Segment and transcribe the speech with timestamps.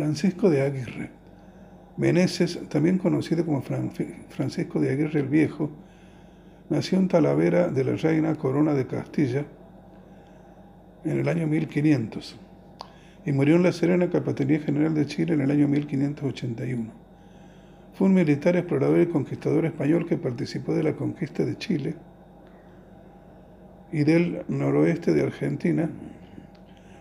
[0.00, 1.10] Francisco de Aguirre.
[1.98, 5.68] Meneses, también conocido como Francisco de Aguirre el Viejo,
[6.70, 9.44] nació en Talavera de la Reina Corona de Castilla
[11.04, 12.38] en el año 1500
[13.26, 16.90] y murió en La Serena, Capitanía General de Chile, en el año 1581.
[17.92, 21.94] Fue un militar, explorador y conquistador español que participó de la conquista de Chile
[23.92, 25.90] y del noroeste de Argentina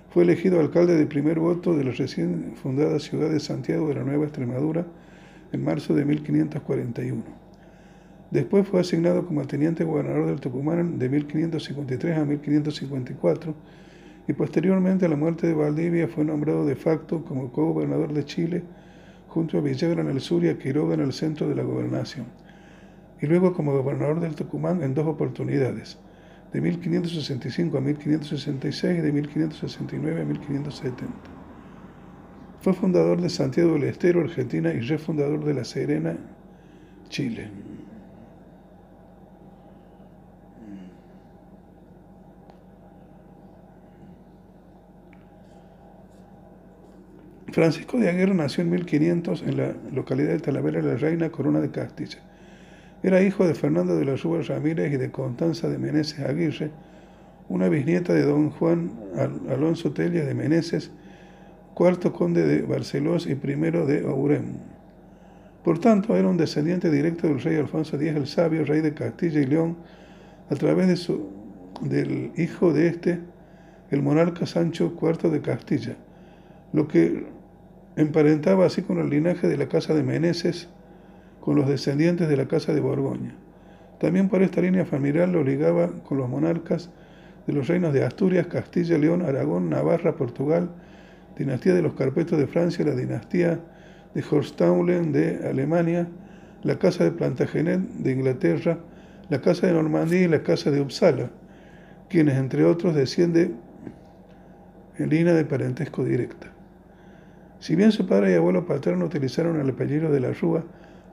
[0.09, 4.03] fue elegido alcalde de primer voto de la recién fundada ciudad de Santiago de la
[4.03, 4.85] Nueva Extremadura
[5.51, 7.23] en marzo de 1541.
[8.31, 13.55] Después fue asignado como teniente gobernador del Tucumán de 1553 a 1554
[14.27, 18.63] y posteriormente a la muerte de Valdivia fue nombrado de facto como co-gobernador de Chile
[19.27, 22.25] junto a Villagra en el sur y a Quiroga en el centro de la gobernación,
[23.21, 25.99] y luego como gobernador del Tucumán en dos oportunidades,
[26.53, 31.05] de 1565 a 1566 y de 1569 a 1570.
[32.61, 36.17] Fue fundador de Santiago del Estero, Argentina, y refundador de La Serena,
[37.07, 37.49] Chile.
[47.51, 51.59] Francisco de Aguirre nació en 1500 en la localidad de Talavera de la Reina, Corona
[51.59, 52.19] de Castilla.
[53.01, 56.71] Era hijo de Fernando de la Rúa Ramírez y de Constanza de Meneses Aguirre,
[57.47, 58.91] una bisnieta de don Juan
[59.49, 60.91] Alonso Tella de Meneses,
[61.73, 64.57] cuarto conde de Barcelos y primero de Aurem.
[65.63, 69.39] Por tanto, era un descendiente directo del rey Alfonso X el Sabio, rey de Castilla
[69.39, 69.77] y León,
[70.49, 71.07] a través
[71.81, 73.19] del hijo de este,
[73.91, 75.95] el monarca Sancho IV de Castilla,
[76.73, 77.27] lo que
[77.95, 80.69] emparentaba así con el linaje de la casa de Meneses,
[81.39, 83.35] con los descendientes de la Casa de Borgoña.
[83.99, 86.89] También por esta línea familiar lo ligaba con los monarcas
[87.47, 90.69] de los reinos de Asturias, Castilla, León, Aragón, Navarra, Portugal,
[91.37, 93.59] dinastía de los Carpetos de Francia, la dinastía
[94.13, 96.07] de Hohenstaufen de Alemania,
[96.63, 98.79] la Casa de Plantagenet de Inglaterra,
[99.29, 101.31] la Casa de Normandía y la Casa de Uppsala,
[102.09, 103.55] quienes entre otros descienden
[104.97, 106.47] en línea de parentesco directa.
[107.59, 110.63] Si bien su padre y abuelo paterno utilizaron el apellido de la Rúa,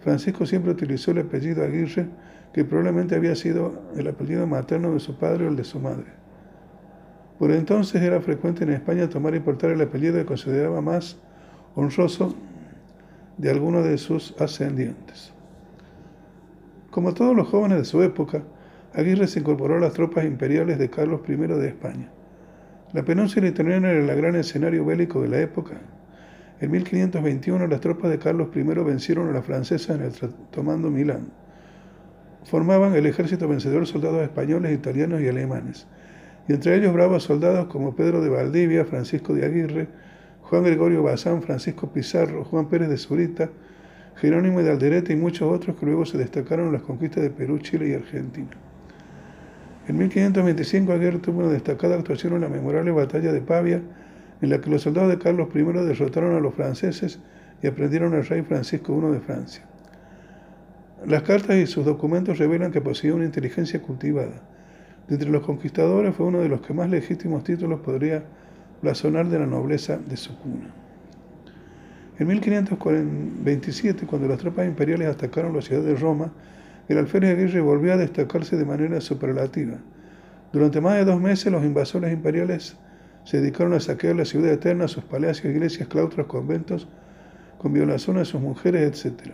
[0.07, 2.07] Francisco siempre utilizó el apellido Aguirre,
[2.53, 6.07] que probablemente había sido el apellido materno de su padre o el de su madre.
[7.41, 11.17] Por entonces era frecuente en España tomar y portar el apellido que consideraba más
[11.75, 12.37] honroso
[13.37, 15.33] de alguno de sus ascendientes.
[16.93, 18.45] Como todos los jóvenes de su época,
[18.95, 22.11] Aguirre se incorporó a las tropas imperiales de Carlos I de España.
[22.93, 25.81] La península italiana era el gran escenario bélico de la época.
[26.59, 30.13] En 1521 las tropas de Carlos I vencieron a las francesas en el
[30.51, 31.29] tomando Milán.
[32.45, 35.87] Formaban el ejército vencedor soldados españoles, italianos y alemanes,
[36.49, 39.89] y entre ellos bravos soldados como Pedro de Valdivia, Francisco de Aguirre,
[40.43, 43.51] Juan Gregorio Bazán, Francisco Pizarro, Juan Pérez de Zurita,
[44.15, 47.59] Jerónimo de Alderete y muchos otros que luego se destacaron en las conquistas de Perú,
[47.59, 48.51] Chile y Argentina.
[49.89, 53.83] En 1525 Aguirre tuvo una destacada actuación en la memorable batalla de Pavia,
[54.43, 57.21] en la que los soldados de Carlos I derrotaron a los franceses
[57.63, 59.65] y aprendieron al rey Francisco I de Francia.
[61.07, 64.43] Las cartas y sus documentos revelan que poseía una inteligencia cultivada.
[65.09, 68.25] De entre los conquistadores fue uno de los que más legítimos títulos podría
[68.83, 70.75] blasonar de la nobleza de su cuna.
[72.19, 76.33] En 1527, cuando las tropas imperiales atacaron la ciudad de Roma,
[76.89, 79.77] el alférez Aguirre volvió a destacarse de manera superlativa.
[80.53, 82.77] Durante más de dos meses, los invasores imperiales
[83.27, 86.87] se dedicaron a saquear la ciudad eterna, sus palacios, iglesias, claustros, conventos,
[87.59, 89.33] con violación a sus mujeres, etc.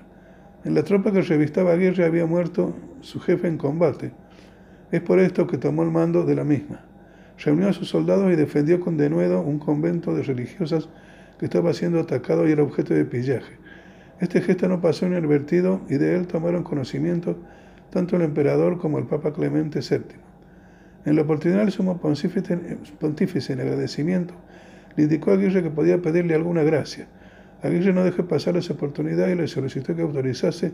[0.64, 4.12] En la tropa que revistaba Aguirre había muerto su jefe en combate.
[4.90, 6.80] Es por esto que tomó el mando de la misma.
[7.44, 10.88] Reunió a sus soldados y defendió con denuedo un convento de religiosas
[11.38, 13.58] que estaba siendo atacado y era objeto de pillaje.
[14.20, 17.36] Este gesto no pasó inadvertido y de él tomaron conocimiento
[17.90, 20.21] tanto el emperador como el Papa Clemente VII.
[21.04, 24.34] En la oportunidad el sumo pontífice, en agradecimiento
[24.96, 27.06] le indicó a Aguirre que podía pedirle alguna gracia.
[27.62, 30.72] Aguirre no dejó pasar esa oportunidad y le solicitó que autorizase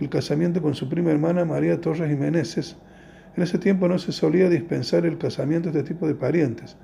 [0.00, 2.76] el casamiento con su prima hermana María Torres Jiménez.
[3.36, 6.76] En ese tiempo no se solía dispensar el casamiento de este tipo de parientes.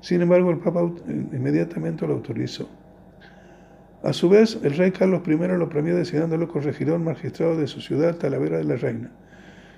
[0.00, 0.80] Sin embargo, el Papa
[1.32, 2.68] inmediatamente lo autorizó.
[4.02, 8.16] A su vez, el rey Carlos I lo premió designándolo corregidor magistrado de su ciudad,
[8.16, 9.10] Talavera de la Reina.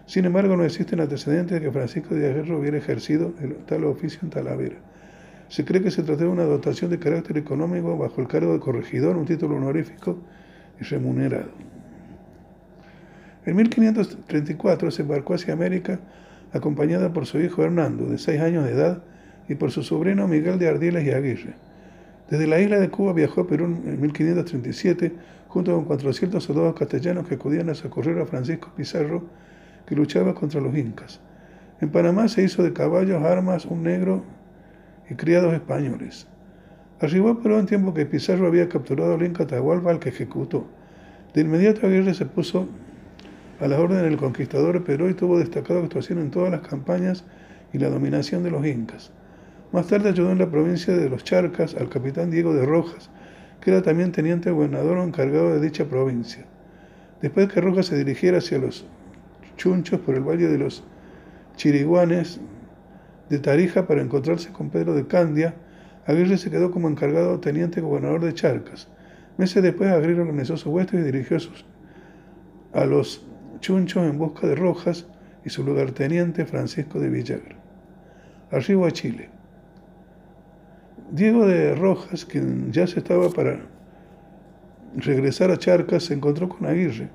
[0.07, 4.21] Sin embargo, no existen antecedentes de que Francisco de Aguirre hubiera ejercido el tal oficio
[4.23, 4.77] en Talavera.
[5.49, 8.61] Se cree que se trató de una dotación de carácter económico bajo el cargo de
[8.61, 10.19] corregidor, un título honorífico
[10.81, 11.51] y remunerado.
[13.45, 16.01] En 1534 se embarcó hacia América
[16.53, 19.03] acompañada por su hijo Hernando, de seis años de edad,
[19.49, 21.55] y por su sobrino Miguel de Ardiles y Aguirre.
[22.29, 25.13] Desde la isla de Cuba viajó a Perú en 1537
[25.49, 29.25] junto con 400 soldados castellanos que acudían a socorrer a Francisco Pizarro,
[29.87, 31.21] que luchaba contra los incas.
[31.81, 34.25] En Panamá se hizo de caballos, armas, un negro
[35.09, 36.27] y criados españoles.
[37.01, 40.67] Arribó a Perú en tiempo que Pizarro había capturado al inca Tahualpa, al que ejecutó.
[41.35, 42.69] De inmediato Aguirre se puso
[43.61, 47.25] a la orden del conquistador Perú y tuvo destacada actuación en todas las campañas
[47.73, 49.13] y la dominación de los incas.
[49.73, 53.11] Más tarde ayudó en la provincia de los Charcas al capitán Diego de Rojas,
[53.61, 56.47] que era también teniente gobernador encargado de dicha provincia.
[57.21, 58.87] Después que Rojas se dirigiera hacia los
[59.57, 60.85] Chunchos por el valle de los
[61.57, 62.41] Chiriguanes
[63.29, 65.55] de Tarija para encontrarse con Pedro de Candia,
[66.07, 68.89] Aguirre se quedó como encargado teniente gobernador de Charcas.
[69.39, 71.39] Meses después Aguirre organizó su huestes y dirigió
[72.73, 73.27] a los
[73.61, 75.07] Chunchos en busca de Rojas
[75.45, 77.57] y su lugarteniente Francisco de Villagra.
[78.51, 79.31] Arriba a Chile.
[81.11, 83.61] Diego de Rojas, quien ya se estaba para
[84.97, 87.09] regresar a Charcas, se encontró con Aguirre.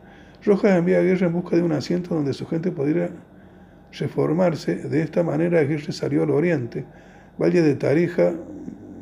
[0.43, 3.09] Rojas envía a Aguirre en busca de un asiento donde su gente pudiera
[3.91, 4.75] reformarse.
[4.75, 6.85] De esta manera Aguirre salió al oriente,
[7.39, 8.33] valle de Tarija,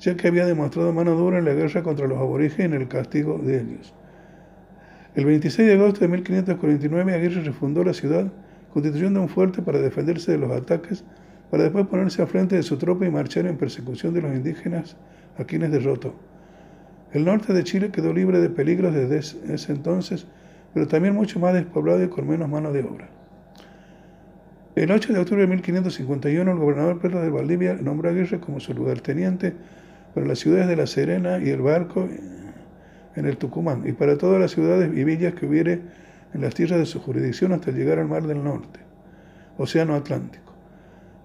[0.00, 3.38] ya que había demostrado mano dura en la guerra contra los aborígenes en el castigo
[3.38, 3.94] de ellos.
[5.14, 8.32] El 26 de agosto de 1549 Aguirre refundó la ciudad,
[8.72, 11.04] constituyendo un fuerte para defenderse de los ataques,
[11.50, 14.96] para después ponerse a frente de su tropa y marchar en persecución de los indígenas
[15.36, 16.14] a quienes derrotó.
[17.12, 19.18] El norte de Chile quedó libre de peligros desde
[19.52, 20.26] ese entonces,
[20.72, 23.10] pero también mucho más despoblado y con menos mano de obra.
[24.74, 28.60] El 8 de octubre de 1551, el gobernador Pedro de Valdivia nombró a Aguirre como
[28.60, 29.52] su lugarteniente
[30.14, 32.08] para las ciudades de La Serena y el Barco
[33.16, 35.80] en el Tucumán, y para todas las ciudades y villas que hubiere
[36.34, 38.80] en las tierras de su jurisdicción hasta llegar al Mar del Norte,
[39.58, 40.52] Océano Atlántico.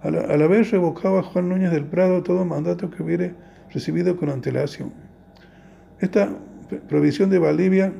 [0.02, 3.34] A la, a vez revocaba Juan Núñez del Prado todo mandato que hubiere
[3.72, 4.92] recibido con antelación.
[6.00, 6.30] Esta
[6.88, 7.92] provisión de Valdivia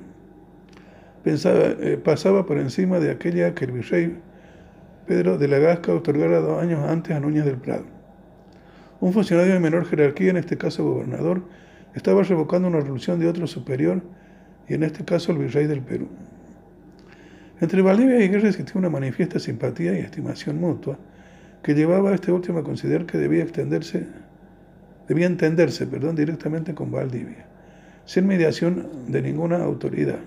[1.24, 4.18] eh, pasaba por encima de aquella que el virrey
[5.06, 7.84] Pedro de la Gasca otorgara dos años antes a Núñez del Prado.
[9.00, 11.42] Un funcionario de menor jerarquía, en este caso gobernador,
[11.94, 14.02] estaba revocando una resolución de otro superior,
[14.68, 16.08] y en este caso el virrey del Perú.
[17.60, 20.98] Entre Valdivia y Guerra existía una manifiesta simpatía y estimación mutua
[21.62, 24.06] que llevaba a este último a considerar que debía extenderse,
[25.08, 27.46] debía entenderse, perdón, directamente con Valdivia,
[28.04, 30.20] sin mediación de ninguna autoridad.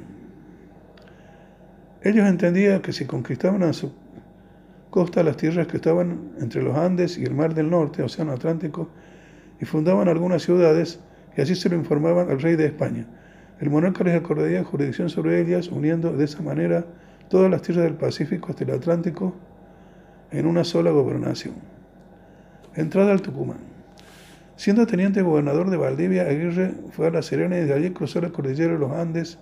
[2.04, 3.94] Ellos entendían que si conquistaban a su
[4.90, 8.90] costa las tierras que estaban entre los Andes y el Mar del Norte, Océano Atlántico,
[9.62, 11.00] y fundaban algunas ciudades,
[11.36, 13.06] y así se lo informaban al rey de España.
[13.60, 16.86] El monarca les acordaría jurisdicción sobre ellas, uniendo de esa manera
[17.30, 19.36] todas las tierras del Pacífico hasta el Atlántico
[20.32, 21.56] en una sola gobernación.
[22.76, 23.60] Entrada al Tucumán.
[24.56, 28.30] Siendo teniente gobernador de Valdivia, Aguirre fue a La Serena y de allí cruzó la
[28.30, 29.38] cordillera de los Andes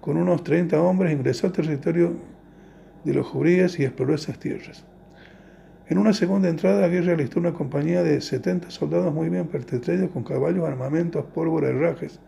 [0.00, 2.16] con unos 30 hombres, ingresó al territorio
[3.04, 4.84] de los juríes y exploró esas tierras.
[5.88, 10.24] En una segunda entrada, Aguirre alistó una compañía de 70 soldados muy bien pertrechos con
[10.24, 12.18] caballos, armamentos, pólvora y rajes.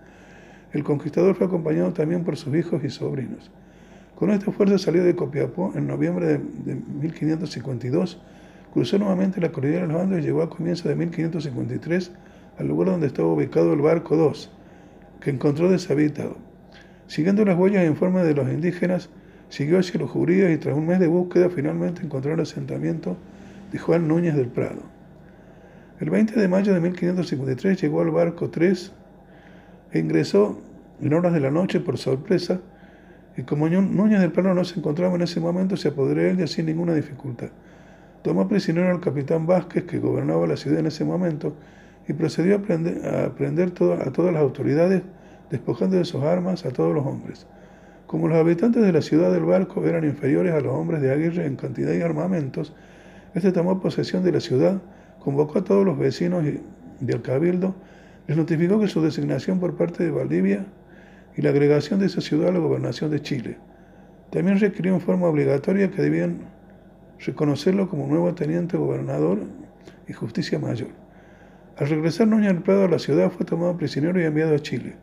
[0.73, 3.51] El conquistador fue acompañado también por sus hijos y sobrinos.
[4.15, 8.21] Con esta fuerza salió de Copiapó en noviembre de, 1552,
[8.73, 12.13] cruzó nuevamente la cordillera de los Andes y llegó a comienzos de 1553
[12.61, 14.53] al lugar donde estaba ubicado el barco 2,
[15.21, 16.37] que encontró deshabitado.
[17.09, 19.11] Siguiendo las huellas en forma de los indígenas,
[19.49, 23.17] siguió hacia los judíos y tras un mes de búsqueda finalmente encontró el asentamiento
[23.73, 24.83] de Juan Núñez del Prado.
[26.01, 28.93] El 20 de mayo de 1553 llegó al barco 3
[29.93, 30.61] e ingresó
[31.01, 32.61] en horas de la noche por sorpresa
[33.37, 36.47] y como Núñez del Plano no se encontraba en ese momento, se apoderó de ella
[36.49, 37.51] sin ninguna dificultad.
[38.23, 41.55] Tomó prisionero al capitán Vázquez, que gobernaba la ciudad en ese momento,
[42.09, 45.03] y procedió a prender, a, prender a todas las autoridades,
[45.51, 47.47] despojando de sus armas a todos los hombres.
[48.09, 51.47] Como los habitantes de la ciudad del barco eran inferiores a los hombres de Aguirre
[51.47, 52.75] en cantidad y armamentos,
[53.39, 54.81] este tomó posesión de la ciudad,
[55.19, 56.45] convocó a todos los vecinos
[57.01, 57.75] del cabildo,
[58.27, 60.67] les notificó que su designación por parte de Valdivia
[61.37, 63.57] y la agregación de esa ciudad a la gobernación de Chile.
[64.31, 66.41] También requirió en forma obligatoria que debían
[67.21, 69.39] reconocerlo como nuevo teniente gobernador
[70.07, 70.91] y justicia mayor.
[71.77, 74.97] Al regresar Núñez del Prado a la ciudad fue tomado prisionero y enviado a Chile.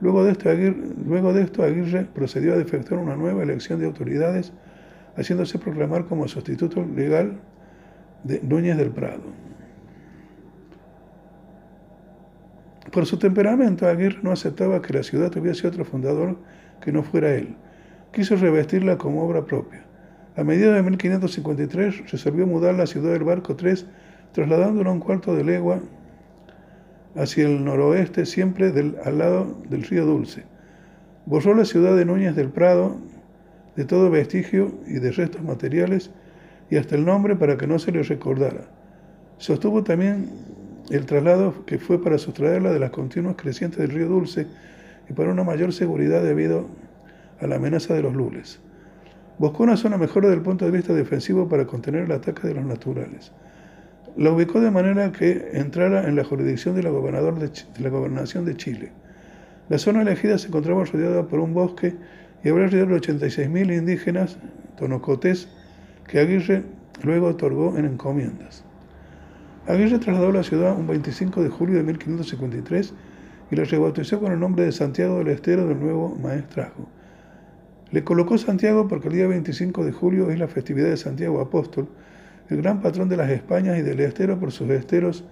[0.00, 3.86] Luego de, esto, Aguirre, luego de esto, Aguirre procedió a efectuar una nueva elección de
[3.86, 4.52] autoridades,
[5.16, 7.40] haciéndose proclamar como sustituto legal
[8.24, 9.22] de Núñez del Prado.
[12.92, 16.36] Por su temperamento, Aguirre no aceptaba que la ciudad tuviese otro fundador
[16.80, 17.54] que no fuera él.
[18.12, 19.84] Quiso revestirla como obra propia.
[20.36, 23.86] A mediados de 1553 resolvió mudar la ciudad del Barco 3,
[24.32, 25.80] trasladándola un cuarto de legua
[27.14, 28.72] hacia el noroeste, siempre
[29.04, 30.44] al lado del río Dulce.
[31.26, 32.96] Borró la ciudad de Núñez del Prado
[33.76, 36.10] de todo vestigio y de restos materiales
[36.70, 38.62] y hasta el nombre para que no se le recordara.
[39.38, 40.30] Sostuvo también
[40.90, 44.46] el traslado que fue para sustraerla de las continuas crecientes del río Dulce
[45.08, 46.66] y para una mayor seguridad debido
[47.40, 48.60] a la amenaza de los lules.
[49.38, 52.54] Buscó una zona mejor desde el punto de vista defensivo para contener el ataque de
[52.54, 53.32] los naturales.
[54.16, 58.92] La ubicó de manera que entrara en la jurisdicción de la, gobernación de Chile.
[59.68, 61.94] La zona elegida se encontraba rodeada por un bosque
[62.44, 64.36] y habría alrededor de 86.000 indígenas
[64.76, 65.48] tonocotés
[66.10, 66.64] que Aguirre
[67.04, 68.64] luego otorgó en encomiendas.
[69.68, 72.92] Aguirre trasladó la ciudad un 25 de julio de 1553
[73.52, 76.88] y la rebautizó con el nombre de Santiago del Estero del nuevo maestrazgo.
[77.92, 81.88] Le colocó Santiago porque el día 25 de julio es la festividad de Santiago Apóstol,
[82.48, 85.24] el gran patrón de las Españas y del estero por sus esteros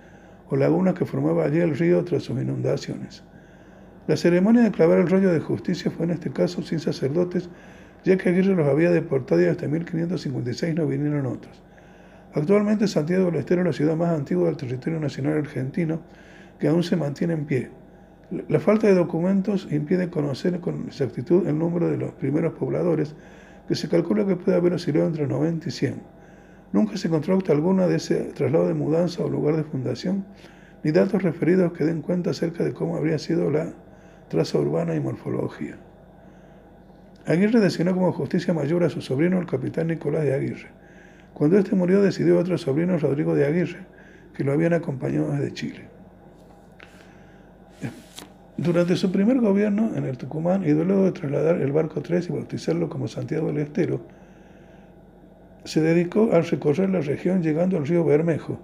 [0.49, 3.25] o lagunas que formaba allí el río tras sus inundaciones.
[4.07, 7.51] La ceremonia de clavar el rollo de justicia fue en este caso sin sacerdotes,
[8.05, 11.63] ya que Aguirre los había deportado y hasta 1556 no vinieron otros.
[12.35, 16.01] Actualmente Santiago del Estero es la ciudad más antigua del territorio nacional argentino
[16.59, 17.71] que aún se mantiene en pie.
[18.49, 23.15] La falta de documentos impide conocer con exactitud el número de los primeros pobladores,
[23.67, 26.03] que se calcula que puede haber oscilado entre 90 y 100.
[26.73, 30.27] Nunca se encontró acta alguna de ese traslado de mudanza o lugar de fundación,
[30.85, 33.73] ni datos referidos que den cuenta acerca de cómo habría sido la
[34.29, 35.79] traza urbana y morfología.
[37.29, 40.69] Aguirre designó como justicia mayor a su sobrino, el capitán Nicolás de Aguirre.
[41.35, 43.81] Cuando este murió, decidió otro sobrino, Rodrigo de Aguirre,
[44.35, 45.81] que lo habían acompañado desde Chile.
[48.57, 52.33] Durante su primer gobierno en el Tucumán y luego de trasladar el barco 3 y
[52.33, 54.01] bautizarlo como Santiago del Estero,
[55.65, 58.59] se dedicó a recorrer la región llegando al río Bermejo,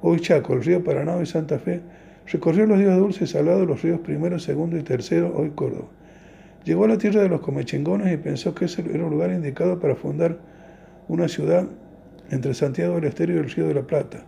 [0.00, 1.80] hoy Chaco, el río Paraná y Santa Fe,
[2.30, 5.88] recorrió los ríos dulces y salados, los ríos primero, segundo y tercero, hoy Córdoba.
[6.66, 9.78] Llegó a la tierra de los comechingones y pensó que ese era un lugar indicado
[9.78, 10.36] para fundar
[11.06, 11.68] una ciudad
[12.30, 14.24] entre Santiago del Estero y el Río de la Plata,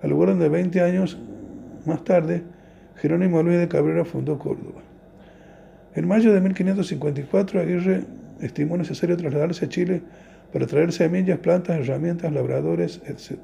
[0.00, 1.18] al lugar donde 20 años
[1.84, 2.44] más tarde
[2.98, 4.80] Jerónimo Luis de Cabrera fundó Córdoba.
[5.96, 8.04] En mayo de 1554 Aguirre
[8.40, 10.02] estimó necesario trasladarse a Chile
[10.52, 13.40] para traer semillas, plantas, herramientas, labradores, etc.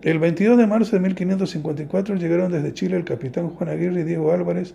[0.00, 4.32] El 22 de marzo de 1554 llegaron desde Chile el capitán Juan Aguirre y Diego
[4.32, 4.74] Álvarez,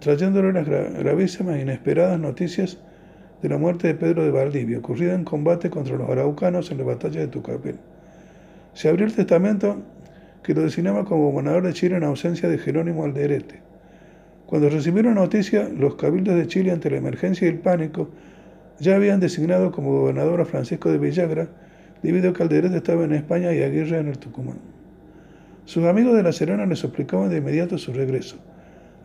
[0.00, 2.78] trayéndole las gravísimas e inesperadas noticias
[3.42, 6.84] de la muerte de Pedro de Valdivia, ocurrida en combate contra los araucanos en la
[6.84, 7.76] batalla de Tucapel.
[8.74, 9.82] Se abrió el testamento
[10.42, 13.60] que lo designaba como gobernador de Chile en ausencia de Jerónimo Alderete.
[14.46, 18.08] Cuando recibieron noticia, los cabildos de Chile ante la emergencia y el pánico
[18.78, 21.48] ya habían designado como gobernador a Francisco de Villagra,
[22.02, 24.58] debido a que Alderete estaba en España y Aguirre en el Tucumán.
[25.66, 28.38] Sus amigos de La Serena les explicaban de inmediato su regreso.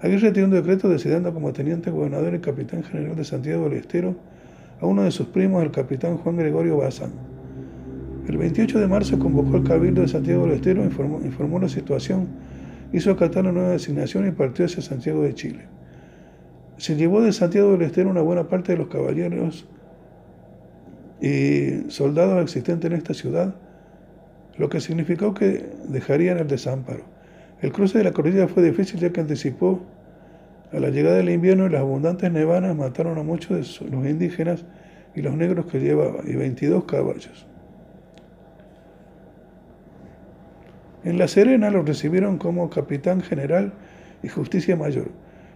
[0.02, 4.16] Aguirre dio un decreto decidiendo como teniente gobernador y capitán general de Santiago del Estero
[4.82, 7.12] a uno de sus primos, el capitán Juan Gregorio Bazán.
[8.28, 12.28] El 28 de marzo convocó al Cabildo de Santiago del Estero, informó, informó la situación,
[12.92, 15.62] hizo acatar la nueva designación y partió hacia Santiago de Chile.
[16.78, 19.66] Se llevó de Santiago del Estero una buena parte de los caballeros
[21.22, 23.56] y soldados existentes en esta ciudad,
[24.58, 27.04] lo que significó que dejarían el desamparo.
[27.62, 29.82] El cruce de la cordillera fue difícil ya que anticipó
[30.76, 34.66] a la llegada del invierno las abundantes nevanas mataron a muchos de los indígenas
[35.16, 37.48] y los negros que llevaba, y 22 caballos.
[41.06, 43.72] En La Serena lo recibieron como capitán general
[44.22, 45.12] y justicia mayor.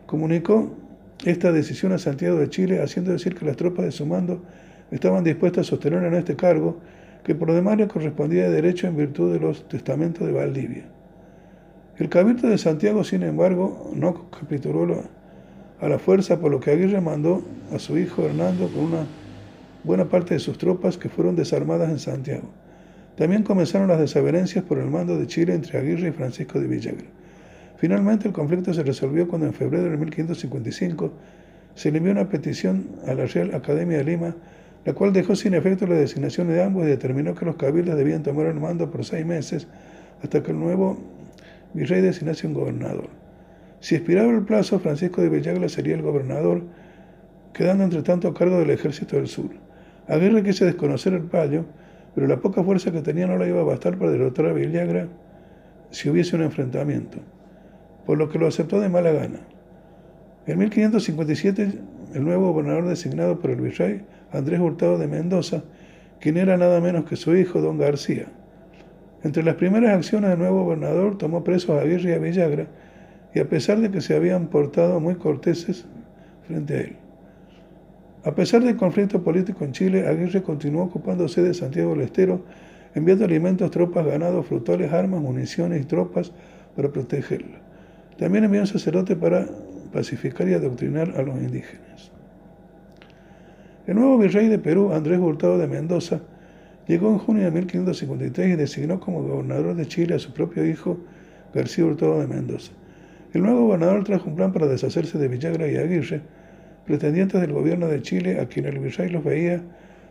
[0.05, 0.77] Comunicó
[1.25, 4.41] esta decisión a Santiago de Chile, haciendo decir que las tropas de su mando
[4.89, 6.79] estaban dispuestas a sostener en este cargo,
[7.25, 10.85] que por demás le correspondía de derecho en virtud de los testamentos de Valdivia.
[11.99, 15.03] El cabildo de Santiago, sin embargo, no capituló
[15.81, 19.05] a la fuerza, por lo que Aguirre mandó a su hijo Hernando con una
[19.83, 22.49] buena parte de sus tropas que fueron desarmadas en Santiago.
[23.17, 27.05] También comenzaron las desavenencias por el mando de Chile entre Aguirre y Francisco de Villagra.
[27.75, 31.11] Finalmente el conflicto se resolvió cuando en febrero de 1555
[31.75, 34.35] se le envió una petición a la Real Academia de Lima,
[34.85, 38.23] la cual dejó sin efecto la designación de ambos y determinó que los cabildos debían
[38.23, 39.67] tomar el mando por seis meses
[40.23, 40.97] hasta que el nuevo
[41.73, 43.09] virrey designase un gobernador.
[43.79, 46.63] Si expiraba el plazo, Francisco de Villagra sería el gobernador,
[47.53, 49.51] quedando entre tanto a cargo del ejército del sur.
[50.07, 51.65] Aguirre quiso desconocer el palio,
[52.15, 55.07] pero la poca fuerza que tenía no le iba a bastar para derrotar a Villagra
[55.91, 57.19] si hubiese un enfrentamiento,
[58.05, 59.39] por lo que lo aceptó de mala gana.
[60.45, 61.73] En 1557,
[62.15, 64.01] el nuevo gobernador designado por el virrey,
[64.31, 65.63] Andrés Hurtado de Mendoza,
[66.19, 68.27] quien era nada menos que su hijo, don García,
[69.23, 72.67] entre las primeras acciones del nuevo gobernador tomó presos a Aguirre y a Villagra,
[73.33, 75.85] y a pesar de que se habían portado muy corteses
[76.47, 76.95] frente a él.
[78.23, 82.43] A pesar del conflicto político en Chile, Aguirre continuó ocupándose de Santiago del Estero,
[82.95, 86.31] enviando alimentos, tropas, ganados, frutales, armas, municiones y tropas
[86.75, 87.59] para protegerla.
[88.17, 89.45] También envió un sacerdote para
[89.93, 92.11] pacificar y adoctrinar a los indígenas.
[93.87, 96.19] El nuevo virrey de Perú, Andrés Hurtado de Mendoza,
[96.89, 100.97] Llegó en junio de 1553 y designó como gobernador de Chile a su propio hijo
[101.53, 102.71] García Hurtado de Mendoza.
[103.31, 106.21] El nuevo gobernador trajo un plan para deshacerse de Villagra y Aguirre,
[106.87, 109.61] pretendientes del gobierno de Chile a quien el virrey los veía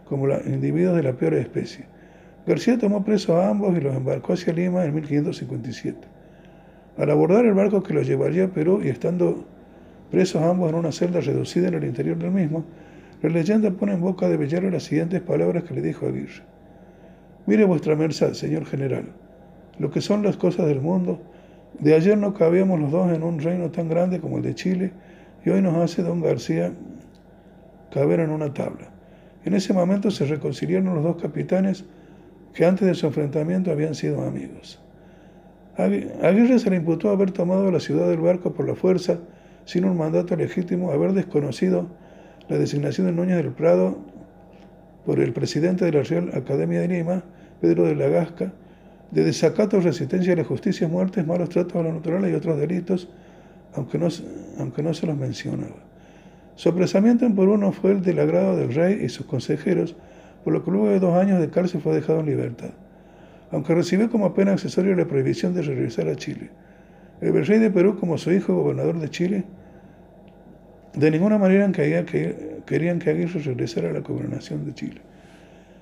[0.04, 1.86] como individuos de la peor especie.
[2.46, 5.98] García tomó preso a ambos y los embarcó hacia Lima en 1557.
[6.96, 9.44] Al abordar el barco que los llevaría a Perú y estando
[10.12, 12.64] presos ambos en una celda reducida en el interior del mismo,
[13.20, 16.57] la leyenda pone en boca de Villagra las siguientes palabras que le dijo a Aguirre.
[17.48, 19.06] Mire vuestra merced, señor general,
[19.78, 21.18] lo que son las cosas del mundo.
[21.78, 24.92] De ayer no cabíamos los dos en un reino tan grande como el de Chile
[25.46, 26.74] y hoy nos hace don García
[27.90, 28.90] caber en una tabla.
[29.46, 31.86] En ese momento se reconciliaron los dos capitanes
[32.52, 34.78] que antes de su enfrentamiento habían sido amigos.
[35.78, 39.20] Aguirre se le imputó haber tomado la ciudad del barco por la fuerza,
[39.64, 41.86] sin un mandato legítimo, haber desconocido
[42.46, 43.96] la designación de Núñez del Prado
[45.06, 47.24] por el presidente de la Real Academia de Lima,
[47.60, 48.52] Pedro de la Gasca,
[49.10, 53.08] de desacato, resistencia a la justicia, muertes, malos tratos a los naturales y otros delitos,
[53.74, 54.08] aunque no,
[54.58, 55.76] aunque no se los mencionaba.
[56.56, 59.96] Su apresamiento en Perú no fue el del agrado del rey y sus consejeros,
[60.44, 62.70] por lo que luego de dos años de cárcel fue dejado en libertad,
[63.50, 66.50] aunque recibió como pena accesoria la prohibición de regresar a Chile.
[67.20, 69.44] El virrey de Perú, como su hijo gobernador de Chile,
[70.94, 72.04] de ninguna manera querían
[72.98, 75.00] que Aguirre regresara a la gobernación de Chile.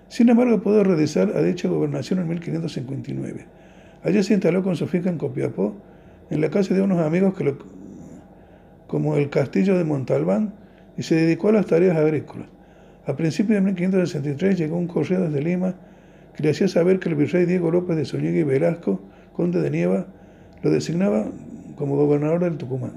[0.09, 3.47] Sin embargo, pudo regresar a dicha gobernación en 1559.
[4.05, 5.75] Allí se instaló con su finca en Copiapó,
[6.31, 7.59] en la casa de unos amigos que lo,
[8.87, 10.55] como el castillo de Montalbán,
[10.97, 12.49] y se dedicó a las tareas agrícolas.
[13.07, 15.75] A principios de 1563 llegó un correo desde Lima
[16.35, 19.01] que le hacía saber que el virrey Diego López de Zúñiga y Velasco,
[19.33, 20.07] conde de Nieva,
[20.63, 21.27] lo designaba
[21.77, 22.93] como gobernador del Tucumán.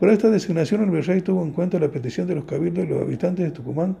[0.00, 3.00] Por esta designación el virrey tuvo en cuenta la petición de los cabildos y los
[3.00, 3.96] habitantes de Tucumán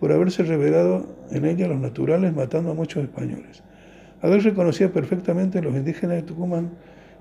[0.00, 3.62] por haberse revelado en ella los naturales matando a muchos españoles.
[4.22, 6.70] Abel reconocía perfectamente a los indígenas de Tucumán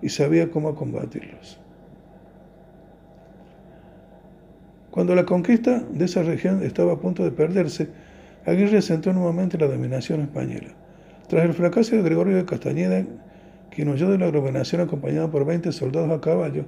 [0.02, 1.60] y sabía cómo combatirlos.
[4.92, 7.90] Cuando la conquista de esa región estaba a punto de perderse,
[8.46, 10.70] Aguirre sentó nuevamente la dominación española.
[11.28, 13.04] Tras el fracaso de Gregorio de Castañeda,
[13.72, 16.66] quien huyó de la gobernación acompañado por 20 soldados a caballo,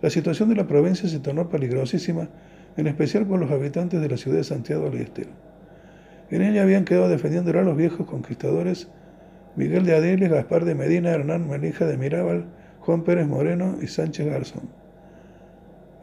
[0.00, 2.28] la situación de la provincia se tornó peligrosísima,
[2.78, 5.30] en especial por los habitantes de la ciudad de Santiago del Estero.
[6.30, 8.88] En ella habían quedado defendiéndola los viejos conquistadores
[9.56, 12.44] Miguel de Adeles, Gaspar de Medina, Hernán Manija de Mirabal,
[12.78, 14.68] Juan Pérez Moreno y Sánchez Garzón.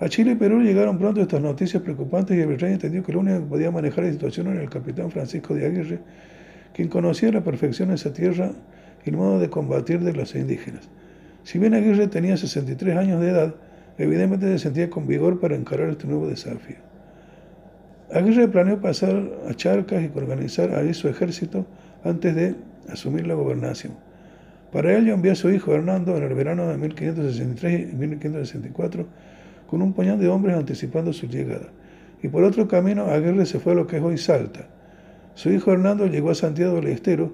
[0.02, 3.22] A Chile y Perú llegaron pronto estas noticias preocupantes y el virrey entendió que lo
[3.22, 6.00] único que podía manejar la situación era el capitán Francisco de Aguirre,
[6.74, 8.52] quien conocía a la perfección esa tierra
[9.06, 10.90] y el modo de combatir de los indígenas.
[11.44, 13.56] Si bien Aguirre tenía 63 años de edad,
[13.98, 16.78] evidentemente se sentía con vigor para encarar este nuevo desafío.
[18.14, 21.66] Aguirre planeó pasar a Charcas y organizar allí su ejército
[22.04, 22.56] antes de
[22.90, 23.94] asumir la gobernación.
[24.72, 29.08] Para ello envió a su hijo Hernando en el verano de 1563 y 1564
[29.68, 31.68] con un puñado de hombres anticipando su llegada.
[32.22, 34.68] Y por otro camino, Aguirre se fue a lo que es hoy Salta.
[35.34, 37.34] Su hijo Hernando llegó a Santiago del Estero,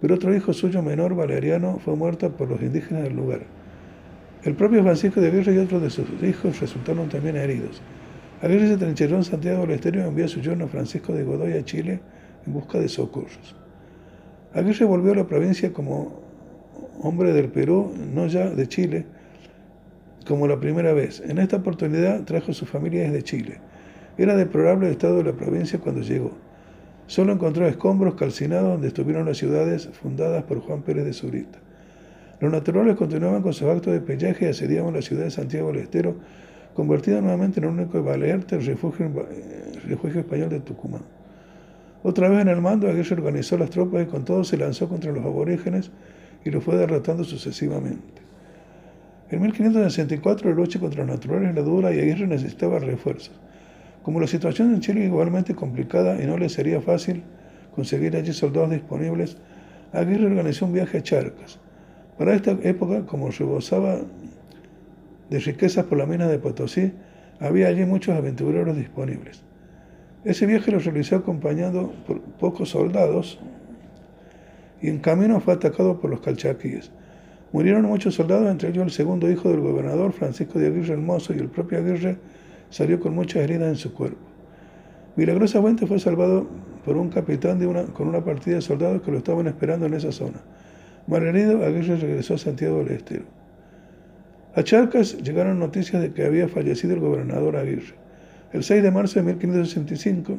[0.00, 3.40] pero otro hijo suyo menor, Valeriano, fue muerto por los indígenas del lugar.
[4.42, 7.82] El propio Francisco de Aguirre y otros de sus hijos resultaron también heridos.
[8.40, 11.52] Aguirre se trincheró en Santiago del Estero y envió a su yerno Francisco de Godoy
[11.52, 12.00] a Chile
[12.46, 13.54] en busca de socorros.
[14.54, 16.22] Aguirre volvió a la provincia como
[17.02, 19.04] hombre del Perú, no ya de Chile,
[20.26, 21.20] como la primera vez.
[21.20, 23.58] En esta oportunidad trajo su familia desde Chile.
[24.16, 26.32] Era deplorable el estado de la provincia cuando llegó.
[27.06, 31.58] Solo encontró escombros calcinados donde estuvieron las ciudades fundadas por Juan Pérez de Zurita.
[32.40, 35.82] Los naturales continuaban con sus actos de pellaje y asediaban la ciudad de Santiago del
[35.82, 36.16] Estero,
[36.74, 41.02] convertida nuevamente en un único y refugio, eh, refugio español de Tucumán.
[42.02, 45.12] Otra vez en el mando, Aguirre organizó las tropas y con todo se lanzó contra
[45.12, 45.90] los aborígenes
[46.42, 48.22] y los fue derrotando sucesivamente.
[49.30, 53.38] En 1564 la lucha contra los naturales era dura y Aguirre necesitaba refuerzos.
[54.02, 57.22] Como la situación en Chile era igualmente complicada y no le sería fácil
[57.74, 59.36] conseguir allí soldados disponibles,
[59.92, 61.58] Aguirre organizó un viaje a Charcas.
[62.20, 63.96] Para esta época, como rebosaba
[65.30, 66.92] de riquezas por la mina de Potosí,
[67.38, 69.42] había allí muchos aventureros disponibles.
[70.26, 73.40] Ese viaje lo realizó acompañado por pocos soldados
[74.82, 76.90] y en camino fue atacado por los calchaquíes.
[77.52, 81.38] Murieron muchos soldados, entre ellos el segundo hijo del gobernador, Francisco de Aguirre Hermoso, y
[81.38, 82.18] el propio Aguirre
[82.68, 84.20] salió con muchas heridas en su cuerpo.
[85.16, 86.46] Milagrosamente fue salvado
[86.84, 90.12] por un capitán de con una partida de soldados que lo estaban esperando en esa
[90.12, 90.42] zona.
[91.16, 93.24] Aguirre regresó a Santiago del Estero.
[94.54, 97.94] A Charcas llegaron noticias de que había fallecido el gobernador Aguirre.
[98.52, 100.38] El 6 de marzo de 1565,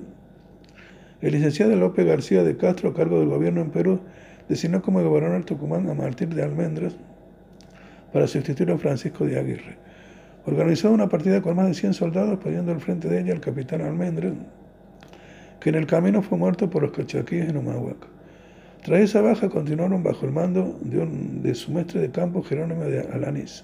[1.21, 4.01] el licenciado López García de Castro, a cargo del gobierno en Perú,
[4.49, 6.95] designó como gobernador Tucumán a Martín de Almendras
[8.11, 9.77] para sustituir a Francisco de Aguirre.
[10.45, 13.81] Organizó una partida con más de 100 soldados, poniendo al frente de ella al capitán
[13.81, 14.33] Almendras,
[15.59, 18.07] que en el camino fue muerto por los cachaquíes en Humahuaca.
[18.83, 23.63] Tras esa baja continuaron bajo el mando de, su maestre de campo Jerónimo de Alanís.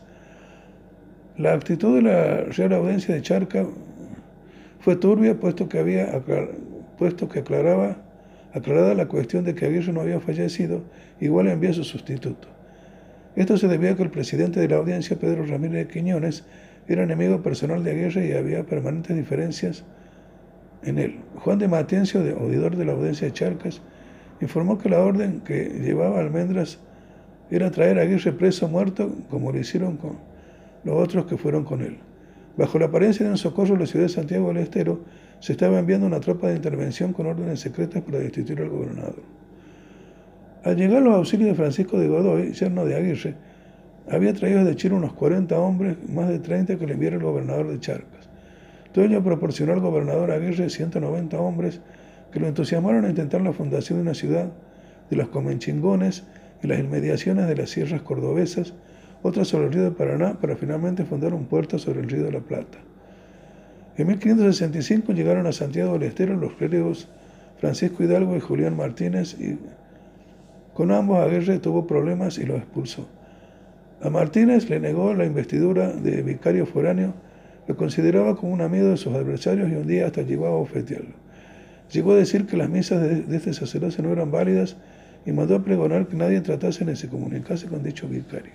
[1.37, 3.65] La actitud de la Real Audiencia de Charca
[4.79, 6.21] fue turbia, puesto que, había,
[6.97, 7.97] puesto que aclaraba
[8.57, 10.83] Aclarada la cuestión de que Aguirre no había fallecido,
[11.19, 12.47] igual envió a su sustituto.
[13.35, 16.43] Esto se debía a que el presidente de la audiencia, Pedro Ramírez Quiñones,
[16.87, 19.83] era enemigo personal de Aguirre y había permanentes diferencias
[20.83, 21.19] en él.
[21.35, 23.81] Juan de Matiencio, de, oidor de la audiencia de Charcas,
[24.41, 26.79] informó que la orden que llevaba Almendras
[27.49, 30.17] era traer a Aguirre preso muerto, como lo hicieron con
[30.83, 31.97] los otros que fueron con él.
[32.57, 34.99] Bajo la apariencia de un socorro en la ciudad de Santiago del Estero,
[35.39, 39.21] se estaba enviando una tropa de intervención con órdenes secretas para destituir al gobernador.
[40.63, 43.35] Al llegar los auxilios de Francisco de Godoy, yerno de Aguirre,
[44.09, 47.69] había traído de Chile unos 40 hombres, más de 30 que le enviara el gobernador
[47.69, 48.27] de Charcas.
[48.91, 51.81] Todo ello proporcionó al gobernador Aguirre 190 hombres
[52.37, 54.51] que lo entusiasmaron a intentar la fundación de una ciudad
[55.09, 56.23] de los Comenchingones
[56.61, 58.75] y las inmediaciones de las sierras cordobesas,
[59.23, 62.33] otra sobre el río de Paraná, para finalmente fundar un puerto sobre el río de
[62.33, 62.77] la Plata.
[63.97, 67.07] En 1565 llegaron a Santiago del Estero los clérigos
[67.59, 69.57] Francisco Hidalgo y Julián Martínez y
[70.75, 73.07] con ambos Aguirre tuvo problemas y los expulsó.
[73.99, 77.15] A Martínez le negó la investidura de vicario foráneo,
[77.67, 81.26] lo consideraba como un amigo de sus adversarios y un día hasta llegó a ofetearlo.
[81.91, 84.75] Llegó a decir que las misas de, este sacerdote no eran válidas
[85.25, 88.53] y mandó a pregonar que nadie tratase ni se comunicase con dicho vicario.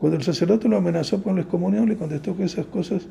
[0.00, 3.06] Cuando el sacerdote lo amenazó con la excomunión, le contestó que esas cosas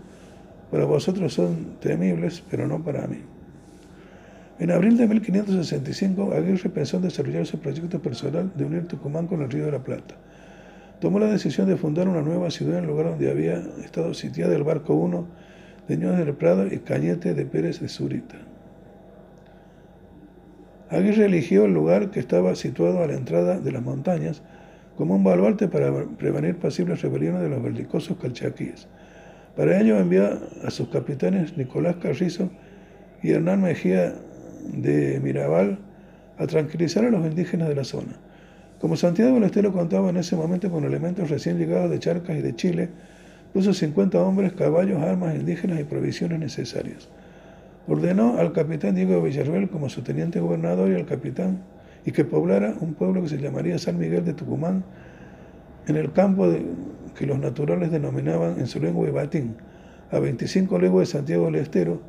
[0.70, 3.20] para vosotros son temibles, pero no para mí.
[4.60, 9.42] En abril de 1565, Aguirre pensó en desarrollar su proyecto personal de unir Tucumán con
[9.42, 10.16] el Río de la Plata.
[11.00, 14.56] Tomó la decisión de fundar una nueva ciudad en el lugar donde había estado sitiada
[14.56, 15.28] el barco 1
[15.88, 18.38] de Ñones del Prado y Cañete de Pérez de Zurita.
[20.94, 24.44] Aguirre eligió el lugar que estaba situado a la entrada de las montañas
[24.96, 28.88] como un baluarte para prevenir posibles rebeliones de los belicosos calchaquíes.
[29.56, 32.52] Para ello envió a sus capitanes Nicolás Carrizo
[33.24, 34.14] y Hernán Mejía
[34.72, 35.80] de Mirabal
[36.38, 38.14] a tranquilizar a los indígenas de la zona.
[38.80, 42.42] Como Santiago del Estero contaba en ese momento con elementos recién llegados de Charcas y
[42.42, 42.90] de Chile,
[43.52, 47.10] puso 50 hombres, caballos, armas indígenas y provisiones necesarias.
[47.88, 51.64] Ordenó al capitán Diego Villarreal como su teniente gobernador y al capitán
[52.06, 54.84] y que poblara un pueblo que se llamaría San Miguel de Tucumán
[55.88, 56.48] en el campo
[57.18, 59.56] que los naturales denominaban en su lengua Ibatín,
[60.12, 62.02] a 25 leguas de Santiago del Estero,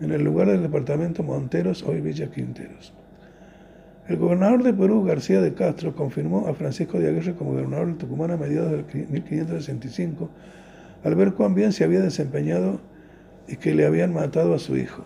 [0.00, 2.94] en el lugar del departamento Monteros, hoy Villa Quinteros.
[4.08, 7.94] El gobernador de Perú, García de Castro, confirmó a Francisco de Aguirre como gobernador de
[7.94, 10.30] Tucumán a mediados del 1565,
[11.04, 12.80] al ver cuán bien se había desempeñado
[13.46, 15.04] y que le habían matado a su hijo.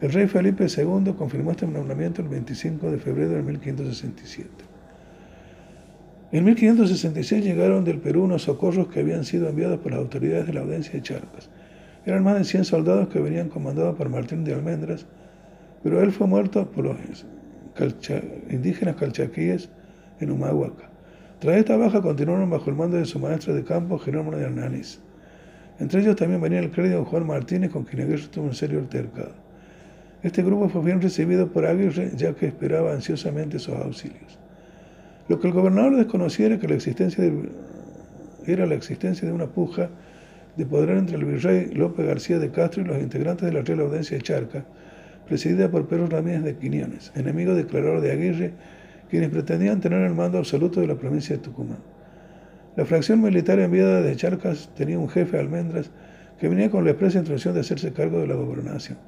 [0.00, 4.48] El rey Felipe II confirmó este nombramiento el 25 de febrero de 1567.
[6.30, 10.52] En 1566 llegaron del Perú unos socorros que habían sido enviados por las autoridades de
[10.52, 11.50] la audiencia de Charcas.
[12.06, 15.04] Eran más de 100 soldados que venían comandados por Martín de Almendras,
[15.82, 16.96] pero él fue muerto por los
[18.50, 19.68] indígenas calchaquíes
[20.20, 20.90] en Humahuaca.
[21.40, 25.00] Tras esta baja continuaron bajo el mando de su maestro de campo, Jerónimo de Hernández.
[25.80, 29.47] Entre ellos también venía el crédito Juan Martínez, con quien Aguirre tuvo un serio altercado.
[30.22, 34.38] Este grupo fue bien recibido por Aguirre, ya que esperaba ansiosamente sus auxilios.
[35.28, 37.50] Lo que el gobernador desconocía era que la existencia de,
[38.46, 39.90] era la existencia de una puja
[40.56, 43.80] de poder entre el virrey López García de Castro y los integrantes de la Real
[43.80, 44.64] Audiencia de Charca,
[45.28, 48.52] presidida por Pedro Ramírez de Quiñones, enemigo declarado de Aguirre,
[49.08, 51.78] quienes pretendían tener el mando absoluto de la provincia de Tucumán.
[52.74, 55.90] La fracción militar enviada de Charcas tenía un jefe, Almendras,
[56.40, 58.98] que venía con la expresa instrucción de hacerse cargo de la gobernación.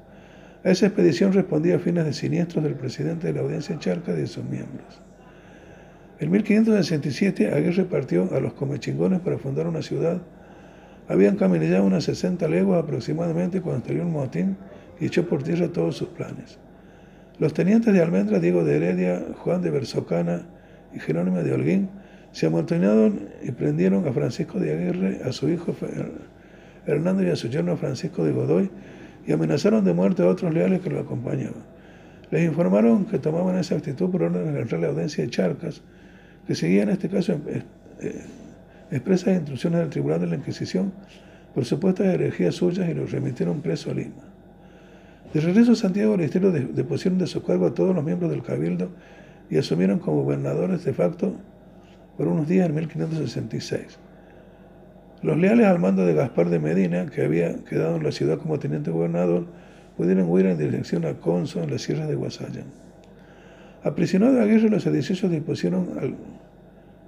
[0.63, 4.17] A esa expedición respondía a fines de siniestros del presidente de la audiencia de Charcas
[4.17, 5.01] y de sus miembros.
[6.19, 10.21] En 1567, Aguirre partió a los Comechingones para fundar una ciudad
[11.11, 14.55] habían caminado unas 60 leguas aproximadamente cuando salió un motín
[14.99, 16.57] y echó por tierra todos sus planes.
[17.37, 20.43] Los tenientes de Almendra, Diego de Heredia, Juan de Bersocana
[20.93, 21.89] y Jerónimo de Holguín,
[22.31, 25.75] se amontonaron y prendieron a Francisco de Aguirre, a su hijo
[26.85, 28.69] Hernando y a su yerno Francisco de Godoy
[29.25, 31.63] y amenazaron de muerte a otros leales que lo acompañaban.
[32.31, 35.81] Les informaron que tomaban esa actitud por orden de la Real Audiencia de Charcas,
[36.47, 37.63] que seguía en este caso eh,
[38.89, 40.91] expresas instrucciones del Tribunal de la Inquisición
[41.53, 44.23] por supuestas herejías suyas y lo remitieron preso a Lima.
[45.33, 48.43] De regreso a Santiago, el Estero depusieron de su cargo a todos los miembros del
[48.43, 48.89] Cabildo
[49.49, 51.35] y asumieron como gobernadores de facto
[52.17, 53.97] por unos días en 1566.
[55.23, 58.57] Los leales al mando de Gaspar de Medina, que había quedado en la ciudad como
[58.57, 59.45] teniente gobernador,
[59.95, 62.63] pudieron huir en dirección a Conso, en la sierra de Guasaya.
[63.83, 66.15] Aprisionados a Aguirre, los sediciosos al,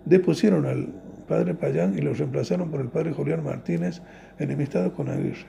[0.06, 0.90] depusieron al
[1.28, 4.02] padre Payán y lo reemplazaron por el padre Julián Martínez,
[4.38, 5.46] enemistado con Aguirre.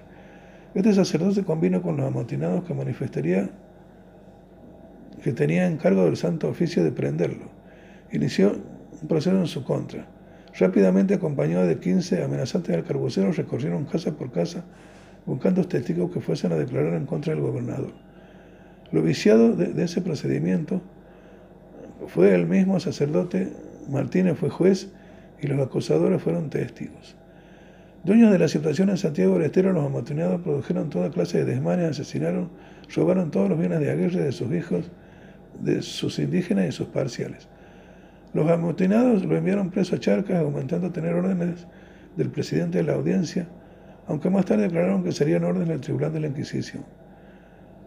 [0.74, 3.50] Este sacerdote convino con los amotinados que manifestaría
[5.22, 7.46] que tenía encargo del santo oficio de prenderlo.
[8.12, 8.58] Inició
[9.00, 10.06] un proceso en su contra.
[10.58, 14.64] Rápidamente, acompañado de 15 amenazantes arcabuceros, recorrieron casa por casa
[15.26, 17.92] buscando testigos que fuesen a declarar en contra del gobernador.
[18.92, 20.80] Lo viciado de ese procedimiento
[22.06, 23.52] fue el mismo sacerdote
[23.88, 24.88] Martínez, fue juez
[25.40, 27.16] y los acusadores fueron testigos.
[28.04, 31.90] Dueños de la situación en Santiago del Estero, los amotonados produjeron toda clase de desmanes,
[31.90, 32.50] asesinaron,
[32.94, 34.90] robaron todos los bienes de Aguirre, de sus hijos,
[35.60, 37.48] de sus indígenas y sus parciales.
[38.34, 41.66] Los amotinados lo enviaron preso a Charcas, aumentando a tener órdenes
[42.16, 43.46] del presidente de la audiencia,
[44.08, 46.84] aunque más tarde declararon que serían órdenes del Tribunal de la Inquisición.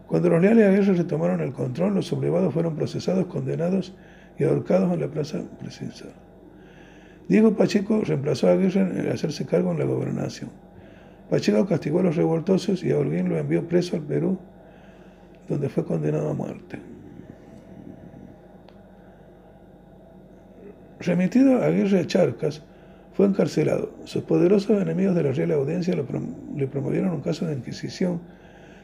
[0.06, 3.94] Cuando los leales a Aguirre retomaron el control, los sublevados fueron procesados, condenados
[4.38, 6.12] y ahorcados en la plaza presidencial.
[7.28, 10.48] Diego Pacheco reemplazó a Aguirre en hacerse cargo en la gobernación.
[11.28, 14.38] Pacheco castigó a los revoltosos y a Holguín lo envió preso al Perú,
[15.46, 16.78] donde fue condenado a muerte.
[21.00, 22.62] Remitido a Aguirre Charcas,
[23.12, 23.92] fue encarcelado.
[24.04, 28.20] Sus poderosos enemigos de la Real Audiencia le promovieron un caso de Inquisición,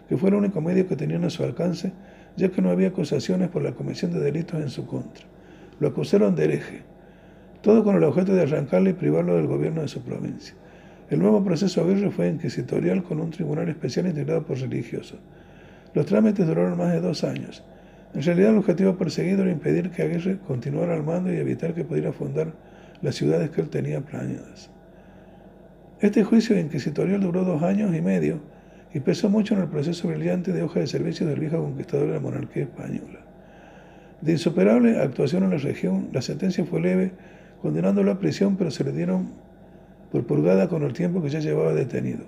[0.08, 1.92] que fue el único medio que tenían a su alcance,
[2.36, 5.24] ya que no había acusaciones por la comisión de delitos en su contra.
[5.80, 6.82] Lo acusaron de hereje,
[7.62, 10.54] todo con el objeto de arrancarle y privarlo del gobierno de su provincia.
[11.10, 15.18] El nuevo proceso Aguirre fue inquisitorial con un tribunal especial integrado por religiosos.
[15.94, 17.64] Los trámites duraron más de dos años.
[18.14, 21.84] En realidad el objetivo perseguido era impedir que Aguirre continuara al mando y evitar que
[21.84, 22.52] pudiera fundar
[23.02, 24.70] las ciudades que él tenía planeadas.
[26.00, 28.40] Este juicio inquisitorial duró dos años y medio
[28.92, 32.14] y pesó mucho en el proceso brillante de hoja de servicio del viejo conquistador de
[32.14, 33.20] la monarquía española.
[34.20, 37.12] De insuperable actuación en la región, la sentencia fue leve,
[37.60, 39.32] condenándolo a prisión, pero se le dieron
[40.12, 42.26] por purgada con el tiempo que ya llevaba detenido,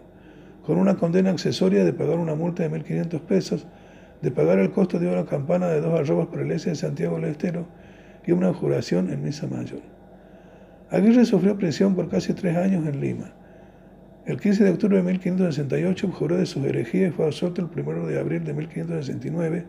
[0.64, 3.66] con una condena accesoria de pagar una multa de 1.500 pesos
[4.22, 7.30] de pagar el costo de una campana de dos arrobas por iglesia de Santiago del
[7.30, 7.66] Estero
[8.26, 9.80] y una juración en misa mayor.
[10.90, 13.32] Aguirre sufrió prisión por casi tres años en Lima.
[14.24, 18.06] El 15 de octubre de 1568 juró de sus herejías y fue absuelto el 1
[18.06, 19.64] de abril de 1569,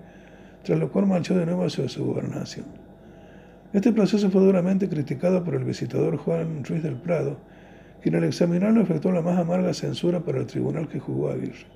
[0.64, 2.66] tras lo cual marchó de nuevo hacia su gobernación.
[3.74, 7.38] Este proceso fue duramente criticado por el visitador Juan Ruiz del Prado,
[8.02, 11.68] quien al examinarlo efectuó la más amarga censura para el tribunal que juzgó a Aguirre.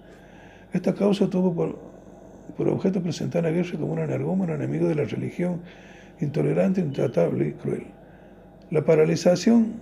[0.73, 1.90] Esta causa tuvo por
[2.57, 5.61] por objeto presentar a Aguirre como un energúmeno enemigo de la religión,
[6.19, 7.85] intolerante, intratable y cruel.
[8.69, 9.73] La paralización,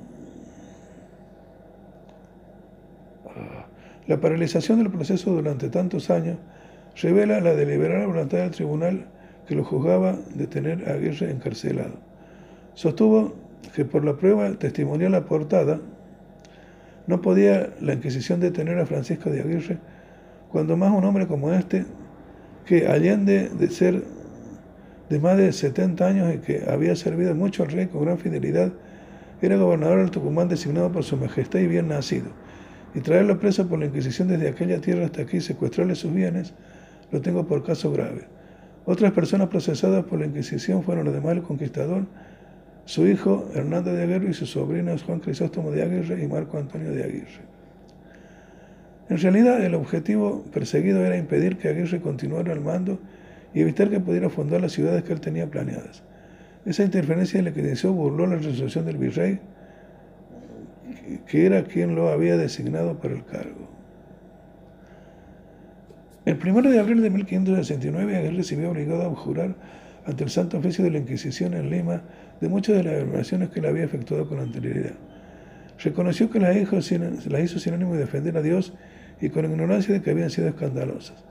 [3.27, 3.65] ah,
[4.07, 6.37] la paralización del proceso durante tantos años
[7.01, 9.05] revela la deliberada voluntad del tribunal
[9.47, 11.93] que lo juzgaba de tener a Aguirre encarcelado.
[12.73, 13.33] Sostuvo
[13.75, 15.79] que por la prueba testimonial aportada
[17.07, 19.79] no podía la Inquisición detener a Francisco de Aguirre,
[20.51, 21.85] cuando más un hombre como este
[22.65, 24.03] que Allende, de ser
[25.09, 28.71] de más de 70 años y que había servido mucho al rey con gran fidelidad,
[29.41, 32.27] era gobernador del Tucumán designado por su majestad y bien nacido,
[32.93, 36.53] y traerlo preso por la Inquisición desde aquella tierra hasta aquí y secuestrarle sus bienes,
[37.11, 38.27] lo tengo por caso grave.
[38.85, 42.05] Otras personas procesadas por la Inquisición fueron además el conquistador,
[42.85, 46.91] su hijo Hernando de Aguirre y sus sobrinos Juan Crisóstomo de Aguirre y Marco Antonio
[46.91, 47.48] de Aguirre.
[49.09, 52.99] En realidad, el objetivo perseguido era impedir que Aguirre continuara al mando
[53.53, 56.03] y evitar que pudiera fundar las ciudades que él tenía planeadas.
[56.65, 59.39] Esa interferencia le credenció burló la resolución del virrey,
[61.25, 63.67] que era quien lo había designado para el cargo.
[66.25, 69.55] El 1 de abril de 1569, Aguirre se vio obligado a jurar
[70.05, 72.03] ante el Santo Oficio de la Inquisición en Lima
[72.39, 74.93] de muchas de las afirmaciones que él había efectuado con anterioridad.
[75.79, 76.75] Reconoció que las hizo,
[77.29, 78.73] las hizo sin ánimo de defender a Dios
[79.21, 81.23] y con ignorancia de que habían sido escandalosas.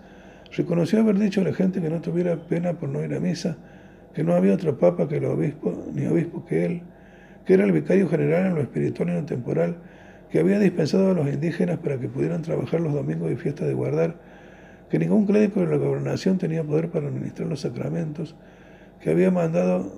[0.57, 3.57] Reconoció haber dicho a la gente que no tuviera pena por no ir a misa,
[4.14, 6.83] que no había otro papa que el obispo, ni obispo que él,
[7.44, 9.77] que era el vicario general en lo espiritual y en lo temporal,
[10.31, 13.74] que había dispensado a los indígenas para que pudieran trabajar los domingos y fiestas de
[13.74, 14.16] guardar,
[14.90, 18.35] que ningún clérigo de la gobernación tenía poder para administrar los sacramentos,
[19.01, 19.92] que había mandado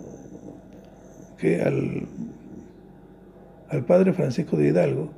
[1.38, 2.06] que al,
[3.68, 5.10] al padre Francisco de Hidalgo,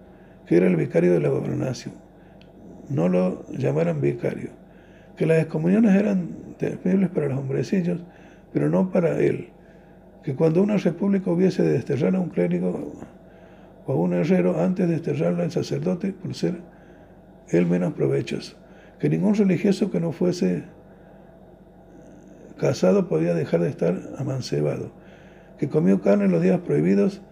[0.46, 1.94] que era el vicario de la gobernación,
[2.88, 4.50] no lo llamaran vicario,
[5.16, 6.28] que las excomuniones eran
[6.58, 8.00] temibles para los hombrecillos,
[8.52, 9.48] pero no para él,
[10.22, 12.92] que cuando una república hubiese de desterrar a un clérigo
[13.86, 16.60] o a un herrero antes de desterrarlo al sacerdote por ser
[17.48, 18.56] él menos provechoso,
[18.98, 20.64] que ningún religioso que no fuese
[22.58, 24.92] casado podía dejar de estar amancebado,
[25.58, 27.22] que comió carne los días prohibidos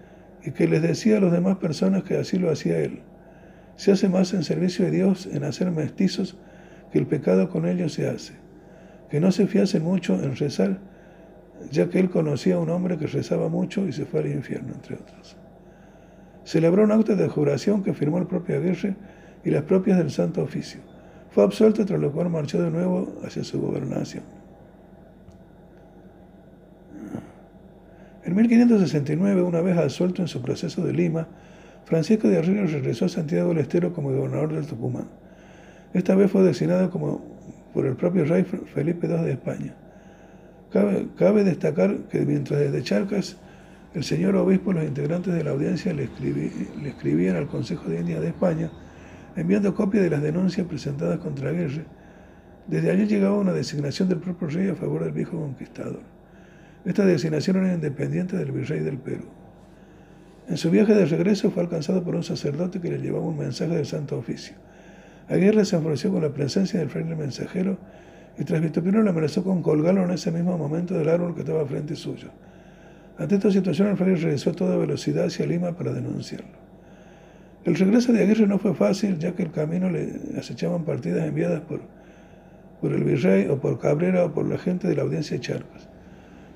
[0.42, 3.02] y que les decía a las demás personas que así lo hacía él
[3.80, 6.36] se hace más en servicio de Dios en hacer mestizos
[6.92, 8.34] que el pecado con ellos se hace.
[9.08, 10.80] Que no se fiase mucho en rezar,
[11.70, 14.74] ya que él conocía a un hombre que rezaba mucho y se fue al infierno,
[14.74, 15.34] entre otros.
[16.44, 18.96] Celebró un acto de juración que firmó el propio Aguirre
[19.46, 20.82] y las propias del Santo Oficio.
[21.30, 24.24] Fue absuelto, tras lo cual marchó de nuevo hacia su gobernación.
[28.24, 31.28] En 1569, una vez absuelto en su proceso de Lima,
[31.90, 35.08] Francisco de Arriero regresó a Santiago del Estero como gobernador del Tucumán.
[35.92, 37.20] Esta vez fue designado como
[37.74, 39.74] por el propio rey Felipe II de España.
[40.70, 43.38] Cabe, destacar que mientras desde Charcas
[43.92, 46.08] el señor obispo y los integrantes de la audiencia le,
[46.86, 48.70] escribían al Consejo de India de España
[49.34, 51.86] enviando copias de las denuncias presentadas contra Aguirre.
[52.68, 56.02] Desde allí llegaba una designación del propio rey a favor del viejo conquistador.
[56.84, 59.39] Esta designación era independiente del virrey del Perú.
[60.50, 63.72] En su viaje de regreso fue alcanzado por un sacerdote que le llevaba un mensaje
[63.72, 64.56] del Santo Oficio.
[65.28, 67.78] Aguirre se enfureció con la presencia del fraile mensajero
[68.36, 71.94] y tras le amenazó con colgarlo en ese mismo momento del árbol que estaba frente
[71.94, 72.30] suyo.
[73.16, 76.58] Ante esta situación, el fraile regresó a toda velocidad hacia Lima para denunciarlo.
[77.64, 81.60] El regreso de Aguirre no fue fácil, ya que el camino le acechaban partidas enviadas
[81.60, 81.80] por,
[82.80, 85.88] por el virrey o por Cabrera o por la gente de la audiencia de Charcas,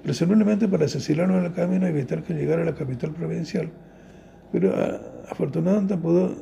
[0.04, 3.70] presumiblemente para asesinarlo en el camino y evitar que llegara a la capital provincial,
[4.52, 4.72] pero
[5.28, 6.36] afortunadamente pudo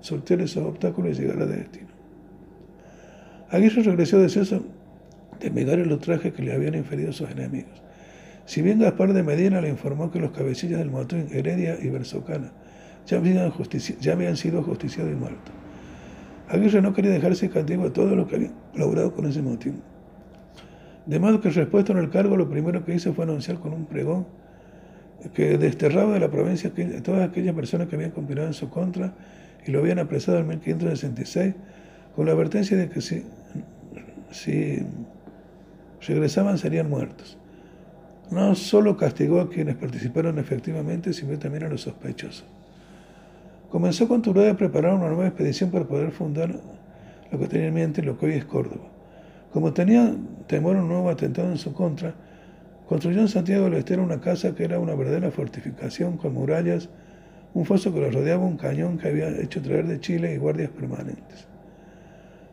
[0.00, 1.88] sortear esos obstáculos y llegar a destino.
[3.50, 4.64] Aguirre regresó deseoso
[5.40, 7.82] de negar el ultraje que le habían inferido sus enemigos.
[8.46, 12.52] Si bien Gaspar de Medina le informó que los cabecillas del motín Heredia y Bersocana
[13.06, 15.52] ya habían, sido justiciados y muertos.
[16.48, 19.82] Aguirre no quería dejarse castigo a todos los que habían logrado con ese motín.
[21.06, 23.86] De modo que respuesta en el cargo, lo primero que hizo fue anunciar con un
[23.86, 24.26] pregón
[25.34, 29.14] que desterraba de la provincia a todas aquellas personas que habían conspirado en su contra
[29.66, 31.54] y lo habían apresado en 1566
[32.16, 33.24] con la advertencia de que si,
[34.30, 34.84] si
[36.00, 37.38] regresaban serían muertos
[38.32, 42.44] no solo castigó a quienes participaron efectivamente, sino también a los sospechosos.
[43.70, 46.58] Comenzó con Turé a preparar una nueva expedición para poder fundar
[47.30, 48.88] lo que tenía en mente lo que hoy es Córdoba.
[49.52, 50.14] Como tenía
[50.52, 52.14] temor a un nuevo atentado en su contra,
[52.86, 56.90] construyó en Santiago del Estero una casa que era una verdadera fortificación con murallas,
[57.54, 60.68] un foso que lo rodeaba, un cañón que había hecho traer de Chile y guardias
[60.68, 61.46] permanentes.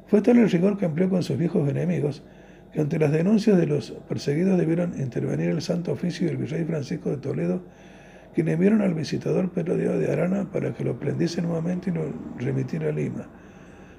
[0.08, 2.24] Fue tal el rigor que amplió con sus viejos enemigos
[2.72, 6.64] que ante las denuncias de los perseguidos debieron intervenir el Santo Oficio y el Virrey
[6.64, 7.64] Francisco de Toledo,
[8.34, 12.14] quienes enviaron al visitador Pedro Diego de Arana para que lo prendiese nuevamente y lo
[12.38, 13.28] remitiera a Lima,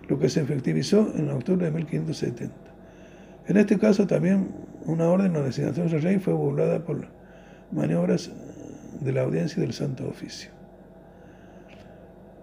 [0.08, 2.69] lo que se efectivizó en octubre de 1570.
[3.50, 4.46] En este caso también
[4.86, 7.08] una orden o designación del rey fue burlada por
[7.72, 8.30] maniobras
[9.00, 10.50] de la audiencia del Santo Oficio.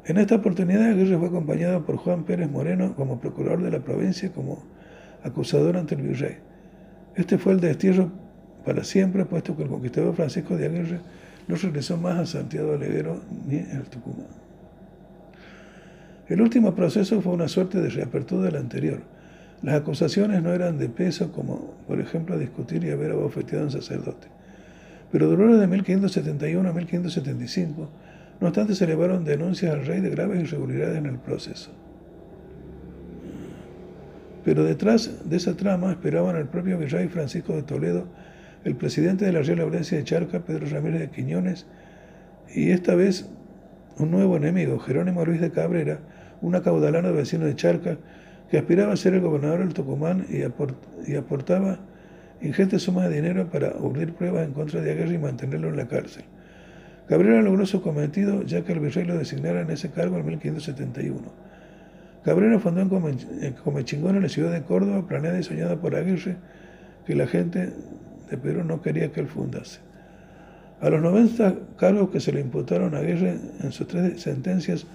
[0.04, 4.34] En esta oportunidad Aguirre fue acompañado por Juan Pérez Moreno como procurador de la provincia
[4.34, 4.66] como
[5.24, 6.40] acusador ante el virrey.
[7.16, 8.12] Este fue el destierro
[8.66, 11.00] para siempre, puesto que el conquistador Francisco de Aguirre
[11.48, 14.28] no regresó más a Santiago de Leguero ni el Tucumán.
[16.28, 19.17] El último proceso fue una suerte de reapertura del anterior.
[19.64, 23.72] Las acusaciones no eran de peso, como por ejemplo discutir y haber abofeteado a un
[23.72, 24.28] sacerdote.
[25.12, 27.90] Pero durante de 1571 a 1575,
[28.40, 31.72] no obstante, se elevaron denuncias al rey de graves irregularidades en el proceso.
[34.46, 38.06] Pero detrás de esa trama esperaban al propio virrey Francisco de Toledo,
[38.64, 41.66] el presidente de la Real Audiencia de Charca, Pedro Ramírez de Quiñones,
[42.54, 43.30] y esta vez
[43.98, 46.00] un nuevo enemigo, Jerónimo Luis de Cabrera,
[46.42, 47.98] un acaudalano vecino de Charca,
[48.50, 50.44] que aspiraba a ser el gobernador del Tucumán y,
[51.16, 51.80] aportaba
[52.42, 55.88] ingentes sumas de dinero para urdir pruebas en contra de Aguirre y mantenerlo en la
[55.88, 56.24] cárcel.
[57.08, 61.48] Cabrera logró su cometido ya que el virrey lo designara en ese cargo en 1571.
[62.24, 66.36] Cabrera fundó en Comechingón, en la ciudad de Córdoba, planeada y soñada por Aguirre,
[67.06, 67.72] que la gente
[68.30, 69.80] de Perú no quería que él fundase.
[70.82, 74.86] A los 90 cargos que se le imputaron a Aguirre en sus tres sentencias,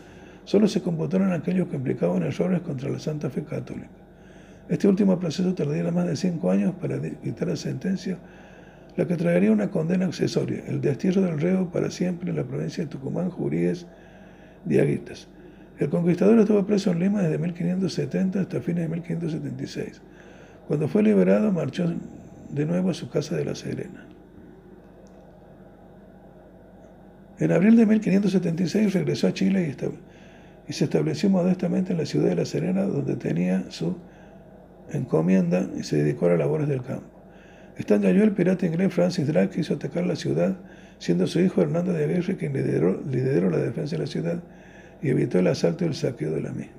[0.45, 3.89] solo se computaron aquellos que implicaban errores contra la Santa Fe Católica.
[4.69, 8.19] Este último proceso tardaría más de cinco años para dictar la sentencia,
[8.97, 12.85] la que traería una condena accesoria, el destierro del reo para siempre en la provincia
[12.85, 13.87] de Tucumán, Juríes,
[14.65, 15.29] Diaguitas.
[15.79, 20.01] El conquistador estuvo preso en Lima desde 1570 hasta fines de 1576.
[20.69, 21.93] Cuando fue liberado, marchó
[22.51, 24.07] de nuevo a su casa de La Serena.
[27.39, 30.12] En abril de 1576 regresó a Chile y,
[30.73, 33.97] se estableció modestamente en la ciudad de La Serena, donde tenía su
[34.93, 37.07] encomienda y se dedicó a las labores del campo.
[37.77, 40.57] Estando allí, el pirata inglés Francis Drake quiso atacar la ciudad,
[40.99, 44.43] siendo su hijo Hernando de Aguirre quien lideró la defensa de la ciudad
[45.03, 46.75] y evitó el asalto y el saqueo de la misma.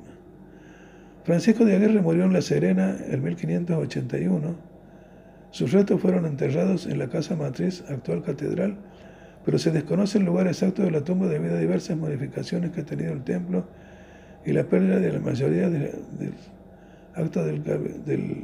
[1.26, 4.56] Francisco de Aguirre murió en La Serena en 1581.
[5.52, 8.78] Sus restos fueron enterrados en la casa matriz, actual catedral,
[9.46, 12.86] pero se desconoce el lugar exacto de la tumba debido a diversas modificaciones que ha
[12.86, 13.66] tenido el templo
[14.46, 15.70] y la pérdida de la mayoría
[17.16, 17.64] actos del,
[18.06, 18.44] del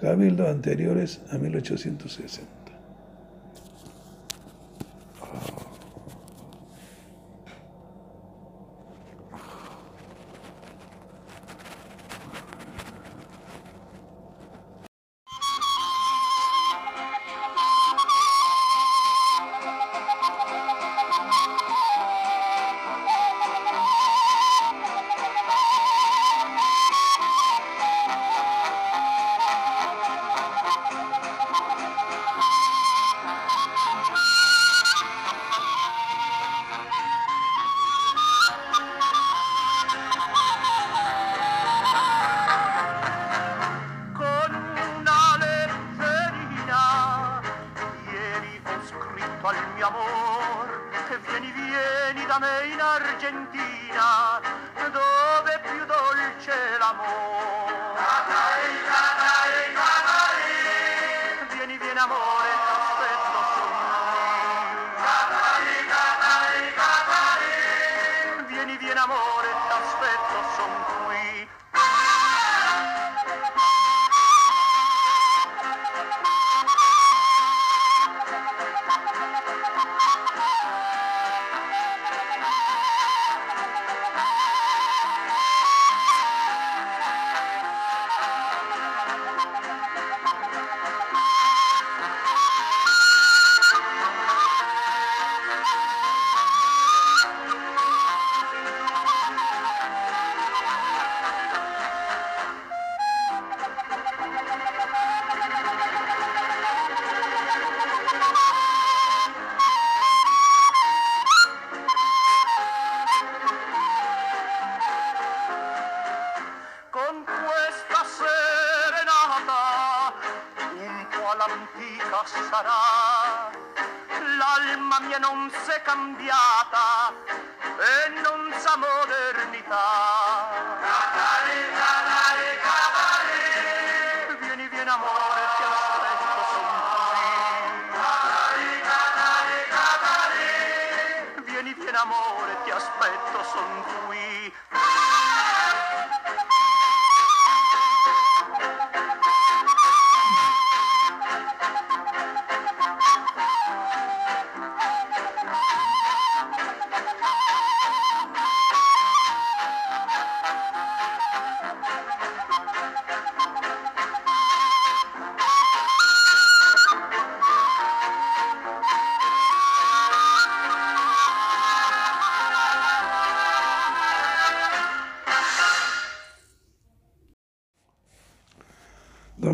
[0.00, 2.58] cabildo anteriores a 1860.
[5.28, 5.67] portami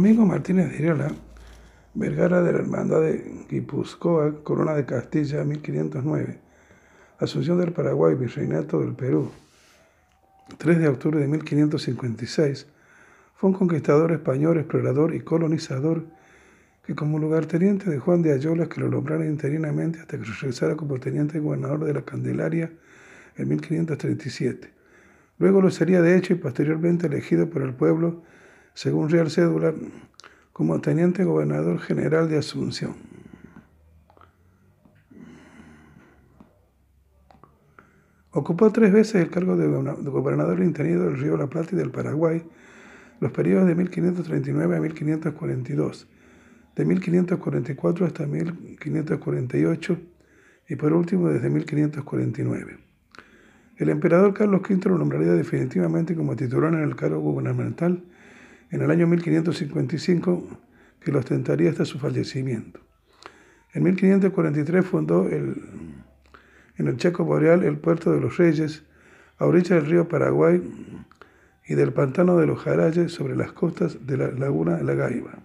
[0.05, 1.11] Domingo Martínez de Irala,
[1.95, 6.41] Vergara de la Hermandad de Guipúzcoa, Corona de Castilla, 1509.
[7.21, 9.31] Asunción del Paraguay, Virreinato del Perú.
[10.59, 12.67] 3 de octubre de 1556.
[13.35, 16.05] Fue un conquistador español, explorador y colonizador
[16.87, 21.01] que como lugarteniente de Juan de Ayolas que lo nombrara interinamente hasta que regresara como
[21.01, 22.71] teniente gobernador de la Candelaria
[23.39, 24.71] en 1537.
[25.39, 28.23] Luego lo sería de hecho y posteriormente elegido por el pueblo
[28.75, 29.73] según Real Cédula,
[30.53, 32.95] como teniente gobernador general de Asunción.
[38.31, 42.43] Ocupó tres veces el cargo de gobernador interino del Río La Plata y del Paraguay,
[43.21, 46.09] los periodos de 1539 a 1542,
[46.75, 49.99] de 1544 hasta 1548
[50.69, 52.79] y por último desde 1549.
[53.77, 58.03] El emperador Carlos V lo nombraría definitivamente como titular en el cargo gubernamental
[58.75, 60.49] en el año 1555,
[60.99, 62.81] que lo ostentaría hasta su fallecimiento.
[63.73, 65.63] En 1543 fundó el,
[66.77, 68.83] en el Chaco Boreal el puerto de los Reyes,
[69.39, 70.61] a orillas del río Paraguay
[71.69, 75.39] y del pantano de los Jarayes sobre las costas de la laguna La Gaiba.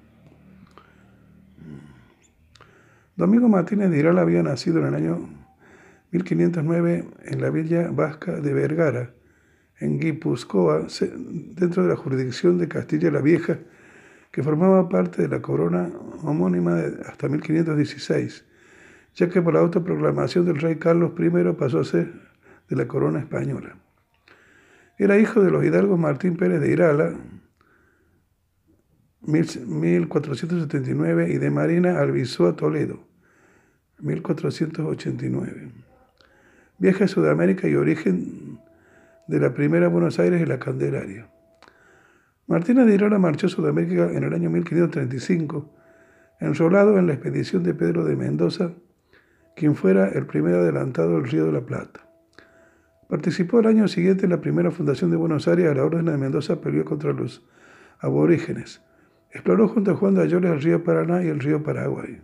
[3.16, 5.30] Domingo Martínez de Irala había nacido en el año
[6.12, 9.12] 1509 en la villa vasca de Vergara,
[9.80, 10.88] en Guipúzcoa,
[11.56, 13.60] dentro de la jurisdicción de Castilla la Vieja,
[14.32, 15.90] que formaba parte de la corona
[16.24, 16.78] homónima
[17.08, 18.46] hasta 1516,
[19.16, 22.14] ya que por la autoproclamación del rey Carlos I pasó a ser
[22.70, 23.78] de la corona española.
[24.98, 27.14] Era hijo de los hidalgos Martín Pérez de Irala,
[29.22, 33.08] 1479, y de Marina Albizoa Toledo,
[34.00, 35.72] 1489.
[36.78, 38.59] Viaje a Sudamérica y origen
[39.30, 41.30] de la primera Buenos Aires y la Candelaria.
[42.48, 45.72] Martínez de Irala marchó a Sudamérica en el año 1535,
[46.40, 48.72] enrolado en la expedición de Pedro de Mendoza,
[49.56, 52.10] quien fuera el primer adelantado del Río de la Plata.
[53.08, 56.18] Participó el año siguiente en la primera fundación de Buenos Aires a la Orden de
[56.18, 57.48] Mendoza peleó contra los
[58.00, 58.82] aborígenes.
[59.30, 62.20] Exploró junto a Juan de Ayoles el río Paraná y el río Paraguay.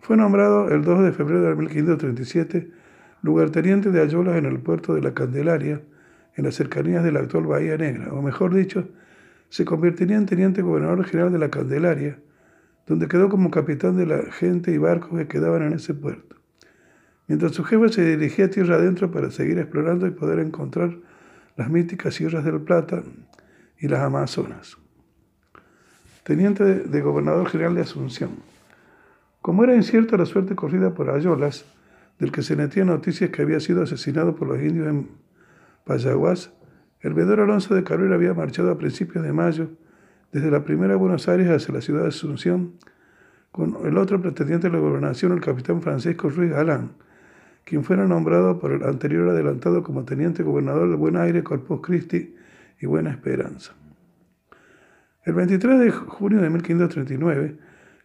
[0.00, 2.79] Fue nombrado el 2 de febrero de 1537
[3.22, 5.82] lugarteniente de Ayolas en el puerto de la Candelaria,
[6.36, 8.88] en las cercanías de la actual Bahía Negra, o mejor dicho,
[9.48, 12.18] se convertiría en teniente gobernador general de la Candelaria,
[12.86, 16.36] donde quedó como capitán de la gente y barcos que quedaban en ese puerto.
[17.26, 20.96] Mientras su jefe se dirigía tierra adentro para seguir explorando y poder encontrar
[21.56, 23.02] las míticas Sierras del Plata
[23.78, 24.76] y las Amazonas.
[26.24, 28.30] Teniente de gobernador general de Asunción.
[29.42, 31.64] Como era incierta la suerte corrida por Ayolas,
[32.20, 35.08] del que se metían noticias que había sido asesinado por los indios en
[35.84, 36.52] Payaguás,
[37.00, 39.70] el veedor Alonso de Cabrera había marchado a principios de mayo
[40.30, 42.74] desde la primera Buenos Aires hacia la ciudad de Asunción
[43.50, 46.92] con el otro pretendiente de la gobernación, el capitán Francisco Ruiz Galán,
[47.64, 52.36] quien fuera nombrado por el anterior adelantado como teniente gobernador de Buen Aire, Corpus Christi
[52.80, 53.72] y Buena Esperanza.
[55.24, 57.56] El 23 de junio de 1539,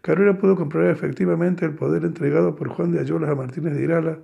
[0.06, 4.20] Cabrera pudo comprobar efectivamente el poder entregado por Juan de Ayolas a Martínez de Irala,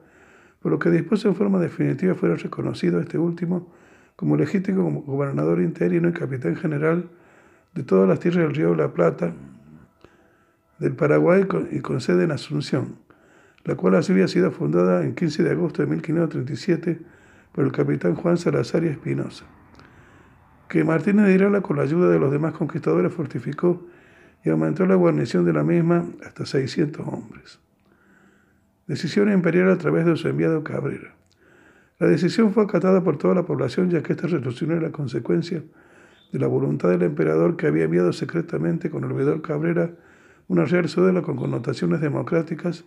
[0.61, 3.73] por lo que dispuso en forma definitiva fuera reconocido este último
[4.15, 7.09] como legítimo gobernador interino y capitán general
[7.73, 9.33] de todas las tierras del río la Plata,
[10.77, 12.97] del Paraguay y con sede en Asunción,
[13.63, 16.99] la cual así había sido fundada en 15 de agosto de 1537
[17.53, 19.45] por el capitán Juan Salazar y Espinosa,
[20.69, 23.81] que Martínez de Irala con la ayuda de los demás conquistadores fortificó
[24.43, 27.59] y aumentó la guarnición de la misma hasta 600 hombres.
[28.87, 31.13] Decisión imperial a través de su enviado Cabrera.
[31.99, 35.63] La decisión fue acatada por toda la población ya que esta resolución era la consecuencia
[36.31, 39.91] de la voluntad del emperador que había enviado secretamente con el veedor Cabrera
[40.47, 42.85] una real cédula con connotaciones democráticas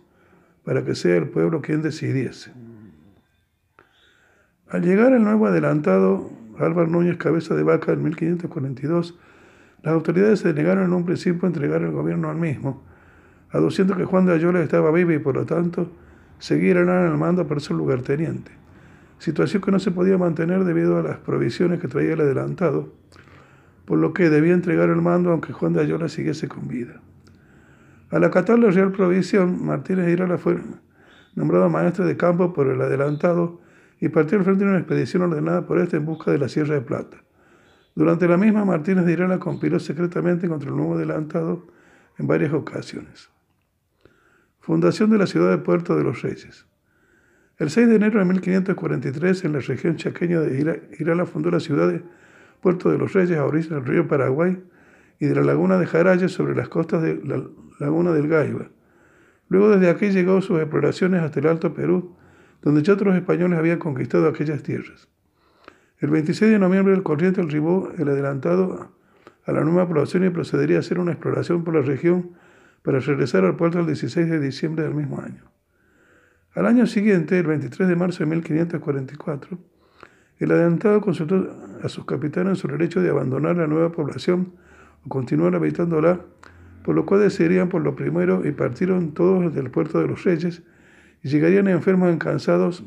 [0.63, 2.51] para que sea el pueblo quien decidiese.
[4.67, 6.29] Al llegar el nuevo adelantado
[6.59, 9.17] Álvaro Núñez Cabeza de Vaca en 1542,
[9.85, 12.83] las autoridades se negaron en un principio a entregar el gobierno al mismo,
[13.51, 15.91] aduciendo que Juan de Ayola estaba vivo y por lo tanto
[16.39, 18.51] seguirían en el mando para su lugarteniente,
[19.19, 22.95] situación que no se podía mantener debido a las provisiones que traía el adelantado,
[23.85, 26.99] por lo que debía entregar el mando aunque Juan de Ayola siguiese con vida.
[28.09, 30.57] Al acatar la Real Provisión, Martínez Irala fue
[31.35, 33.61] nombrado maestro de campo por el adelantado
[34.01, 36.73] y partió al frente de una expedición ordenada por este en busca de la Sierra
[36.73, 37.17] de Plata.
[37.95, 41.65] Durante la misma, Martínez de Irala conspiró secretamente contra el nuevo adelantado
[42.19, 43.29] en varias ocasiones.
[44.59, 46.65] Fundación de la ciudad de Puerto de los Reyes.
[47.57, 51.87] El 6 de enero de 1543, en la región chaqueña de Irala, fundó la ciudad
[51.87, 52.03] de
[52.59, 54.61] Puerto de los Reyes, a orillas del río Paraguay
[55.19, 57.41] y de la laguna de Jarayes sobre las costas de la
[57.79, 58.67] laguna del Gaiba.
[59.47, 62.17] Luego desde aquí llegó sus exploraciones hasta el Alto Perú,
[62.61, 65.07] donde ya otros españoles habían conquistado aquellas tierras.
[65.99, 68.91] El 26 de noviembre el corriente arribó el adelantado
[69.45, 72.31] a la nueva población y procedería a hacer una exploración por la región
[72.81, 75.43] para regresar al puerto el 16 de diciembre del mismo año.
[76.53, 79.57] Al año siguiente, el 23 de marzo de 1544,
[80.39, 81.49] el adelantado consultó
[81.81, 84.53] a sus capitanes sobre el hecho de abandonar la nueva población
[85.05, 86.21] o continuar habitándola,
[86.83, 90.61] por lo cual decidieron por lo primero y partieron todos del puerto de los Reyes
[91.23, 92.83] y llegarían enfermos y cansados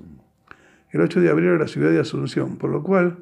[0.90, 3.18] el 8 de abril a la ciudad de Asunción, por lo cual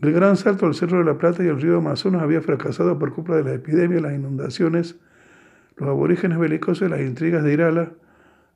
[0.00, 3.12] el gran salto al Cerro de la Plata y el río Amazonas había fracasado por
[3.12, 4.96] culpa de la epidemia, las inundaciones,
[5.76, 7.92] los aborígenes belicosos las intrigas de Irala,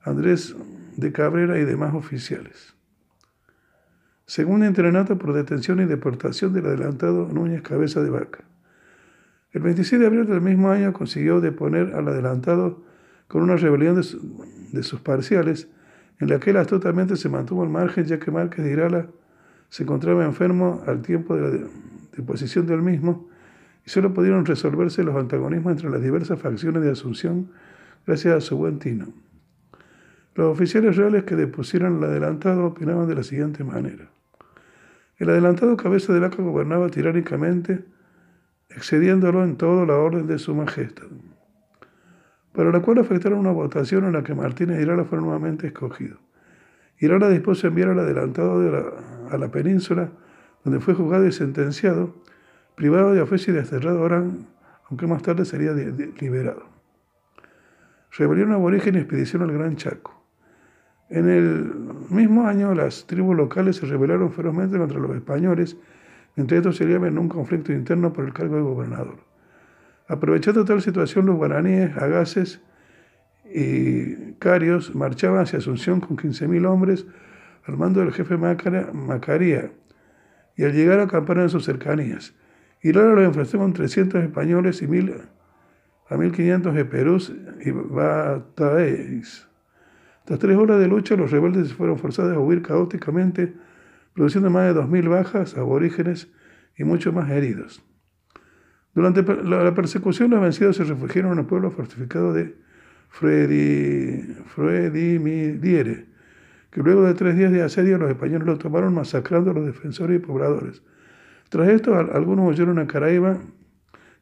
[0.03, 0.57] Andrés
[0.97, 2.75] de Cabrera y demás oficiales.
[4.27, 8.45] Segundo entrenato por detención y deportación del adelantado Núñez Cabeza de Vaca.
[9.53, 12.85] El 26 de abril del mismo año consiguió deponer al adelantado
[13.27, 15.69] con una rebelión de sus parciales
[16.21, 19.07] en la que él astutamente se mantuvo al margen ya que Márquez de Irala
[19.69, 21.66] se encontraba enfermo al tiempo de la
[22.16, 23.29] deposición del mismo
[23.87, 27.51] y solo pudieron resolverse los antagonismos entre las diversas facciones de Asunción
[28.07, 29.12] gracias a su buen tino.
[30.35, 34.09] Los oficiales reales que depusieron al adelantado opinaban de la siguiente manera.
[35.19, 37.85] El adelantado cabeza de vaca gobernaba tiránicamente,
[38.69, 41.09] excediéndolo en todo la orden de su majestad
[42.59, 46.17] para la cual afectaron una votación en la que Martínez Irala fue nuevamente escogido.
[46.99, 48.59] Irala dispuso a enviar al adelantado
[49.31, 50.09] a la península,
[50.65, 52.17] donde fue juzgado y sentenciado,
[52.75, 54.49] privado de oficio y desterrado Orán,
[54.91, 56.65] aunque más tarde sería liberado.
[58.11, 60.21] Rebelión aborigen y expedición al Gran Chaco.
[61.11, 61.73] En el
[62.11, 65.77] mismo año, las tribus locales se rebelaron ferozmente contra los españoles,
[66.35, 69.28] entre estos se en un conflicto interno por el cargo de gobernador.
[70.09, 72.61] Aprovechando tal situación, los guaraníes, agaces
[73.45, 77.07] y carios marchaban hacia Asunción con 15.000 hombres
[77.67, 79.71] al mando del jefe Macaría
[80.57, 82.35] y al llegar acamparon en sus cercanías.
[82.83, 85.15] Irala los enfrentó con 300 españoles y mil,
[86.09, 87.33] a 1.500 de Perús
[87.65, 89.47] y Bataeis.
[90.25, 93.55] Tras tres horas de lucha, los rebeldes fueron forzados a huir caóticamente,
[94.15, 96.29] produciendo más de 2.000 bajas, aborígenes
[96.77, 97.83] y muchos más heridos.
[98.99, 102.57] Durante la persecución, los vencidos se refugiaron en el pueblo fortificado de
[104.46, 106.07] Fredimidiere,
[106.72, 110.16] que luego de tres días de asedio los españoles lo tomaron masacrando a los defensores
[110.16, 110.82] y pobladores.
[111.49, 113.38] Tras esto, algunos huyeron a Caraíba,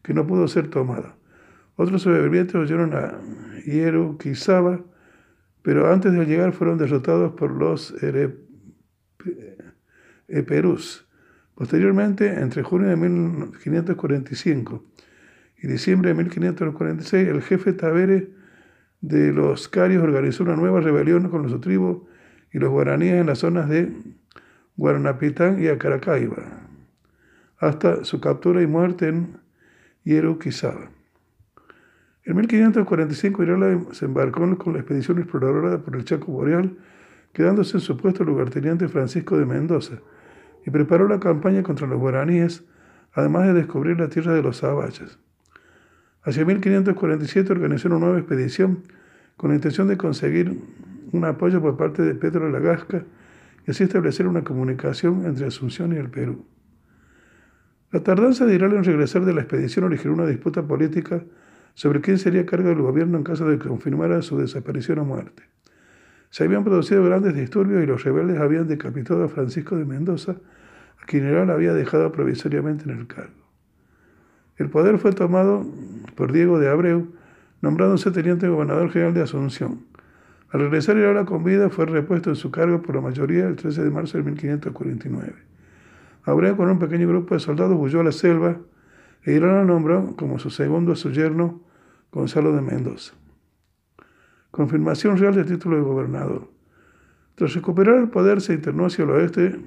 [0.03, 1.17] que no pudo ser tomada.
[1.77, 3.19] Otros sobrevivientes huyeron a
[3.65, 4.81] Hieruquizaba,
[5.63, 7.95] pero antes de llegar fueron derrotados por los
[10.29, 11.06] Eperús.
[11.57, 14.85] Posteriormente, entre junio de 1545
[15.57, 18.29] y diciembre de 1546, el jefe Tavere
[19.01, 22.03] de los Carios organizó una nueva rebelión con los tribus
[22.53, 23.91] y los guaraníes en las zonas de
[24.77, 26.43] Guaranapitán y Acaracaiba,
[27.59, 29.39] hasta su captura y muerte en
[30.05, 30.91] Hieruquizaba.
[32.25, 36.77] En 1545 Irala se embarcó con la expedición exploradora por el Chaco Boreal,
[37.33, 40.01] quedándose en su puesto el lugarteniente Francisco de Mendoza,
[40.67, 42.65] y preparó la campaña contra los guaraníes,
[43.13, 45.19] además de descubrir la tierra de los sabayas.
[46.25, 48.83] Hacia 1547 organizó una nueva expedición
[49.37, 50.61] con la intención de conseguir
[51.13, 53.05] un apoyo por parte de Pedro Lagasca
[53.65, 56.45] y así establecer una comunicación entre Asunción y el Perú.
[57.93, 61.23] La tardanza de Iral en regresar de la expedición originó una disputa política
[61.75, 65.45] sobre quién sería cargo del gobierno en caso de confirmara su desaparición o muerte.
[66.31, 70.37] Se habían producido grandes disturbios y los rebeldes habían decapitado a Francisco de Mendoza,
[71.01, 73.47] a quien Iral había dejado provisoriamente en el cargo.
[74.57, 75.67] El poder fue tomado
[76.15, 77.13] por Diego de Abreu,
[77.61, 79.81] nombrándose teniente gobernador general de Asunción.
[80.51, 83.85] Al regresar Irala con vida, fue repuesto en su cargo por la mayoría el 13
[83.85, 85.35] de marzo de 1549.
[86.25, 88.57] Abreu, con un pequeño grupo de soldados, huyó a la selva
[89.25, 91.61] e Irala nombró como su segundo a su yerno
[92.13, 93.13] Gonzalo de Mendoza.
[94.57, 96.49] Confirmación real del título de gobernador.
[97.35, 99.61] Tras recuperar el poder, se internó hacia el oeste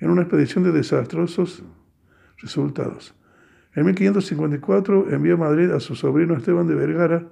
[0.00, 1.62] en una expedición de desastrosos
[2.38, 3.14] resultados.
[3.72, 7.28] En 1554 envió a Madrid a su sobrino Esteban de Vergara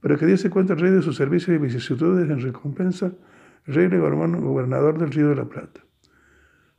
[0.00, 3.12] para que diese cuenta al rey de sus servicios y vicisitudes en recompensa,
[3.66, 5.82] el rey le gobernador del Río de la Plata.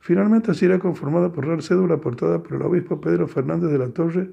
[0.00, 3.90] Finalmente así era conformada por real cédula aportada por el obispo Pedro Fernández de la
[3.90, 4.28] Torre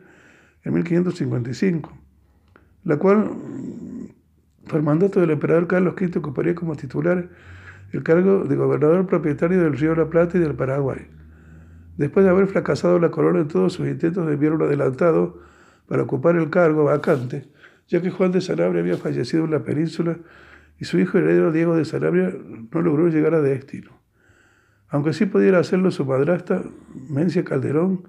[0.63, 1.95] en 1555,
[2.85, 3.29] la cual,
[4.67, 7.29] por mandato del emperador Carlos V, ocuparía como titular
[7.91, 11.07] el cargo de gobernador propietario del Río la Plata y del Paraguay
[11.97, 15.39] después de haber fracasado la corona en todos sus intentos de enviar un adelantado
[15.87, 17.47] para ocupar el cargo vacante,
[17.87, 20.17] ya que Juan de Sanabria había fallecido en la península
[20.79, 22.33] y su hijo heredero Diego de Sanabria
[22.71, 23.91] no logró llegar a destino.
[24.89, 26.63] Aunque sí pudiera hacerlo su madrastra,
[27.09, 28.07] Mencia Calderón,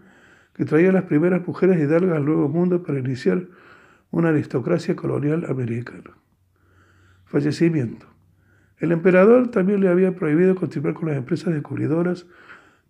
[0.55, 3.46] que traía las primeras mujeres hidalgas al Nuevo Mundo para iniciar
[4.11, 6.12] una aristocracia colonial americana.
[7.24, 8.06] Fallecimiento.
[8.78, 12.26] El emperador también le había prohibido continuar con las empresas descubridoras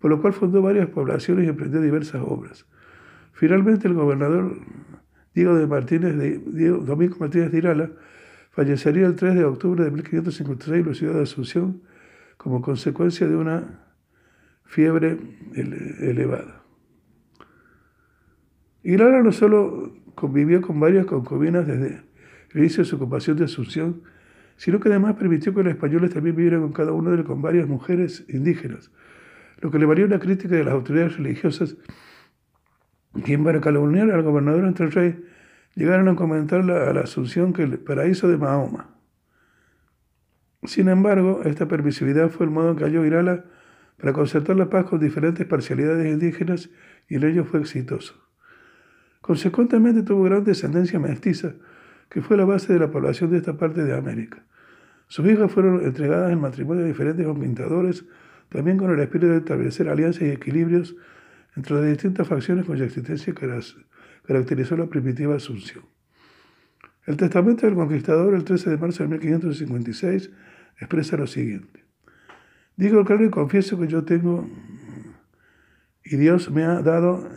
[0.04, 2.66] por lo cual fundó varias poblaciones y emprendió diversas obras.
[3.32, 4.54] Finalmente, el gobernador
[5.34, 7.90] Diego de Martínez de, Domingo Martínez de Irala
[8.50, 11.80] fallecería el 3 de octubre de 1556 en la ciudad de Asunción
[12.36, 13.80] como consecuencia de una
[14.66, 15.16] fiebre
[15.54, 16.62] elevada.
[18.82, 22.02] Irala no solo convivió con varias concubinas desde
[22.52, 24.02] el inicio de su ocupación de Asunción,
[24.56, 27.42] sino que además permitió que los españoles también vivieran con cada uno de ellos con
[27.42, 28.90] varias mujeres indígenas,
[29.60, 31.76] lo que le valió una crítica de las autoridades religiosas,
[33.24, 35.24] quien para calumniar al gobernador entre el rey
[35.74, 38.90] llegaron a comentar a la Asunción que el paraíso de Mahoma.
[40.64, 43.44] Sin embargo, esta permisividad fue el modo en que halló Irala
[43.98, 46.70] para concertar la paz con diferentes parcialidades indígenas
[47.08, 48.14] y en ello fue exitoso.
[49.20, 51.54] Consecuentemente tuvo gran descendencia mestiza,
[52.08, 54.44] que fue la base de la población de esta parte de América.
[55.08, 58.04] Sus hijas fueron entregadas en matrimonio a diferentes conquistadores
[58.48, 60.96] también con el espíritu de establecer alianzas y equilibrios
[61.56, 63.34] entre las distintas facciones cuya existencia
[64.26, 65.84] caracterizó la primitiva Asunción.
[67.06, 70.30] El testamento del conquistador, el 13 de marzo de 1556,
[70.78, 71.84] expresa lo siguiente.
[72.76, 74.48] Digo claro y confieso que yo tengo
[76.04, 77.28] y Dios me ha dado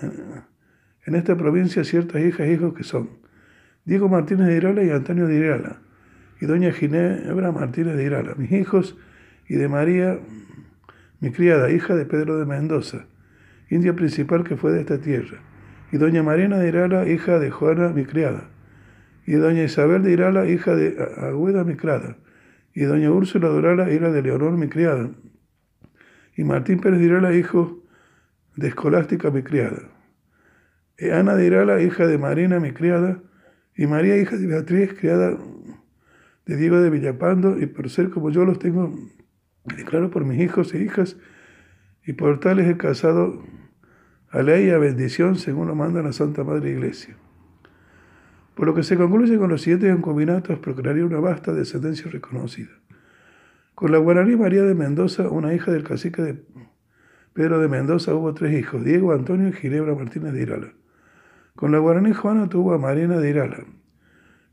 [1.06, 3.10] en esta provincia ciertas hijas e hijos que son
[3.88, 5.80] Diego Martínez de Irala y Antonio de Irala,
[6.42, 8.98] y doña Ginebra Martínez de Irala, mis hijos,
[9.48, 10.20] y de María
[11.22, 13.06] mi criada, hija de Pedro de Mendoza,
[13.70, 15.40] india principal que fue de esta tierra,
[15.90, 18.50] y doña Mariana de Irala, hija de Juana, mi criada,
[19.26, 22.18] y doña Isabel de Irala, hija de Agüeda, mi criada,
[22.74, 25.12] y doña Úrsula de Irala, hija de Leonor, mi criada,
[26.36, 27.82] y Martín Pérez de Irala, hijo
[28.58, 29.80] de Escolástica, mi criada,
[31.00, 33.22] y Ana de Irala, hija de Marina, mi criada,
[33.78, 35.38] y María, hija de Beatriz, criada
[36.46, 38.94] de Diego de Villapando, y por ser como yo los tengo
[39.76, 41.18] declaro por mis hijos e hijas
[42.06, 43.44] y por tales he casado
[44.30, 47.16] a ley y a bendición según lo manda la Santa Madre Iglesia.
[48.56, 52.72] Por lo que se concluye con los siguientes concubinatos, procrearía una vasta descendencia reconocida.
[53.76, 56.44] Con la guaraní María de Mendoza, una hija del cacique de
[57.34, 60.74] Pedro de Mendoza, hubo tres hijos, Diego, Antonio y Ginebra Martínez de Irala.
[61.58, 63.66] Con la guaraní Juana tuvo a Mariana de Irala.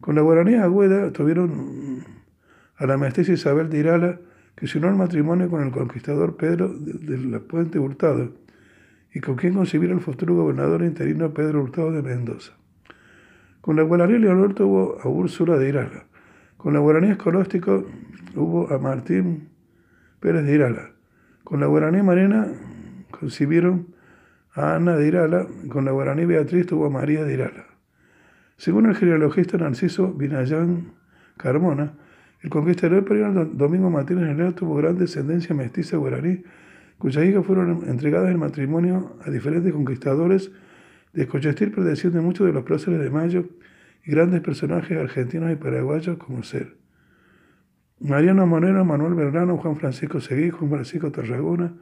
[0.00, 2.02] Con la guaraní Agüeda tuvieron
[2.76, 4.20] a la mestiza Isabel de Irala,
[4.56, 8.32] que se unió al matrimonio con el conquistador Pedro de, la Puente Hurtado
[9.12, 12.54] y con quien concibiera el futuro gobernador interino Pedro Hurtado de Mendoza.
[13.60, 16.06] Con la guaraní Leonor tuvo a Úrsula de Irala.
[16.56, 17.84] Con la guaraní escolóstico
[18.34, 19.50] hubo a Martín
[20.20, 20.92] Pérez de Irala.
[21.44, 22.46] Con la guaraní Marina
[23.10, 23.93] concibieron
[24.54, 25.46] a Ana de Irala.
[25.68, 27.66] Con la guaraní Beatriz tuvo a María de Irala.
[28.56, 30.92] Según el genealogista Narciso Vinayán
[31.36, 31.94] Carmona,
[32.40, 36.44] el conquistador imperial Domingo Martínez Herrera tuvo gran descendencia mestiza guaraní,
[36.98, 40.52] cuyas hijas fueron entregadas en matrimonio a diferentes conquistadores
[41.12, 43.46] de Cochestil, predeciendo muchos de los próceres de Mayo
[44.04, 46.76] y grandes personajes argentinos y paraguayos como ser
[48.00, 51.72] Mariano Monero, Manuel Belgrano, Juan Francisco Seguí, Juan Francisco Tarragona,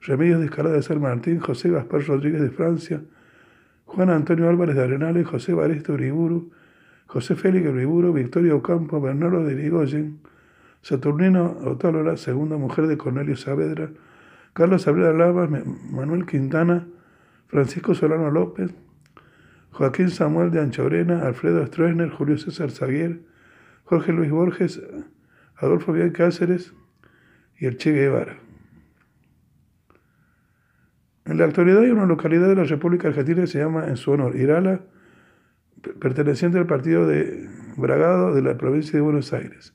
[0.00, 3.02] Remedios de Escalada de San Martín, José Gaspar Rodríguez de Francia,
[3.84, 6.50] Juan Antonio Álvarez de Arenales, José Baristo Uriburu,
[7.06, 10.20] José Félix Uriburu, Victoria Ocampo, Bernardo de Ligoyen,
[10.80, 13.90] Saturnino Otálora, segunda mujer de Cornelio Saavedra,
[14.54, 16.86] Carlos Abrera Lava, Manuel Quintana,
[17.48, 18.70] Francisco Solano López,
[19.72, 23.20] Joaquín Samuel de Anchorena, Alfredo Stroessner, Julio César Zaguer,
[23.84, 24.80] Jorge Luis Borges,
[25.56, 26.72] Adolfo Biel Cáceres
[27.58, 28.49] y el Che Guevara.
[31.30, 34.10] En la actualidad hay una localidad de la República Argentina que se llama en su
[34.10, 34.80] honor Irala,
[36.00, 39.72] perteneciente al partido de Bragado de la provincia de Buenos Aires.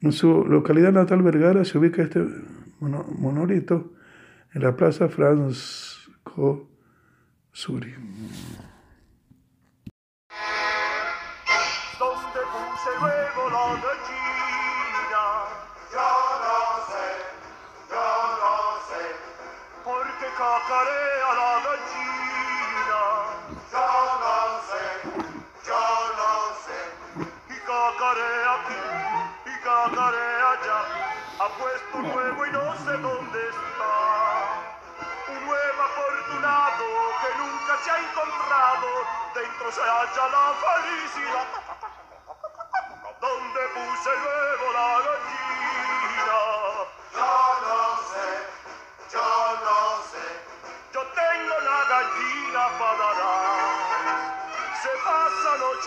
[0.00, 2.26] En su localidad natal Vergara se ubica este
[2.80, 3.92] monolito
[4.52, 6.68] en la Plaza Franco
[7.52, 7.94] Suri.
[20.60, 23.02] Cacarea la gallina.
[23.72, 23.86] Yo
[24.22, 24.36] no
[24.68, 24.84] sé,
[25.66, 25.84] yo
[26.20, 26.32] no
[26.64, 26.78] sé.
[27.48, 28.82] Y cacarea aquí,
[29.46, 30.80] y cacarea allá.
[31.40, 33.92] Ha puesto un nuevo y no sé dónde está.
[35.28, 36.86] Un nuevo afortunado
[37.20, 38.88] que nunca se ha encontrado.
[39.34, 41.46] Dentro se halla la felicidad.
[43.20, 45.39] Donde puse luego la gallina.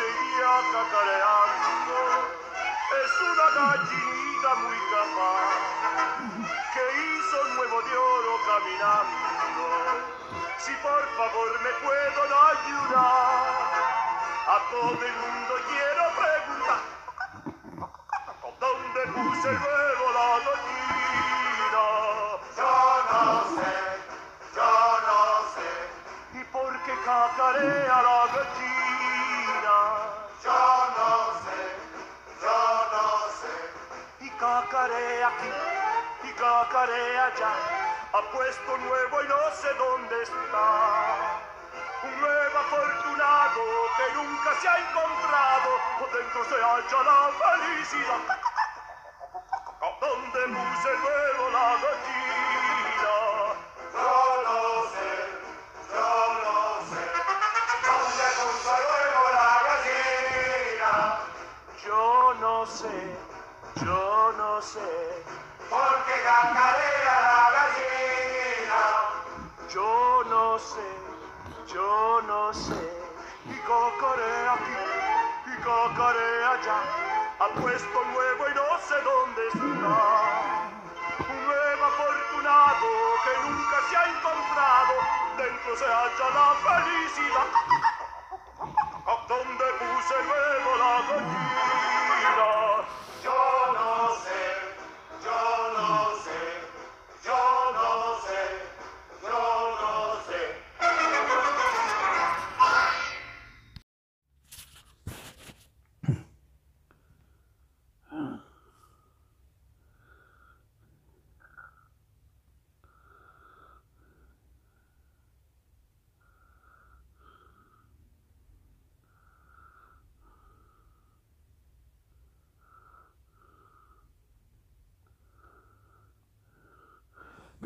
[0.01, 1.97] Día cacareando.
[3.03, 5.51] Es una gallinita muy capaz
[6.73, 9.65] que hizo un huevo de oro caminando.
[10.57, 12.21] Si por favor me puedo
[12.53, 13.45] ayudar,
[14.47, 16.81] a todo el mundo quiero preguntar.
[18.59, 21.83] ¿Dónde puse el huevo la gallina?
[22.57, 22.71] Yo
[23.11, 23.21] no
[23.55, 23.73] sé,
[24.55, 24.73] yo
[25.07, 25.21] no
[25.53, 25.69] sé.
[26.39, 28.12] ¿Y por qué cacarea la
[36.73, 37.53] cacarea allá.
[38.13, 41.39] Ha puesto nuevo y no sé dónde está.
[42.03, 43.61] Un nuevo afortunado
[43.97, 45.69] que nunca se ha encontrado,
[46.01, 48.21] o dentro se halla la felicidad.
[50.01, 51.77] ¿Dónde puse luego la
[76.65, 79.67] Ha puesto nuevo y no sé dónde está.
[81.27, 82.87] Un nuevo afortunado
[83.25, 84.93] que nunca se ha encontrado.
[85.37, 87.62] Dentro se halla la felicidad.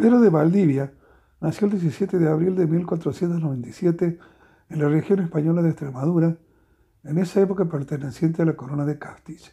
[0.08, 0.94] Pedro de Valdivia
[1.42, 4.18] nació el 17 de abril de 1497
[4.70, 6.38] en la región española de Extremadura,
[7.04, 9.50] en esa época perteneciente a la corona de Castilla.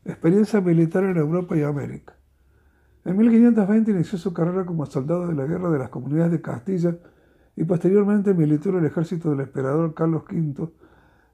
[0.07, 2.15] Experiencia militar en Europa y América.
[3.05, 6.97] En 1520 inició su carrera como soldado de la Guerra de las Comunidades de Castilla
[7.55, 10.71] y posteriormente militó en el ejército del emperador Carlos V,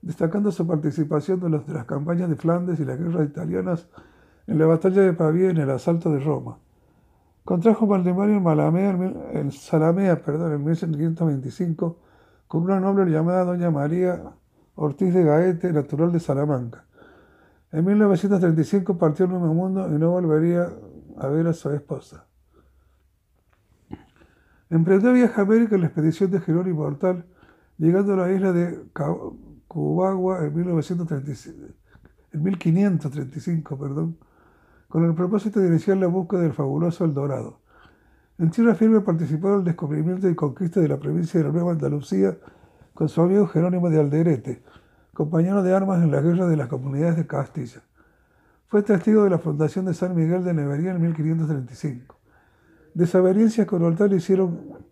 [0.04, 3.88] destacando su participación en las, campañas de Flandes y las guerras italianas
[4.46, 6.58] en la batalla de Pavía y en el asalto de Roma.
[7.44, 8.90] Contrajo Valdemario en, Malamea,
[9.32, 11.98] en Salamea perdón, en 1525
[12.46, 14.22] con una noble llamada Doña María
[14.74, 16.84] Ortiz de Gaete, natural de Salamanca.
[17.72, 20.68] En 1935 partió al Nuevo Mundo y no volvería
[21.16, 22.26] a ver a su esposa.
[24.68, 27.24] Emprendió viaje a América en la expedición de Jerónimo Hortal,
[27.78, 28.84] llegando a la isla de
[29.74, 31.74] Cubagua en, 1935,
[32.32, 34.16] en 1535, perdón,
[34.86, 37.58] con el propósito de iniciar la búsqueda del fabuloso El Dorado.
[38.38, 41.72] En tierra firme participó en el descubrimiento y conquista de la provincia de la Nueva
[41.72, 42.38] Andalucía
[42.94, 44.62] con su amigo Jerónimo de Alderete,
[45.12, 47.82] compañero de armas en la guerra de las comunidades de Castilla.
[48.68, 52.16] Fue testigo de la fundación de San Miguel de Nevería en 1535.
[52.94, 54.84] Desavenencias con Hortal hicieron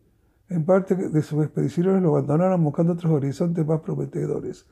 [0.53, 4.66] en parte de sus expediciones lo abandonaron buscando otros horizontes más prometedores.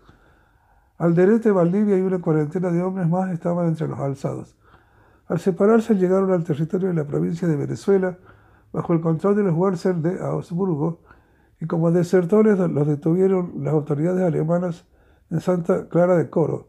[0.98, 4.56] Alderete, Valdivia y una cuarentena de hombres más estaban entre los alzados.
[5.28, 8.18] Al separarse llegaron al territorio de la provincia de Venezuela
[8.72, 11.00] bajo el control de los Wurzel de Augsburgo
[11.60, 14.84] y como desertores los detuvieron las autoridades alemanas
[15.30, 16.68] en Santa Clara de Coro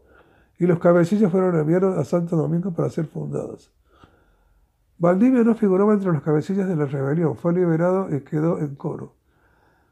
[0.58, 3.72] y los cabecillos fueron enviados a Santo Domingo para ser fundados.
[4.98, 9.14] Valdivia no figuraba entre los cabecillas de la rebelión, fue liberado y quedó en Coro.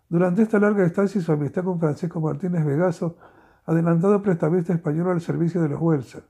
[0.09, 3.17] Durante esta larga estancia y su amistad con Francisco Martínez Vegaso,
[3.65, 6.25] adelantado prestamista español al servicio de los Welser.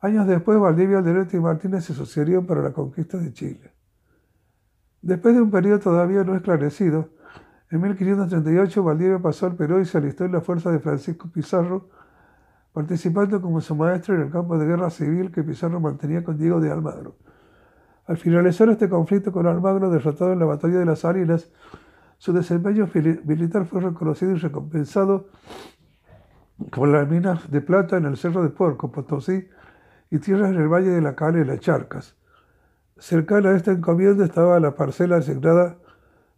[0.00, 3.72] Años después, Valdivia, Alderete y Martínez se asociarían para la conquista de Chile.
[5.00, 7.10] Después de un periodo todavía no esclarecido,
[7.70, 11.88] en 1538 Valdivia pasó al Perú y se alistó en la fuerza de Francisco Pizarro,
[12.72, 16.60] participando como su maestro en el campo de guerra civil que Pizarro mantenía con Diego
[16.60, 17.16] de Almagro.
[18.06, 21.50] Al finalizar este conflicto con Almagro, derrotado en la batalla de las Salinas,
[22.18, 22.88] su desempeño
[23.24, 25.28] militar fue reconocido y recompensado
[26.70, 29.48] con las minas de plata en el Cerro de Porco, Potosí,
[30.10, 32.14] y tierras en el Valle de la Cala y las Charcas.
[32.98, 35.78] Cercana a esta encomienda estaba la parcela asignada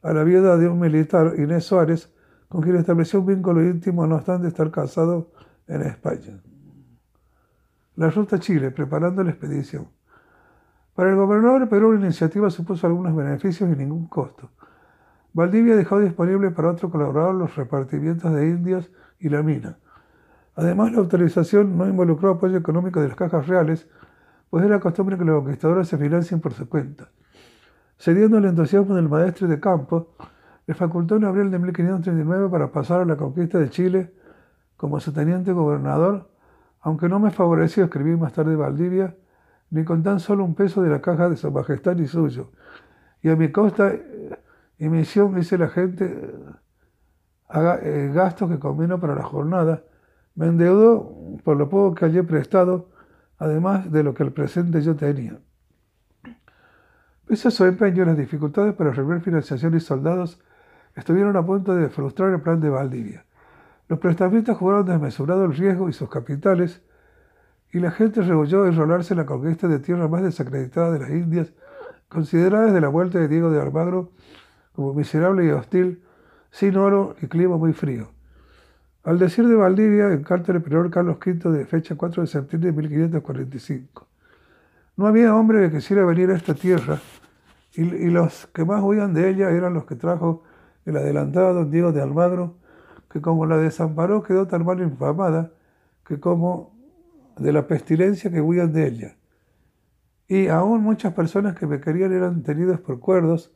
[0.03, 2.11] a la viuda de un militar, Inés Suárez,
[2.49, 5.33] con quien estableció un vínculo íntimo no obstante estar casado
[5.67, 6.41] en España.
[7.97, 9.96] La ruta Chile, preparando la expedición.
[10.97, 14.49] Para el gobernador Perú la iniciativa supuso algunos beneficios y ningún costo.
[15.35, 19.77] Valdivia dejó disponible para otro colaborador los repartimientos de indios y la mina.
[20.55, 23.87] Además, la autorización no involucró apoyo económico de las cajas reales,
[24.49, 27.11] pues era costumbre que los conquistadores se financien por su cuenta.
[27.99, 30.15] Cediendo el entusiasmo del maestre de campo,
[30.67, 34.15] le facultó en abril de 1539 para pasar a la conquista de Chile
[34.79, 36.31] como su teniente gobernador,
[36.81, 39.15] aunque no me favoreció escribir más tarde Valdivia,
[39.71, 42.51] ni con tan solo un peso de la caja de su majestad y suyo.
[43.23, 43.95] Y a mi costa
[44.79, 46.33] y misión dice la gente
[47.49, 49.83] haga el gasto que convino para la jornada.
[50.35, 52.91] Me endeudó por lo poco que hallé prestado,
[53.39, 55.39] además de lo que el presente yo tenía.
[57.27, 60.41] Pese a su empeño, las dificultades para reunir financiación y soldados
[60.95, 63.27] estuvieron a punto de frustrar el plan de Valdivia.
[63.89, 66.83] Los prestamistas jugaron desmesurado el riesgo y sus capitales,
[67.73, 71.53] y la gente rehuyó enrolarse en la conquista de tierra más desacreditada de las Indias,
[72.09, 74.13] considerada desde la vuelta de Diego de Almagro
[74.73, 76.03] como miserable y hostil,
[76.51, 78.09] sin oro y clima muy frío.
[79.05, 82.73] Al decir de Valdivia, en carta del emperador Carlos V de fecha 4 de septiembre
[82.73, 84.07] de 1545,
[84.97, 87.01] no había hombre que quisiera venir a esta tierra
[87.75, 90.43] y, y los que más huían de ella eran los que trajo
[90.85, 92.55] el adelantado don Diego de Almagro,
[93.11, 95.53] que como la desamparó quedó tan mal infamada
[96.07, 96.76] que como
[97.39, 99.17] de la pestilencia que huían de ella.
[100.29, 103.53] Y aún muchas personas que me querían eran tenidos por cuerdos,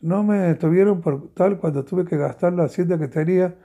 [0.00, 3.56] no me tuvieron por tal cuando tuve que gastar la hacienda que tenía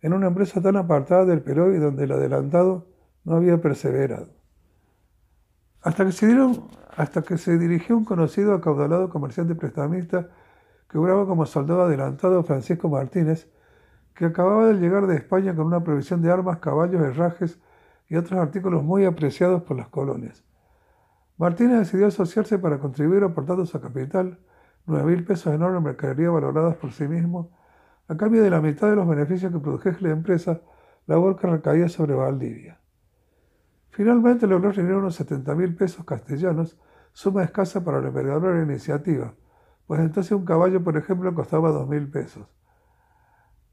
[0.00, 2.88] en una empresa tan apartada del Perú y donde el adelantado
[3.24, 4.28] no había perseverado.
[5.82, 10.28] Hasta que se, dieron, hasta que se dirigió un conocido acaudalado comerciante prestamista
[10.88, 13.48] que obraba como soldado adelantado Francisco Martínez,
[14.14, 17.58] que acababa de llegar de España con una provisión de armas, caballos, herrajes
[18.08, 20.44] y otros artículos muy apreciados por las colonias.
[21.38, 24.38] Martínez decidió asociarse para contribuir aportando su capital,
[24.86, 27.50] nueve mil pesos en oro en mercadería valoradas por sí mismo,
[28.08, 30.62] a cambio de la mitad de los beneficios que produjese la empresa,
[31.06, 32.80] labor que recaía sobre Valdivia.
[33.90, 36.78] Finalmente logró reunir unos 70 mil pesos castellanos,
[37.12, 39.34] suma escasa para la envergadura de la iniciativa,
[39.86, 42.46] pues entonces un caballo, por ejemplo, costaba dos mil pesos.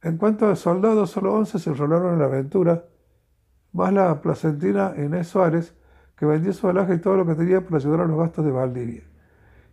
[0.01, 2.85] En cuanto a soldados, solo 11 se enrolaron en la aventura,
[3.73, 5.75] más la placentina Inés Suárez,
[6.15, 8.51] que vendió su alhaja y todo lo que tenía para ayudar a los gastos de
[8.51, 9.03] Valdivia.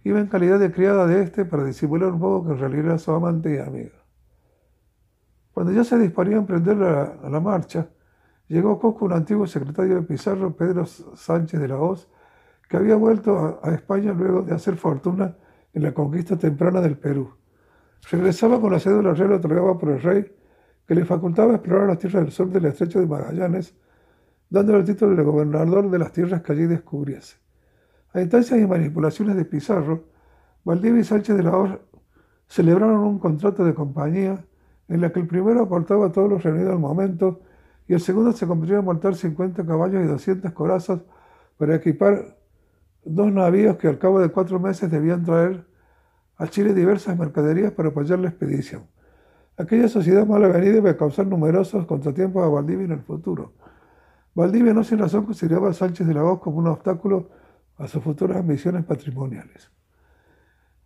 [0.02, 2.98] Iba en calidad de criada de este para disimular un poco que en realidad era
[2.98, 3.92] su amante y amiga.
[5.52, 7.88] Cuando ya se disponía a emprender la, la marcha,
[8.48, 12.08] llegó Coco un antiguo secretario de Pizarro, Pedro Sánchez de la Hoz,
[12.68, 15.36] que había vuelto a, a España luego de hacer fortuna
[15.74, 17.34] en la conquista temprana del Perú.
[18.10, 20.32] Regresaba con la cédula real otorgada por el rey,
[20.86, 23.76] que le facultaba explorar las tierras del sur del estrecho de Magallanes,
[24.50, 27.36] dándole el título de gobernador de las tierras que allí descubriese.
[28.12, 30.04] A instancias y manipulaciones de Pizarro,
[30.64, 31.78] Valdivia y Sánchez de la Hoz
[32.48, 34.44] celebraron un contrato de compañía
[34.88, 37.40] en la que el primero aportaba a todos los reunidos al momento
[37.86, 41.00] y el segundo se comprometió a montar 50 caballos y 200 corazas
[41.56, 42.36] para equipar
[43.04, 45.64] dos navíos que al cabo de cuatro meses debían traer
[46.36, 48.84] a Chile diversas mercaderías para apoyar la expedición.
[49.56, 53.52] Aquella sociedad mal avenida iba a causar numerosos contratiempos a Valdivia en el futuro.
[54.40, 57.28] Valdivia no sin razón consideraba a Sánchez de la Voz como un obstáculo
[57.76, 59.70] a sus futuras ambiciones patrimoniales.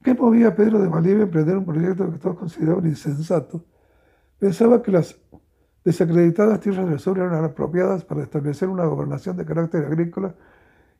[0.03, 3.65] ¿Qué movía a Pedro de Valdivia a emprender un proyecto que todos consideraban insensato?
[4.41, 5.17] Pensaba que las
[5.85, 10.35] desacreditadas tierras del sur eran apropiadas para establecer una gobernación de carácter agrícola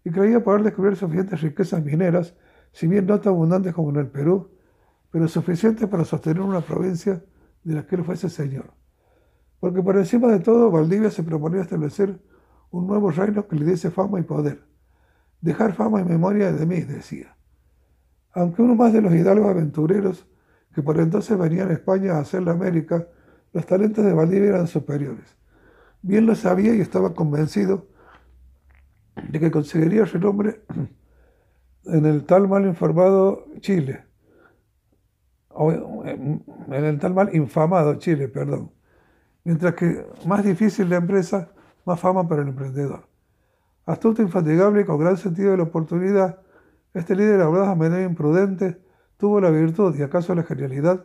[0.05, 2.35] y creía poder descubrir suficientes riquezas mineras,
[2.71, 4.53] si bien no tan abundantes como en el Perú,
[5.11, 7.21] pero suficientes para sostener una provincia
[7.65, 8.73] de la que él fuese señor.
[9.59, 12.21] Porque por encima de todo, Valdivia se proponía establecer
[12.75, 14.65] un nuevo reino que le diese fama y poder.
[15.41, 17.37] Dejar fama y memoria de mí, decía.
[18.33, 20.27] Aunque uno más de los hidalgos aventureros
[20.75, 23.07] que por entonces venían a España a hacer la América,
[23.53, 25.37] los talentos de Valdivia eran superiores.
[26.03, 27.87] Bien lo sabía y estaba convencido
[29.29, 30.63] de que conseguiría renombre
[31.85, 34.05] en el tal mal informado Chile,
[35.57, 36.43] en
[36.73, 38.73] el tal mal infamado Chile, perdón.
[39.45, 41.53] Mientras que más difícil la empresa,
[41.85, 43.09] más fama para el emprendedor.
[43.87, 46.41] Astuto, infatigable y con gran sentido de la oportunidad,
[46.95, 48.81] este líder audaz a medio imprudente
[49.17, 51.05] tuvo la virtud y acaso la genialidad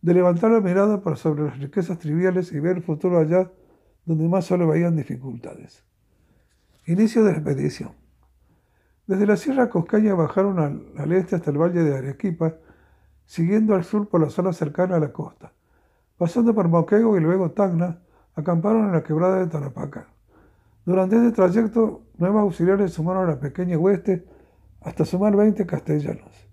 [0.00, 3.50] de levantar la mirada por sobre las riquezas triviales y ver el futuro allá
[4.04, 5.84] donde más solo veían dificultades.
[6.86, 7.92] Inicio de la expedición.
[9.06, 12.54] Desde la Sierra Coscaña bajaron al, este hasta el valle de Arequipa,
[13.26, 15.52] siguiendo al sur por la zona cercana a la costa.
[16.16, 18.00] Pasando por Moquego y luego Tacna,
[18.38, 20.06] acamparon en la quebrada de Tarapacá.
[20.84, 24.24] Durante este trayecto, nuevos auxiliares sumaron a la pequeña hueste
[24.80, 26.48] hasta sumar 20 castellanos.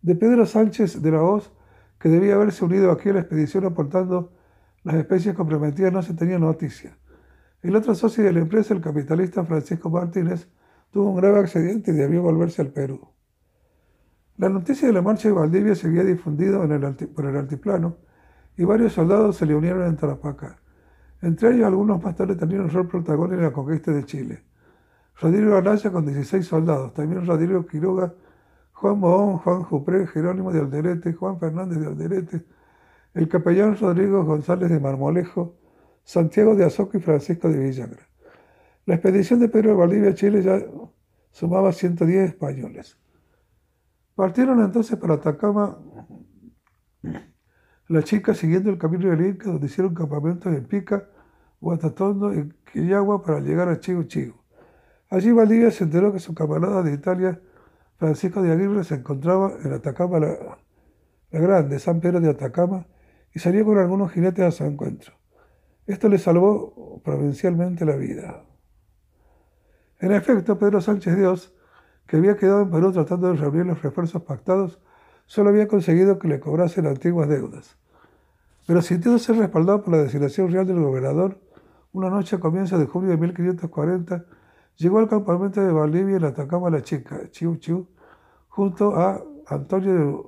[0.00, 1.50] De Pedro Sánchez de la Hoz,
[1.98, 4.32] que debía haberse unido aquí a la expedición aportando
[4.84, 6.96] las especies comprometidas, no se tenía noticia.
[7.62, 10.48] El otro socio de la empresa, el capitalista Francisco Martínez,
[10.92, 13.08] tuvo un grave accidente y debió volverse al Perú.
[14.36, 17.96] La noticia de la marcha de Valdivia se había difundido en el por el altiplano
[18.56, 20.60] y varios soldados se le unieron en Tarapacá.
[21.24, 24.44] Entre ellos, algunos más tarde tenían un rol protagónico en la conquista de Chile.
[25.18, 28.12] Rodrigo Araya con 16 soldados, también Rodrigo Quiroga,
[28.72, 32.44] Juan Mohón, Juan Jupré, Jerónimo de Alderete, Juan Fernández de Alderete,
[33.14, 35.56] el capellán Rodrigo González de Marmolejo,
[36.02, 38.06] Santiago de Azoco y Francisco de Villagra.
[38.84, 40.60] La expedición de Pedro de Valdivia a Chile ya
[41.30, 42.98] sumaba 110 españoles.
[44.14, 45.78] Partieron entonces para Atacama
[47.88, 51.08] las chicas siguiendo el camino del Inca, donde hicieron campamentos en Pica,
[51.64, 54.44] Guatatondo y Quillagua para llegar a Chigo Chigo.
[55.08, 57.40] Allí Valdivia se enteró que su camarada de Italia,
[57.96, 60.58] Francisco de Aguirre, se encontraba en Atacama la,
[61.30, 62.86] la Grande, San Pedro de Atacama,
[63.32, 65.14] y salió con algunos jinetes a su encuentro.
[65.86, 68.44] Esto le salvó provincialmente la vida.
[70.00, 71.54] En efecto, Pedro Sánchez Dios,
[72.06, 74.80] que había quedado en Perú tratando de reunir los refuerzos pactados,
[75.24, 77.78] solo había conseguido que le cobrasen antiguas deudas.
[78.66, 81.38] Pero sintiéndose respaldado por la designación real del gobernador,
[81.94, 84.24] una noche a comienzos de junio de 1540,
[84.76, 87.86] llegó al campamento de Valdivia en Atacama la Chica, Chiu Chiu,
[88.48, 90.22] junto a Antonio de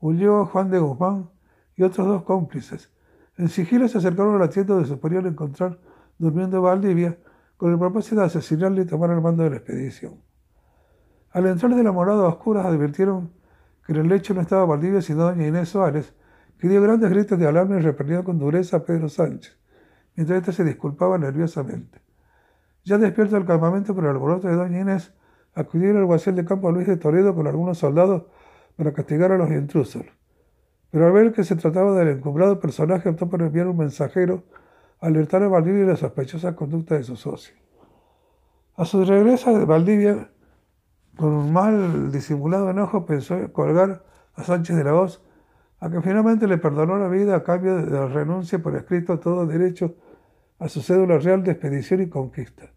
[0.00, 1.30] Ulloa, Juan de Guzmán
[1.76, 2.90] y otros dos cómplices.
[3.36, 5.78] En sigilo se acercaron a la tienda de su a encontrar
[6.18, 7.18] durmiendo en Valdivia
[7.56, 10.20] con el propósito de asesinarle y tomar el mando de la expedición.
[11.30, 13.30] Al entrar de la morada a oscuras advirtieron
[13.86, 16.12] que en el lecho no estaba Valdivia sino doña Inés Suárez,
[16.58, 19.57] que dio grandes gritos de alarma y reprendió con dureza a Pedro Sánchez,
[20.18, 22.00] mientras éste se disculpaba nerviosamente.
[22.84, 25.12] Ya despierto del campamento por el alboroto de doña Inés,
[25.54, 28.24] acudió el alguacil de campo Luis de Toledo con algunos soldados
[28.74, 30.02] para castigar a los intrusos.
[30.90, 34.42] Pero al ver que se trataba del encumbrado personaje, optó por enviar un mensajero
[35.00, 37.54] a alertar a Valdivia de la sospechosa conducta de su socio.
[38.74, 40.32] A su regreso de Valdivia,
[41.16, 44.02] con un mal disimulado enojo, pensó colgar
[44.34, 45.22] a Sánchez de la Hoz
[45.78, 49.20] a que finalmente le perdonó la vida a cambio de la renuncia por escrito a
[49.20, 49.94] todo derecho
[50.58, 52.72] a su cédula real de expedición y conquista.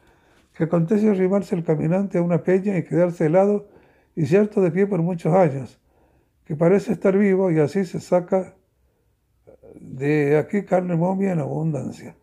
[0.54, 3.68] que acontece arrimarse el caminante a una peña y quedarse helado
[4.14, 5.80] y cierto de pie por muchos años,
[6.44, 8.54] que parece estar vivo y así se saca
[9.74, 12.16] de aquí carne momia en abundancia.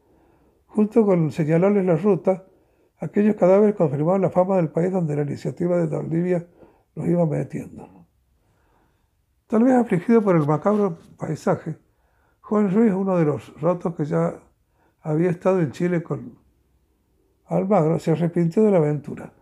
[0.68, 2.46] Junto con señalarles la ruta,
[3.00, 6.48] aquellos cadáveres confirmaban la fama del país donde la iniciativa de Bolivia
[6.96, 8.08] los iba metiendo.
[9.48, 11.76] Tal vez afligido por el macabro paisaje,
[12.40, 14.42] Juan Ruiz, uno de los rotos que ya
[15.02, 16.41] había estado en Chile con
[17.52, 19.34] Almagro, se arrepintió de la aventura.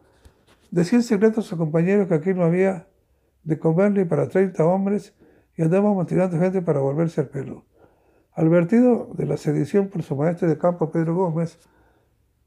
[0.71, 2.87] Decía en secreto a sus compañeros que aquí no había
[3.43, 5.13] de comer ni para 30 hombres
[5.55, 7.63] y andamos motivando gente para volverse al Perú.
[8.33, 11.59] Advertido de la sedición por su maestro de campo Pedro Gómez,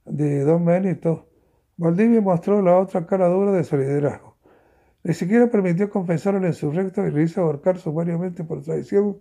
[0.05, 1.29] de Don Benito,
[1.77, 4.37] Valdivia mostró la otra cara dura de su liderazgo.
[5.05, 9.19] Ni siquiera permitió confesar al insurrecto y le hizo ahorcar sumariamente por traición,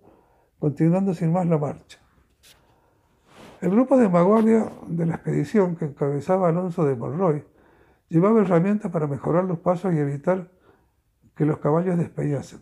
[0.60, 2.00] continuando sin más la marcha.
[3.62, 7.44] El grupo de vanguardia de la expedición que encabezaba Alonso de Monroy
[8.10, 10.50] llevaba herramientas para mejorar los pasos y evitar
[11.36, 12.62] que los caballos despeñasen.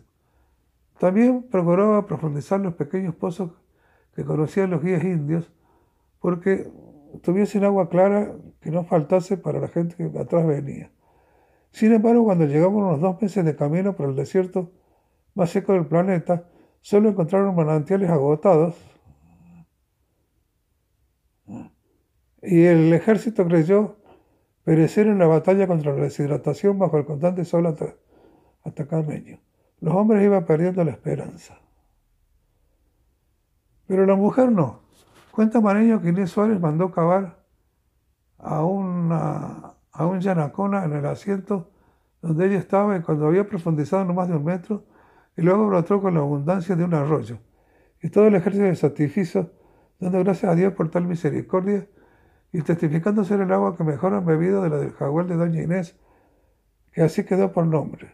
[0.98, 3.50] También procuraba profundizar los pequeños pozos
[4.14, 5.50] que conocían los guías indios,
[6.20, 6.70] porque
[7.22, 10.90] tuviesen agua clara que no faltase para la gente que atrás venía.
[11.70, 14.70] Sin embargo, cuando llegamos unos dos meses de camino por el desierto
[15.34, 16.44] más seco del planeta,
[16.82, 18.89] solo encontraron manantiales agotados
[22.42, 23.96] y el ejército creyó
[24.64, 27.74] perecer en la batalla contra la deshidratación bajo el constante sol
[28.64, 29.38] atacameño.
[29.80, 31.58] Los hombres iban perdiendo la esperanza.
[33.86, 34.80] Pero la mujer no.
[35.32, 37.42] Cuenta Mareño que Inés Suárez mandó cavar
[38.38, 41.70] a, una, a un yanacona en el asiento
[42.20, 44.84] donde ella estaba y cuando había profundizado no más de un metro,
[45.36, 47.38] y luego brotó con la abundancia de un arroyo.
[48.02, 49.50] Y todo el ejército de sacrificio,
[49.98, 51.86] dando gracias a Dios por tal misericordia
[52.52, 55.62] y testificando ser el agua que mejor han bebido de la del jaguar de Doña
[55.62, 55.96] Inés,
[56.92, 58.12] que así quedó por nombre.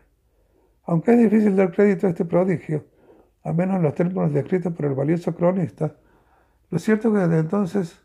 [0.85, 2.85] Aunque es difícil dar crédito a este prodigio,
[3.43, 5.97] a menos en los términos descritos por el valioso cronista,
[6.71, 8.03] lo cierto es que desde entonces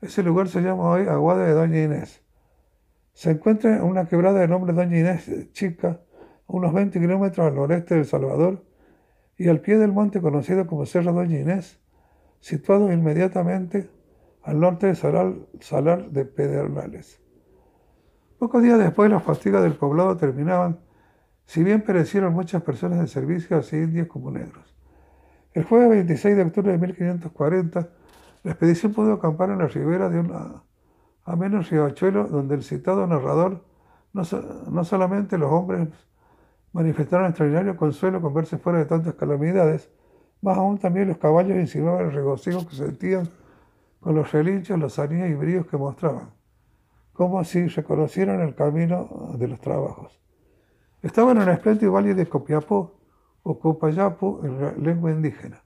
[0.00, 2.22] ese lugar se llama hoy Aguada de Doña Inés.
[3.12, 6.00] Se encuentra en una quebrada de nombre Doña Inés Chica,
[6.46, 8.64] unos 20 kilómetros al noreste de El Salvador,
[9.38, 11.80] y al pie del monte conocido como Cerro Doña Inés,
[12.40, 13.90] situado inmediatamente
[14.46, 17.20] al norte de Salar, de Pedernales.
[18.38, 20.78] Pocos días después las fatigas del poblado terminaban,
[21.46, 24.76] si bien perecieron muchas personas de servicio, así indios como negros.
[25.52, 27.88] El jueves 26 de octubre de 1540,
[28.44, 30.32] la expedición pudo acampar en la ribera de un
[31.24, 33.64] ameno riachuelo donde el citado narrador,
[34.12, 34.22] no,
[34.70, 35.88] no solamente los hombres
[36.72, 39.90] manifestaron extraordinario consuelo con verse fuera de tantas calamidades,
[40.40, 43.28] más aún también los caballos insinuaban el regocijo que sentían
[44.06, 46.30] con los relinchos, los anillos y bríos que mostraban,
[47.12, 50.16] como si reconocieran el camino de los trabajos.
[51.02, 53.00] Estaban en el espléndido valle de Copiapó,
[53.42, 55.60] o Copayapo en la lengua indígena.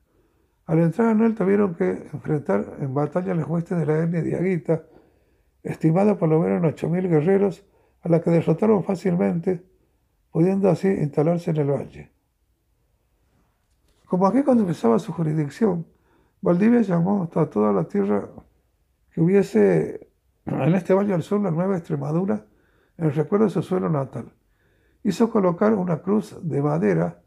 [0.65, 4.85] Al entrar en él tuvieron que enfrentar en batalla las huestes de la etnia diaguita,
[5.63, 7.67] estimada por lo menos en 8.000 guerreros,
[8.01, 9.63] a la que derrotaron fácilmente
[10.31, 12.11] pudiendo así instalarse en el valle.
[14.07, 15.85] Como aquí cuando empezaba su jurisdicción,
[16.43, 18.29] Valdivia llamó a toda la tierra
[19.13, 20.09] que hubiese
[20.47, 22.47] en este valle al sur, la Nueva Extremadura,
[22.97, 24.33] en el recuerdo de su suelo natal.
[25.03, 27.23] Hizo colocar una cruz de madera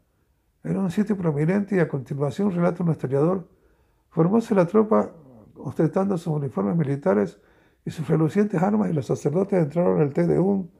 [0.64, 3.48] en un sitio prominente y a continuación, relata un historiador,
[4.10, 5.10] formóse la tropa
[5.56, 7.40] ostentando sus uniformes militares
[7.84, 10.70] y sus relucientes armas y los sacerdotes entraron en el té de un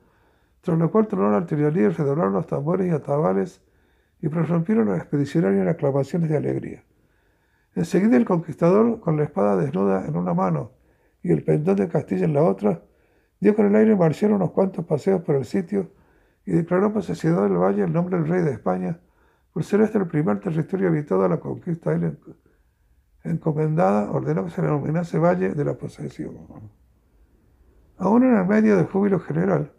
[0.64, 3.60] tras lo cual tronó la artillería y redoblaron los tambores y atabales
[4.22, 6.84] y prorrumpieron los expedicionarios en aclamaciones de alegría.
[7.76, 10.72] Enseguida el conquistador, con la espada desnuda en una mano
[11.22, 12.82] y el pendón de Castilla en la otra,
[13.40, 15.90] dio con el aire marcial unos cuantos paseos por el sitio
[16.46, 19.00] y declaró posesión del valle el nombre del rey de España,
[19.52, 22.18] por ser este el primer territorio habitado a la conquista él
[23.24, 26.36] encomendada, ordenó que se denominase Valle de la Posesión.
[27.96, 29.72] Aún en el medio del júbilo general,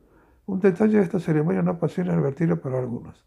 [0.48, 3.26] un detalle de esta ceremonia no pasó inadvertido para algunos.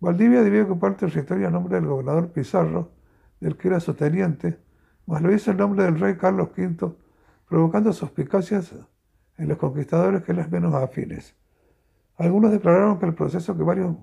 [0.00, 2.90] Valdivia debió ocupar territorio a nombre del gobernador Pizarro,
[3.40, 4.58] del que era su teniente,
[5.06, 6.94] mas lo hizo en nombre del rey Carlos V,
[7.48, 8.74] provocando suspicacias
[9.36, 11.34] en los conquistadores que les menos afines.
[12.16, 13.96] Algunos declararon que el proceso que varios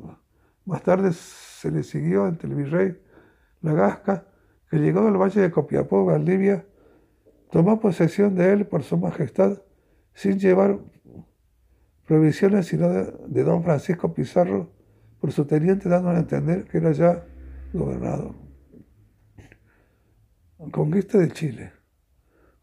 [0.65, 2.97] más tarde se le siguió ante el virrey
[3.61, 4.25] Lagasca,
[4.69, 6.65] que llegó del valle de Copiapó, Valdivia,
[7.51, 9.61] tomó posesión de él por su majestad
[10.13, 10.79] sin llevar
[12.05, 14.69] provisiones, sino de, don Francisco Pizarro
[15.19, 17.23] por su teniente, dando a entender que era ya
[17.73, 18.44] gobernador.
[20.57, 21.73] Conquista de Chile.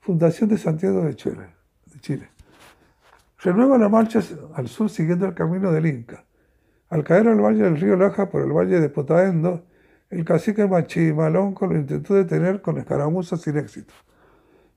[0.01, 1.47] Fundación de Santiago de Chile.
[1.87, 2.29] De Chile.
[3.39, 4.21] Renueva la marcha
[4.55, 6.25] al sur siguiendo el camino del Inca.
[6.89, 9.67] Al caer al valle del río Laja por el valle de Potaendo,
[10.09, 13.93] el cacique Machimalonco lo intentó detener con escaramuzas sin éxito.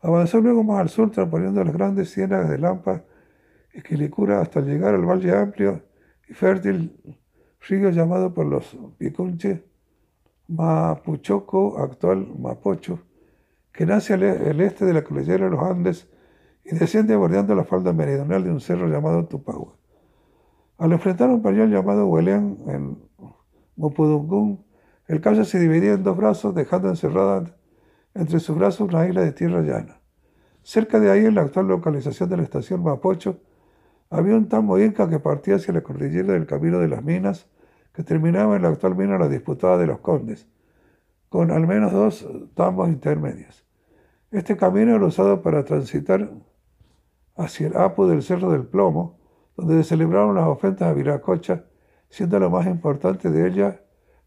[0.01, 3.03] Avanzó luego más al sur, transponiendo las grandes ciénagas de Lampa
[3.87, 5.83] Quilicura hasta llegar al valle amplio
[6.27, 6.95] y fértil
[7.67, 9.61] río llamado por los picunches
[10.47, 12.99] Mapuchoco, actual Mapocho,
[13.71, 16.07] que nace al e, este de la cordillera de los Andes
[16.63, 19.75] y desciende bordeando la falda meridional de un cerro llamado Tupagua.
[20.77, 22.97] Al enfrentar un pañol llamado Huelén en
[23.75, 24.65] Mopudungún,
[25.07, 27.55] el calle se dividía en dos brazos, dejando encerrada
[28.13, 29.99] entre sus brazos una isla de tierra llana.
[30.63, 33.39] Cerca de ahí, en la actual localización de la estación Mapocho,
[34.09, 37.47] había un tambo inca que partía hacia la cordillera del Camino de las Minas,
[37.95, 40.47] que terminaba en la actual mina La Disputada de los Condes,
[41.29, 43.65] con al menos dos tambos intermedios.
[44.31, 46.29] Este camino era usado para transitar
[47.37, 49.17] hacia el Apu del Cerro del Plomo,
[49.55, 51.63] donde se celebraron las ofrendas a Viracocha,
[52.09, 53.79] siendo lo más importante de ellas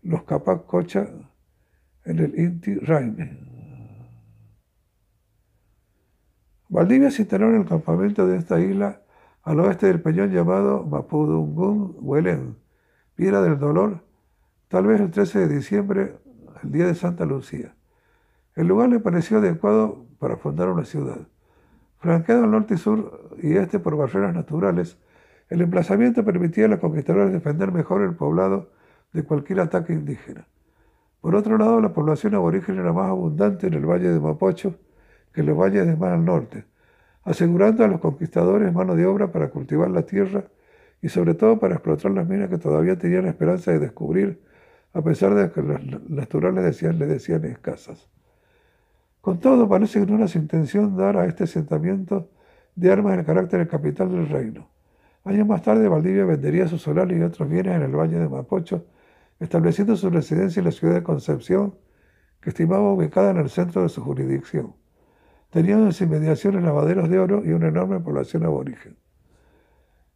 [0.03, 1.07] los Capac Cocha
[2.05, 3.39] en el Inti Raime.
[6.70, 9.03] Valdivia se instaló en el campamento de esta isla
[9.43, 12.57] al oeste del peñón llamado Mapudungun Huelén,
[13.19, 13.99] Piedra del Dolor,
[14.69, 16.15] tal vez el 13 de diciembre,
[16.62, 17.74] el día de Santa Lucía.
[18.55, 21.19] El lugar le pareció adecuado para fundar una ciudad.
[21.99, 24.99] Franqueado al norte sur y este por barreras naturales,
[25.49, 28.70] el emplazamiento permitía a los conquistadores defender mejor el poblado
[29.12, 30.47] de cualquier ataque indígena.
[31.20, 34.77] Por otro lado, la población aborigen era más abundante en el valle de Mapocho
[35.32, 36.66] que en los valles de más al norte,
[37.24, 40.45] asegurando a los conquistadores mano de obra para cultivar la tierra
[41.00, 44.40] y sobre todo para explotar las minas que todavía tenían esperanza de descubrir,
[44.92, 48.08] a pesar de que los naturales decían, le decían escasas.
[49.20, 52.30] Con todo, parece que no era su intención dar a este asentamiento
[52.74, 54.68] de armas el carácter de capital del reino.
[55.24, 58.86] Años más tarde, Valdivia vendería su solar y otros bienes en el valle de Mapocho,
[59.40, 61.74] estableciendo su residencia en la ciudad de Concepción,
[62.40, 64.74] que estimaba ubicada en el centro de su jurisdicción.
[65.50, 68.96] Tenían en sus inmediaciones lavaderos de oro y una enorme población aborigen.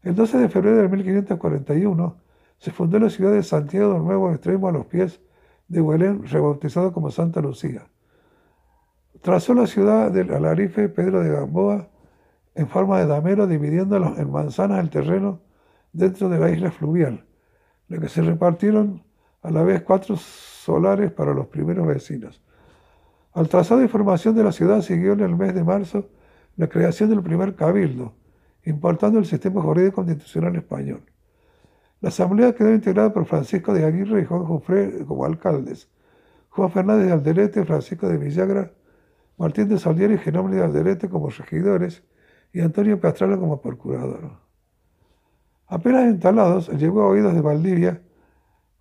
[0.02, 2.16] El 12 de febrero de 1541
[2.58, 5.20] se fundó la ciudad de Santiago del Nuevo Extremo a los pies
[5.68, 7.86] de Huelén, rebautizado como Santa Lucía.
[9.20, 11.88] Trazó la ciudad del Alarife Pedro de Gamboa
[12.56, 15.40] en forma de damero, dividiendo en manzanas el terreno
[15.92, 17.24] dentro de la isla fluvial,
[17.86, 19.04] la que se repartieron
[19.42, 22.42] a la vez cuatro solares para los primeros vecinos.
[23.34, 26.08] Al trazado de formación de la ciudad siguió en el mes de marzo
[26.56, 28.14] la creación del primer cabildo,
[28.64, 31.02] importando el sistema jurídico constitucional español.
[32.00, 35.88] La asamblea quedó integrada por Francisco de Aguirre y Juan Jufré como alcaldes,
[36.50, 38.72] Juan Fernández de Alderete, Francisco de Villagra,
[39.38, 42.02] Martín de Saldieri y Genómeno de Alderete como regidores
[42.52, 44.32] y Antonio Pastrana como procurador.
[45.66, 48.02] Apenas instalados, llegó a oídos de Valdivia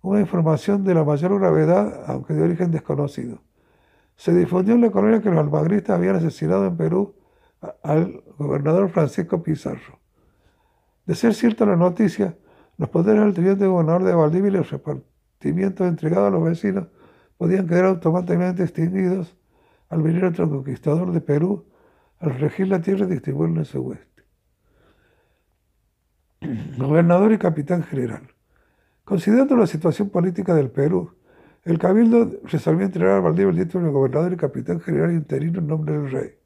[0.02, 3.38] una información de la mayor gravedad, aunque de origen desconocido.
[4.16, 7.14] Se difundió en la colonia que los almagristas habían asesinado en Perú
[7.82, 10.00] al gobernador Francisco Pizarro.
[11.06, 12.36] De ser cierta la noticia,
[12.78, 16.88] los poderes del teniente gobernador de Valdivia y los repartimientos entregados a los vecinos
[17.36, 19.36] podían quedar automáticamente extinguidos
[19.88, 21.66] al venir otro conquistador de Perú
[22.18, 24.22] al regir la tierra y distribuirla en su oeste.
[26.78, 28.28] Gobernador y capitán general.
[29.04, 31.12] Considerando la situación política del Perú,
[31.64, 35.66] el Cabildo resolvió entregar a Valdivia el título de gobernador y capitán general interino en
[35.66, 36.41] nombre del rey.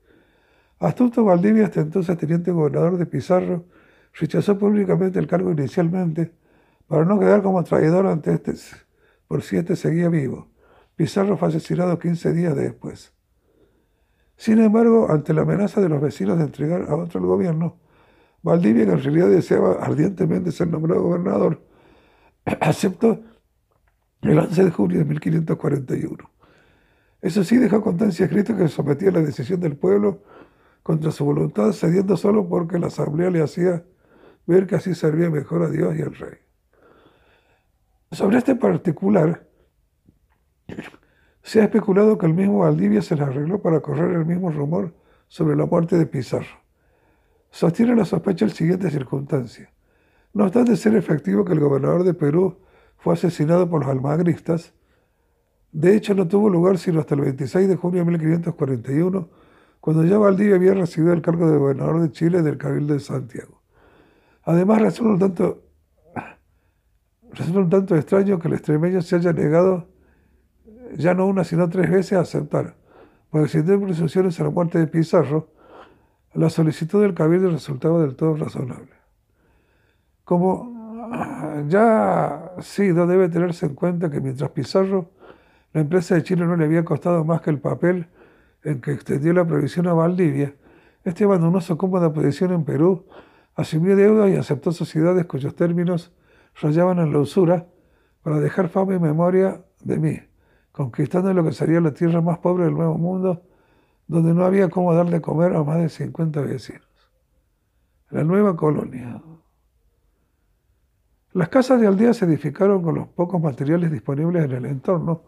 [0.78, 3.65] Astuto Valdivia, hasta entonces teniente gobernador de Pizarro,
[4.12, 6.32] rechazó públicamente el cargo inicialmente
[6.86, 8.55] para no quedar como traidor ante este
[9.27, 10.48] por si este seguía vivo.
[10.94, 13.12] Pizarro fue asesinado 15 días después.
[14.36, 17.78] Sin embargo, ante la amenaza de los vecinos de entregar a otro el gobierno,
[18.43, 21.62] Valdivia, que en realidad deseaba ardientemente ser nombrado gobernador,
[22.61, 23.20] aceptó
[24.23, 26.31] el 11 de junio de 1541.
[27.23, 30.23] Eso sí dejó constancia escrita que sometía la decisión del pueblo
[30.86, 33.82] contra su voluntad, cediendo solo porque la asamblea le hacía
[34.46, 36.38] ver que así servía mejor a Dios y al rey.
[38.12, 39.48] Sobre este particular,
[41.42, 44.94] se ha especulado que el mismo Valdivia se le arregló para correr el mismo rumor
[45.26, 46.60] sobre la muerte de Pizarro.
[47.50, 49.72] Sostiene la sospecha el siguiente circunstancia.
[50.34, 52.58] No obstante ser efectivo que el gobernador de Perú
[52.96, 54.72] fue asesinado por los almagristas,
[55.72, 59.28] de hecho no tuvo lugar sino hasta el 26 de junio de 1541,
[59.86, 63.62] cuando ya Valdivia había recibido el cargo de gobernador de Chile del Cabildo de Santiago.
[64.42, 65.62] Además, resulta un tanto,
[67.30, 69.86] resulta un tanto extraño que el extremeño se haya negado
[70.96, 72.74] ya no una sino tres veces a aceptar,
[73.30, 75.50] porque sin tener presunciones a la muerte de Pizarro,
[76.34, 78.90] la solicitud del Cabildo resultaba del todo razonable.
[80.24, 85.12] Como ya sido, debe tenerse en cuenta que mientras Pizarro,
[85.72, 88.08] la empresa de Chile no le había costado más que el papel
[88.66, 90.55] en que extendió la previsión a Valdivia,
[91.05, 93.06] este abandonó su cómoda posición en Perú
[93.55, 96.12] asumió deudas y aceptó sociedades cuyos términos
[96.60, 97.66] rayaban en la usura
[98.22, 100.18] para dejar fama y memoria de mí,
[100.72, 103.43] conquistando lo que sería la tierra más pobre del Nuevo Mundo,
[104.09, 106.82] donde no había cómo darle comer a más de 50 vecinos.
[108.10, 109.22] La nueva colonia.
[111.32, 115.22] Las casas de aldea se edificaron con los pocos materiales disponibles en el entorno,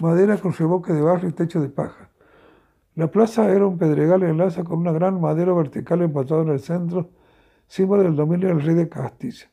[0.00, 2.10] madera con reboque de barro y techo de paja.
[2.96, 7.10] La plaza era un pedregal enlaza con una gran madera vertical empatada en el centro,
[7.66, 9.50] símbolo del dominio del rey de Castilla.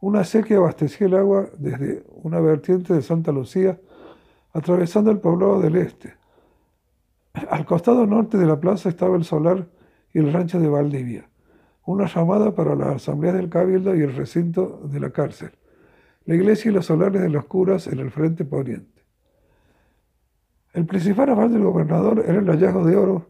[0.00, 3.80] Una sequía abastecía el agua desde una vertiente de Santa Lucía,
[4.52, 6.14] atravesando el poblado del este.
[7.48, 9.66] Al costado norte de la plaza estaba el solar
[10.12, 11.30] y el rancho de Valdivia,
[11.86, 15.52] una llamada para las asambleas del cabildo y el recinto de la cárcel,
[16.26, 18.95] la iglesia y los solares de los curas en el frente poniente.
[20.76, 23.26] El principal afán del gobernador era el hallazgo de oro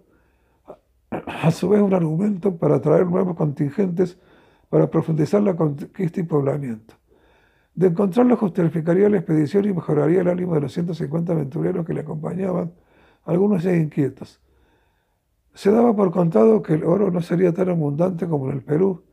[1.10, 4.18] a su vez un argumento para atraer nuevos contingentes
[4.68, 6.96] para profundizar la conquista y poblamiento.
[7.72, 12.00] De encontrarlo justificaría la expedición y mejoraría el ánimo de los 150 aventureros que le
[12.00, 12.72] acompañaban,
[13.24, 14.40] algunos ya inquietos.
[15.54, 19.04] Se daba por contado que el oro no sería tan abundante como en el Perú,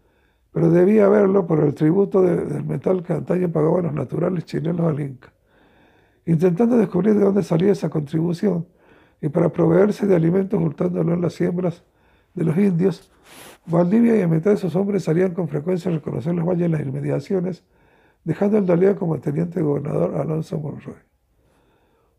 [0.52, 5.00] pero debía haberlo por el tributo del metal que antaño pagaban los naturales chilenos al
[5.02, 5.32] Inca.
[6.26, 8.66] Intentando descubrir de dónde salía esa contribución,
[9.22, 11.84] y para proveerse de alimentos hurtándolo en las siembras
[12.34, 13.12] de los indios,
[13.66, 16.72] Valdivia y a mitad de sus hombres salían con frecuencia a reconocer los valles y
[16.72, 17.64] las inmediaciones,
[18.24, 20.96] dejando el Dalía como teniente gobernador Alonso Monroy.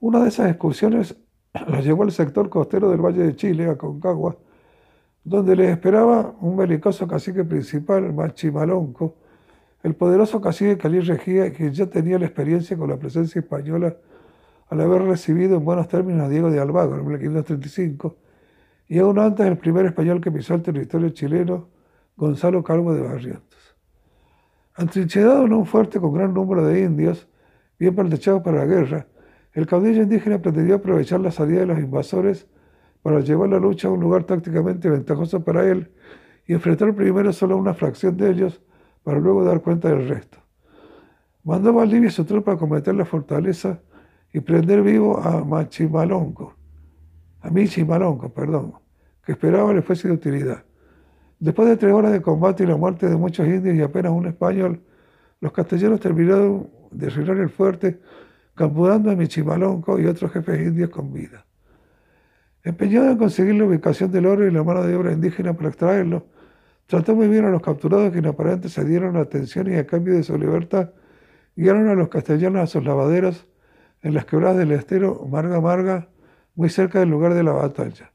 [0.01, 1.17] Una de esas excursiones
[1.69, 4.37] los llevó al sector costero del Valle de Chile, a Concagua,
[5.23, 9.17] donde les esperaba un belicoso cacique principal, Machimalonco,
[9.85, 13.95] el poderoso cacique que allí regía que ya tenía la experiencia con la presencia española
[14.71, 18.17] al haber recibido en buenos términos a Diego de Almagro en 1535
[18.89, 21.69] y aún antes el primer español que pisó el territorio chileno,
[22.17, 23.77] Gonzalo Calvo de Barrientos.
[24.75, 27.29] Antrinchedado en un fuerte con gran número de indios,
[27.79, 29.07] bien pertechados para la guerra,
[29.53, 32.47] el caudillo indígena pretendió aprovechar la salida de los invasores
[33.03, 35.91] para llevar la lucha a un lugar tácticamente ventajoso para él
[36.47, 38.63] y enfrentar primero solo a una fracción de ellos
[39.05, 40.39] para luego dar cuenta del resto.
[41.45, 43.79] Mandó Valdivia su tropa a cometer la fortaleza
[44.33, 46.57] y prender vivo a Machimalonco,
[47.43, 48.73] a Michimalonco, perdón,
[49.25, 50.65] que esperaba le fuese de utilidad.
[51.39, 54.27] Después de tres horas de combate y la muerte de muchos indios y apenas un
[54.27, 54.81] español,
[55.41, 58.01] los castellanos terminaron de arreglar el fuerte,
[58.55, 61.45] capturando a Michimalonco y otros jefes indios con vida.
[62.63, 66.27] Empeñado en conseguir la ubicación del oro y la mano de obra indígena para extraerlo,
[66.87, 70.23] trató muy bien a los capturados que aparente se dieron atención y a cambio de
[70.23, 70.91] su libertad
[71.57, 73.47] guiaron a los castellanos a sus lavaderos
[74.03, 76.09] en las quebradas del estero Marga Marga,
[76.55, 78.13] muy cerca del lugar de la batalla.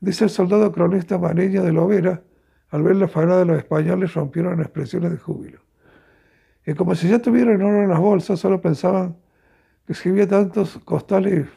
[0.00, 2.22] Dice el soldado cronista Mariño de Lovera,
[2.70, 5.60] al ver la faena de los españoles rompieron en expresiones de júbilo.
[6.64, 9.16] Y como si ya tuvieran oro en las bolsas, solo pensaban
[9.86, 11.48] que si había tantos costales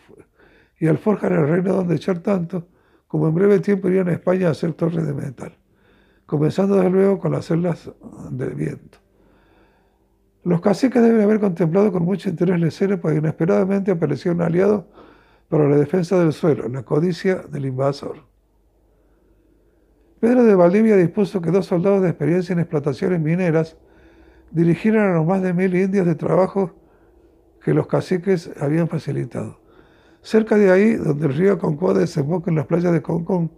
[0.79, 2.67] y, alforjas en el reino donde echar tanto,
[3.07, 5.55] como en breve tiempo irían a España a hacer torres de metal,
[6.25, 7.91] comenzando desde luego con las celdas
[8.31, 8.99] del viento.
[10.43, 14.87] Los caciques deben haber contemplado con mucho interés la escena, porque inesperadamente apareció un aliado
[15.49, 18.17] para la defensa del suelo, la codicia del invasor.
[20.19, 23.77] Pedro de Valdivia dispuso que dos soldados de experiencia en explotaciones mineras
[24.51, 26.71] dirigieran a los más de mil indios de trabajo
[27.63, 29.59] que los caciques habían facilitado.
[30.21, 33.51] Cerca de ahí, donde el río Concoa desemboca en las playas de Concón,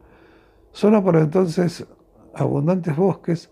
[0.72, 1.86] zona por entonces
[2.38, 3.52] abundantes bosques,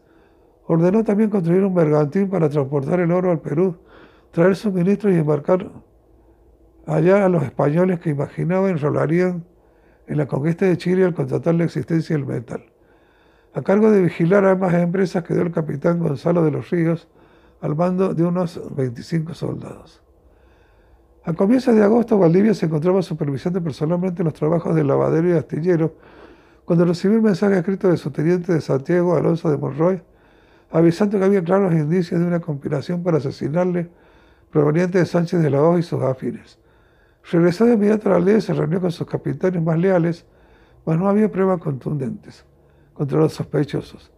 [0.68, 3.78] ordenó también construir un bergantín para transportar el oro al Perú,
[4.32, 5.70] traer suministros y embarcar
[6.86, 9.46] allá a los españoles que imaginaba enrolarían
[10.08, 12.64] en la conquista de Chile al contratar la existencia del metal.
[13.54, 17.08] A cargo de vigilar ambas empresas quedó el capitán Gonzalo de los Ríos
[17.62, 20.02] al mando de unos 25 soldados.
[21.24, 25.96] A comienzos de agosto, Valdivia se encontraba supervisando personalmente los trabajos del lavadero y astillero
[26.66, 30.02] cuando recibió un mensaje escrito de su teniente de Santiago, Alonso de Monroy,
[30.72, 33.90] avisando que había claros indicios de una conspiración para asesinarle
[34.52, 36.58] proveniente de Sánchez de la Hoz y sus afines.
[37.32, 40.26] Regresó de inmediato a la aldea y se reunió con sus capitanes más leales,
[40.86, 42.46] mas no había pruebas contundentes
[42.94, 44.12] contra los sospechosos.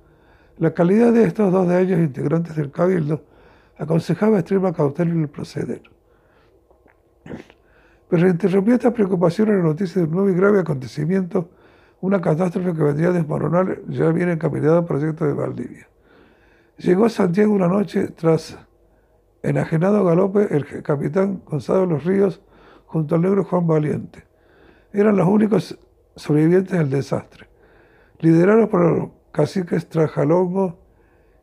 [0.57, 3.23] La calidad de estos dos de ellos, integrantes del cabildo,
[3.77, 5.81] aconsejaba extrema cautela en el proceder.
[8.09, 11.49] Pero interrumpió esta preocupación en la noticia de un nuevo y grave acontecimiento,
[12.01, 15.87] una catástrofe que vendría a desmoronar ya bien encaminado proyecto de Valdivia.
[16.77, 18.57] Llegó a Santiago una noche tras
[19.41, 22.41] enajenado galope el capitán Gonzalo de los Ríos
[22.85, 24.23] junto al negro Juan Valiente.
[24.93, 25.77] Eran los únicos
[26.15, 27.47] sobrevivientes del desastre.
[28.19, 30.79] Liderados por los caciques Trajalongo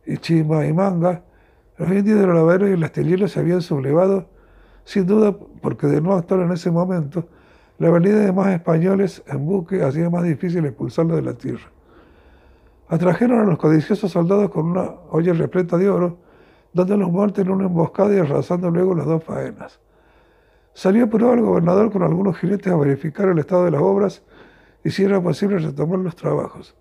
[0.07, 1.23] y Chimaimanga,
[1.79, 4.29] los indios de los laveros y el astillero se habían sublevado,
[4.85, 7.29] sin duda porque de no actuar en ese momento,
[7.79, 11.71] la venida de más españoles en buque hacía más difícil expulsarlos de la tierra.
[12.89, 16.19] Atrajeron a los codiciosos soldados con una olla repleta de oro,
[16.73, 19.81] dándolos muerte en una emboscada y arrasando luego las dos faenas.
[20.73, 24.23] Salió por el gobernador con algunos jinetes a verificar el estado de las obras
[24.85, 26.77] y si era posible retomar los trabajos.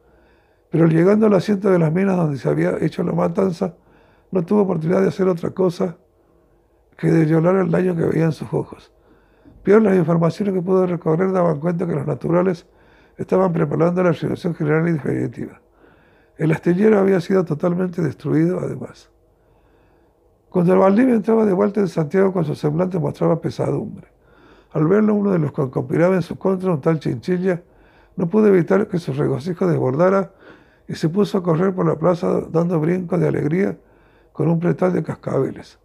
[0.70, 3.76] Pero llegando al asiento de las minas donde se había hecho la matanza,
[4.32, 5.98] no tuvo oportunidad de hacer otra cosa
[6.98, 8.91] que de llorar el daño que veía en sus ojos.
[9.64, 12.65] Peor, las informaciones que pudo recorrer daban cuenta que los naturales
[13.18, 15.61] estaban preparando la situación general y definitiva.
[16.38, 19.10] El astillero había sido totalmente destruido, además.
[20.49, 24.07] Cuando el Valdivia entraba de vuelta en Santiago con su semblante mostraba pesadumbre.
[24.73, 27.61] Al verlo, uno de los que conspiraba en su contra, un tal Chinchilla,
[28.15, 30.31] no pudo evitar que su regocijo desbordara
[30.88, 33.77] y se puso a correr por la plaza dando brincos de alegría
[34.34, 35.80] con un pretal de cascabeles.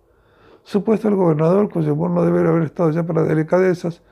[0.63, 4.03] Supuesto el gobernador, cuyo no debe haber estado ya para delicadezas,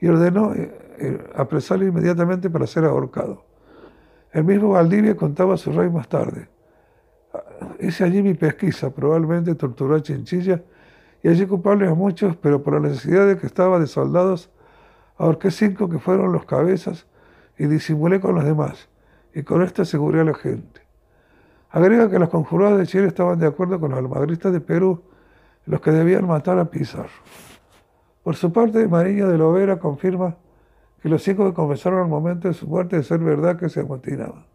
[0.00, 3.44] y ordenó eh, eh, apresarlo inmediatamente para ser ahorcado.
[4.32, 6.48] El mismo Valdivia contaba a su rey más tarde.
[7.80, 10.62] Hice allí mi pesquisa, probablemente torturó a Chinchilla
[11.22, 14.50] y allí culpables a muchos, pero por la necesidad de que estaba de soldados,
[15.16, 17.06] ahorqué cinco que fueron los cabezas
[17.58, 18.88] y disimulé con los demás
[19.34, 20.80] y con esto aseguré a la gente.
[21.70, 25.02] Agrega que los conjurados de Chile estaban de acuerdo con los almagristas de Perú,
[25.68, 27.10] los que debían matar a Pizarro.
[28.22, 30.36] Por su parte, Mariño de Lovera confirma
[31.02, 33.80] que los cinco que confesaron al momento de su muerte de ser verdad que se
[33.80, 34.46] amotinaban.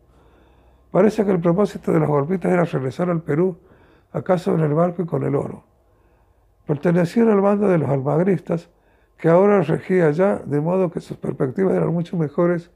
[0.92, 3.58] Parece que el propósito de los golpistas era regresar al Perú,
[4.12, 5.64] acaso en el barco y con el oro.
[6.66, 8.70] Pertenecían al bando de los almagristas,
[9.18, 12.72] que ahora regía allá, de modo que sus perspectivas eran mucho mejores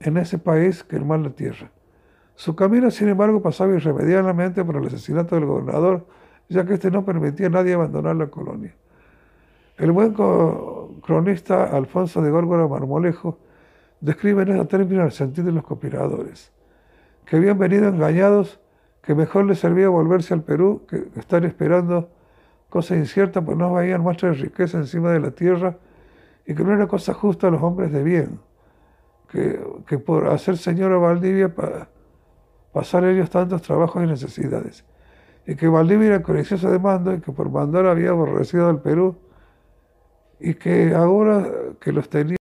[0.00, 1.70] en ese país que el mar de tierra.
[2.34, 6.06] Su camino, sin embargo, pasaba irremediablemente por el asesinato del gobernador,
[6.48, 8.74] ya que éste no permitía a nadie abandonar la colonia.
[9.78, 10.14] El buen
[11.02, 13.38] cronista Alfonso de Górgora Marmolejo
[14.00, 16.52] describe en ese término el sentido de los conspiradores,
[17.24, 18.60] que habían venido engañados,
[19.02, 22.08] que mejor les servía volverse al Perú que estar esperando
[22.68, 25.76] cosa incierta, pues no veían muestras de riqueza encima de la tierra
[26.46, 28.40] y que no era cosa justa a los hombres de bien,
[29.28, 31.88] que, por hacer señora Valdivia para
[32.72, 34.84] pasar ellos tantos trabajos y necesidades,
[35.46, 39.16] y que Valdivia era codicioso de mando y que por mandar había aborrecido al Perú
[40.40, 41.46] y que ahora
[41.80, 42.36] que los tenía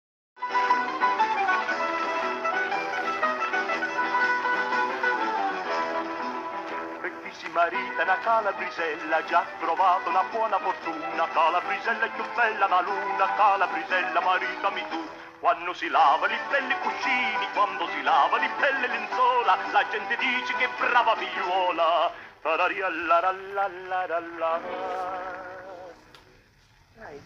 [7.55, 14.83] Marita, una calabrisella, già trovato una buona fortuna, calabrisella più bella da luna, calabrisella maritami
[14.91, 14.99] tu.
[15.39, 20.53] Quando si lava i belli cuscini, quando si lava i belli lenzuola, la gente dice
[20.55, 22.24] che brava figliuola.
[22.45, 24.61] Tarariallarallarallarallar.
[26.95, 27.19] Dai,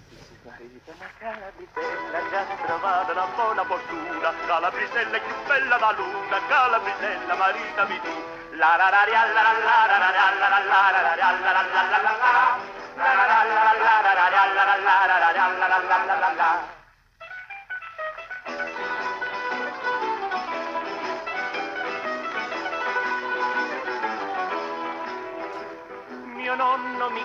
[0.47, 7.99] Marita, una calabrisella, già trovata una buona fortuna, calabrisella più bella da luna, calabrisella maritami
[8.01, 8.15] tu.
[8.63, 10.63] La la la la la la la la la la la la la
[11.03, 12.15] la la la la la la.
[12.95, 16.31] La la la la la la la la la la la la la la la
[16.39, 16.78] la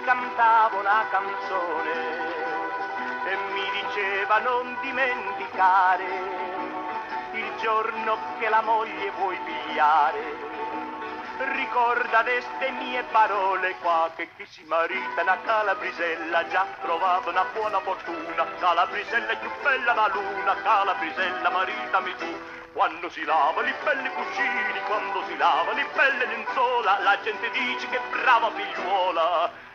[0.04, 1.92] cantava una canzone
[3.26, 6.06] e mi diceva non dimenticare
[7.34, 10.52] il giorno che la moglie vuoi pigliare.
[11.36, 17.80] Ricorda queste mie parole qua che chi si marita una calabrisella già trovata una buona
[17.80, 18.46] fortuna.
[18.60, 22.40] Calabrisella è più bella da luna, calabrisella maritami tu.
[22.74, 27.88] Quando si lava i belli cuscini, quando si lava i belle lenzuola, la gente dice
[27.88, 29.72] che brava figliuola.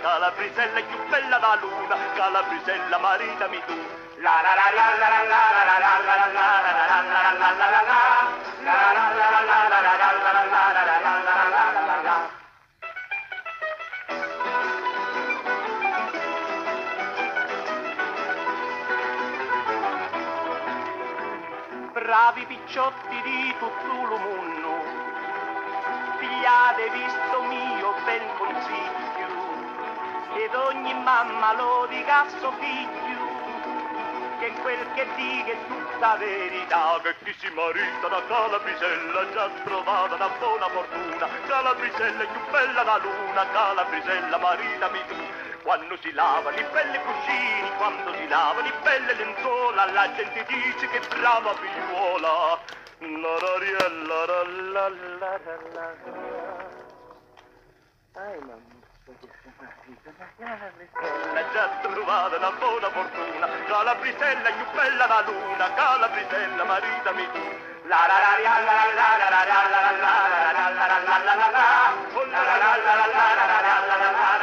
[0.00, 3.74] Calabrisella è più bella da luna, calabrisella maritami tu.
[4.20, 6.66] La la la la la la la la la la la
[7.20, 8.00] la la la.
[8.64, 11.18] La la la la la la la la la la la la la la la
[11.20, 11.59] la la
[22.30, 24.84] Bravi picciotti di tutto il mondo,
[26.18, 29.26] pigliate visto mio bel consiglio,
[30.36, 33.18] ed ogni mamma lo dica a suo figlio,
[34.38, 40.14] che quel che dica è tutta verità, che chi si marita da calabrisella già trovata
[40.14, 45.49] una buona fortuna, calabrisella è più bella da luna, calabrisella maritami tu.
[45.62, 50.88] Quando si lavano i belli cuscini, quando si lavano i belle lenzuola, la gente dice
[50.88, 52.78] che brava figliuola.
[53.00, 54.42] La la la la la
[54.72, 56.68] la la la la.
[58.20, 58.78] Ai mamma.
[61.32, 67.40] L'ha già trovata una buona fortuna, calabrisella è più bella da luna, calabrisella maritami tu.
[67.84, 70.98] La la la la la la la la la la la la la la la
[71.00, 71.92] la la la la.
[72.14, 74.38] Oh, la la la la la la la la la la la la la la
[74.38, 74.39] la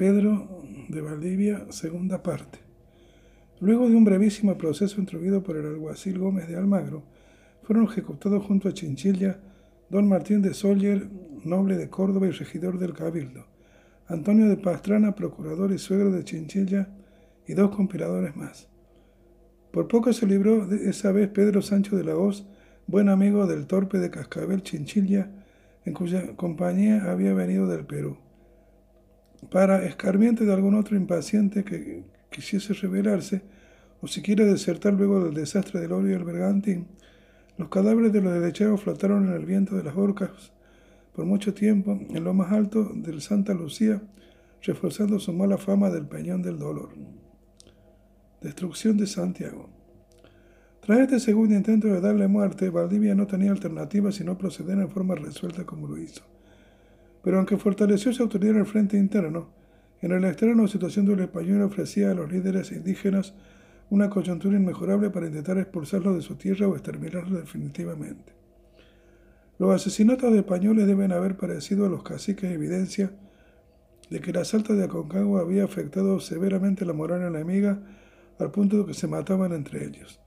[0.00, 2.58] Pedro de Valdivia, segunda parte.
[3.60, 7.02] Luego de un brevísimo proceso introducido por el alguacil Gómez de Almagro,
[7.64, 9.42] fueron ejecutados junto a Chinchilla
[9.90, 11.06] don Martín de Soller,
[11.44, 13.44] noble de Córdoba y regidor del Cabildo,
[14.06, 16.88] Antonio de Pastrana, procurador y suegro de Chinchilla,
[17.46, 18.70] y dos conspiradores más.
[19.70, 22.46] Por poco se libró de esa vez Pedro Sancho de la Hoz,
[22.86, 25.30] buen amigo del torpe de Cascabel Chinchilla,
[25.84, 28.16] en cuya compañía había venido del Perú.
[29.48, 33.42] Para escarmiente de algún otro impaciente que quisiese rebelarse,
[34.02, 36.86] o siquiera desertar luego del desastre del oro y el bergantín,
[37.58, 40.52] los cadáveres de los derechados flotaron en el viento de las orcas
[41.14, 44.00] por mucho tiempo en lo más alto del Santa Lucía,
[44.62, 46.90] reforzando su mala fama del Peñón del Dolor.
[48.40, 49.68] Destrucción de Santiago.
[50.80, 55.14] Tras este segundo intento de darle muerte, Valdivia no tenía alternativa sino proceder en forma
[55.14, 56.22] resuelta como lo hizo.
[57.22, 59.50] Pero aunque fortaleció su autoridad en el frente interno,
[60.00, 63.34] en el externo la situación del español ofrecía a los líderes indígenas
[63.90, 68.32] una coyuntura inmejorable para intentar expulsarlos de su tierra o exterminarlos definitivamente.
[69.58, 73.10] Los asesinatos de españoles deben haber parecido a los caciques evidencia
[74.08, 77.80] de que el asalto de Aconcagua había afectado severamente la moral enemiga
[78.38, 80.20] al punto de que se mataban entre ellos.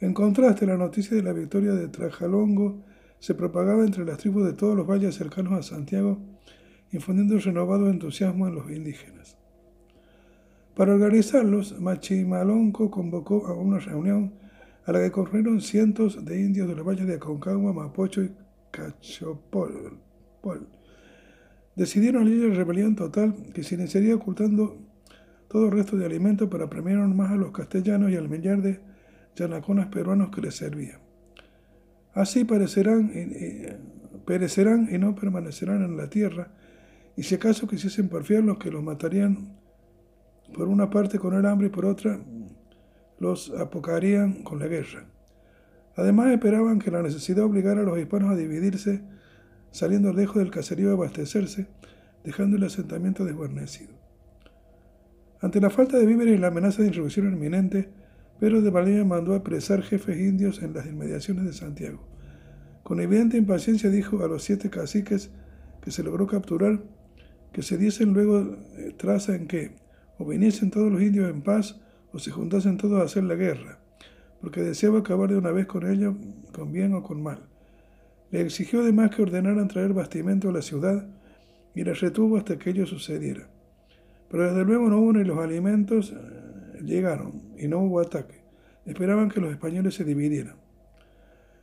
[0.00, 2.84] En contraste, la noticia de la victoria de Trajalongo
[3.18, 6.18] se propagaba entre las tribus de todos los valles cercanos a Santiago,
[6.92, 9.36] infundiendo renovado entusiasmo en los indígenas.
[10.74, 14.34] Para organizarlos, Machimalonco convocó a una reunión
[14.84, 18.30] a la que concurrieron cientos de indios de los valles de Aconcagua, Mapocho y
[18.70, 20.00] Cachopol.
[21.74, 24.78] Decidieron liderar la rebelión total que se iniciaría ocultando
[25.48, 28.80] todo resto de alimentos para premiar más a los castellanos y al millar de
[29.34, 31.05] yanaconas peruanos que les servían.
[32.16, 33.78] Así eh,
[34.24, 36.48] perecerán y no permanecerán en la tierra,
[37.14, 39.54] y si acaso quisiesen porfiar los que los matarían
[40.54, 42.18] por una parte con el hambre y por otra
[43.18, 45.04] los apocarían con la guerra.
[45.94, 49.02] Además esperaban que la necesidad obligara a los hispanos a dividirse,
[49.70, 51.66] saliendo lejos del caserío a abastecerse,
[52.24, 53.92] dejando el asentamiento desguarnecido.
[55.42, 57.90] Ante la falta de víveres y la amenaza de insurrección inminente,
[58.38, 62.06] Pedro de Valdivia mandó apresar jefes indios en las inmediaciones de Santiago.
[62.82, 65.30] Con evidente impaciencia dijo a los siete caciques
[65.80, 66.82] que se logró capturar
[67.56, 69.76] que se diesen luego eh, traza en que
[70.18, 71.80] o viniesen todos los indios en paz
[72.12, 73.78] o se juntasen todos a hacer la guerra,
[74.42, 76.14] porque deseaba acabar de una vez con ellos,
[76.52, 77.48] con bien o con mal.
[78.30, 81.06] Le exigió además que ordenaran traer bastimento a la ciudad
[81.74, 83.48] y les retuvo hasta que ello sucediera.
[84.30, 86.14] Pero desde luego no hubo ni los alimentos
[86.86, 88.42] llegaron y no hubo ataque.
[88.86, 90.56] Esperaban que los españoles se dividieran.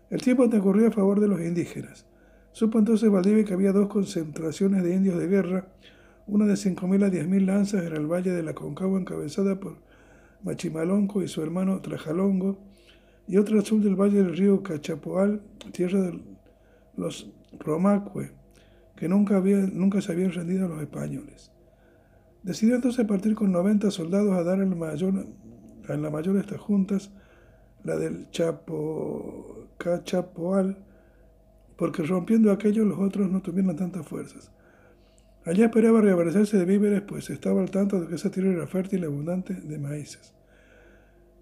[0.10, 2.06] El tiempo transcurrió a favor de los indígenas.
[2.52, 5.68] Supo entonces Valdivia que había dos concentraciones de indios de guerra,
[6.28, 9.78] una de 5.000 a 10.000 lanzas en el valle de la Concagua encabezada por
[10.44, 12.60] Machimalonco y su hermano Trajalongo,
[13.28, 15.42] y otra al sur del valle del río Cachapoal,
[15.72, 16.20] tierra de
[16.98, 18.32] los Romacue,
[18.96, 21.53] que nunca, nunca se habían rendido a los españoles.
[22.44, 25.26] Decidió entonces partir con 90 soldados a dar el mayor
[25.90, 27.12] en la mayor de estas juntas,
[27.84, 30.78] la del Chapo, Cachapoal,
[31.78, 34.52] porque rompiendo aquello los otros no tuvieron tantas fuerzas.
[35.46, 39.02] Allá esperaba reaparecerse de víveres, pues estaba al tanto de que esa tierra era fértil
[39.02, 40.34] y abundante de maíces.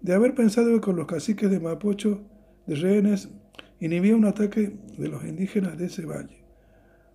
[0.00, 2.20] De haber pensado que con los caciques de Mapocho,
[2.66, 3.28] de rehenes,
[3.78, 6.42] inhibía un ataque de los indígenas de ese valle.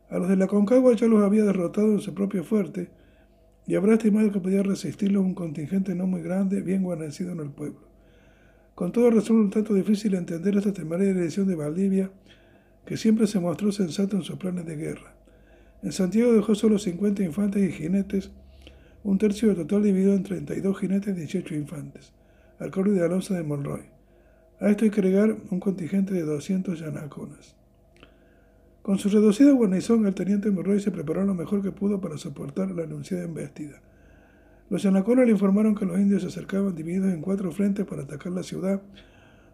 [0.09, 2.89] A los de la Concagua ya los había derrotado en su propio fuerte,
[3.67, 7.49] y habrá estimado que podía resistirlo un contingente no muy grande, bien guarnecido en el
[7.49, 7.81] pueblo.
[8.73, 12.09] Con todo resulta un tanto difícil entender esta temeraria decisión de Valdivia,
[12.85, 15.15] que siempre se mostró sensato en sus planes de guerra.
[15.83, 18.31] En Santiago dejó solo 50 infantes y jinetes,
[19.03, 22.13] un tercio del total dividido en 32 jinetes y 18 infantes,
[22.59, 23.83] al coro de Alonso de Monroy.
[24.61, 27.56] A esto hay que agregar un contingente de 200 yanaconas.
[28.87, 32.71] Con su reducida guarnición, el teniente Monroy se preparó lo mejor que pudo para soportar
[32.71, 33.81] la anunciada embestida.
[34.69, 38.31] Los yanaconas le informaron que los indios se acercaban divididos en cuatro frentes para atacar
[38.31, 38.81] la ciudad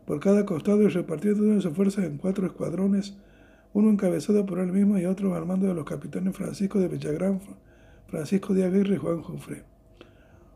[0.06, 3.18] por cada costado y repartir todas sus fuerzas en cuatro escuadrones,
[3.74, 7.42] uno encabezado por él mismo y otro al mando de los capitanes Francisco de Villagrán,
[8.10, 9.64] Francisco de Aguirre y Juan Jufré.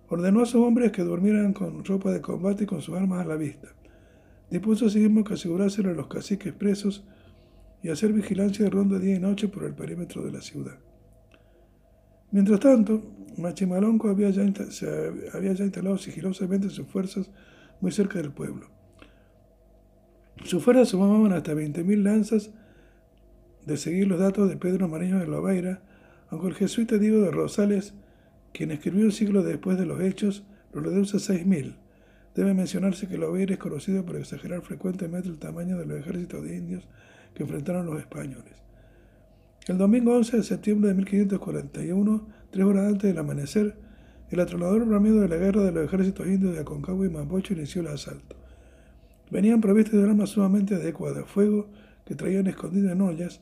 [0.07, 3.27] Ordenó a sus hombres que durmieran con ropa de combate y con sus armas a
[3.27, 3.69] la vista.
[4.51, 7.03] Dispuso asimismo que asegurasen a los caciques presos
[7.87, 10.77] y hacer vigilancia de ronda día y noche por el perímetro de la ciudad.
[12.31, 13.01] Mientras tanto,
[13.37, 17.31] Machimalonco había ya, se instalado sigilosamente sus fuerzas
[17.79, 18.67] muy cerca del pueblo.
[20.43, 22.49] Sus fuerzas sumaban hasta 20.000 lanzas
[23.65, 25.81] de seguir los datos de Pedro Mariño de Lobeira,
[26.29, 27.93] aunque el jesuita Diego de Rosales,
[28.51, 30.43] quien escribió un siglo después de los hechos,
[30.73, 31.77] lo reduce a 6.000.
[32.35, 36.57] Debe mencionarse que Lobeira es conocido por exagerar frecuentemente el tamaño de los ejércitos de
[36.57, 36.85] indios
[37.37, 38.55] que enfrentaron los españoles.
[39.67, 43.77] El domingo 11 de septiembre de 1541, tres horas antes del amanecer,
[44.31, 47.81] el atronador bramido de la guerra de los ejércitos indios de Aconcagua y Mapocho inició
[47.81, 48.35] el asalto.
[49.29, 51.67] Venían provistos de armas sumamente adecuadas, fuego
[52.07, 53.39] que traían escondido en ollas,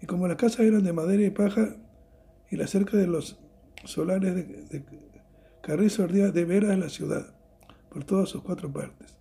[0.00, 1.76] y como las casas eran de madera y paja,
[2.50, 3.38] y la cerca de los
[3.84, 4.84] solares de,
[5.60, 7.26] carrizo ardía de veras la ciudad,
[7.90, 9.13] por todas sus cuatro partes.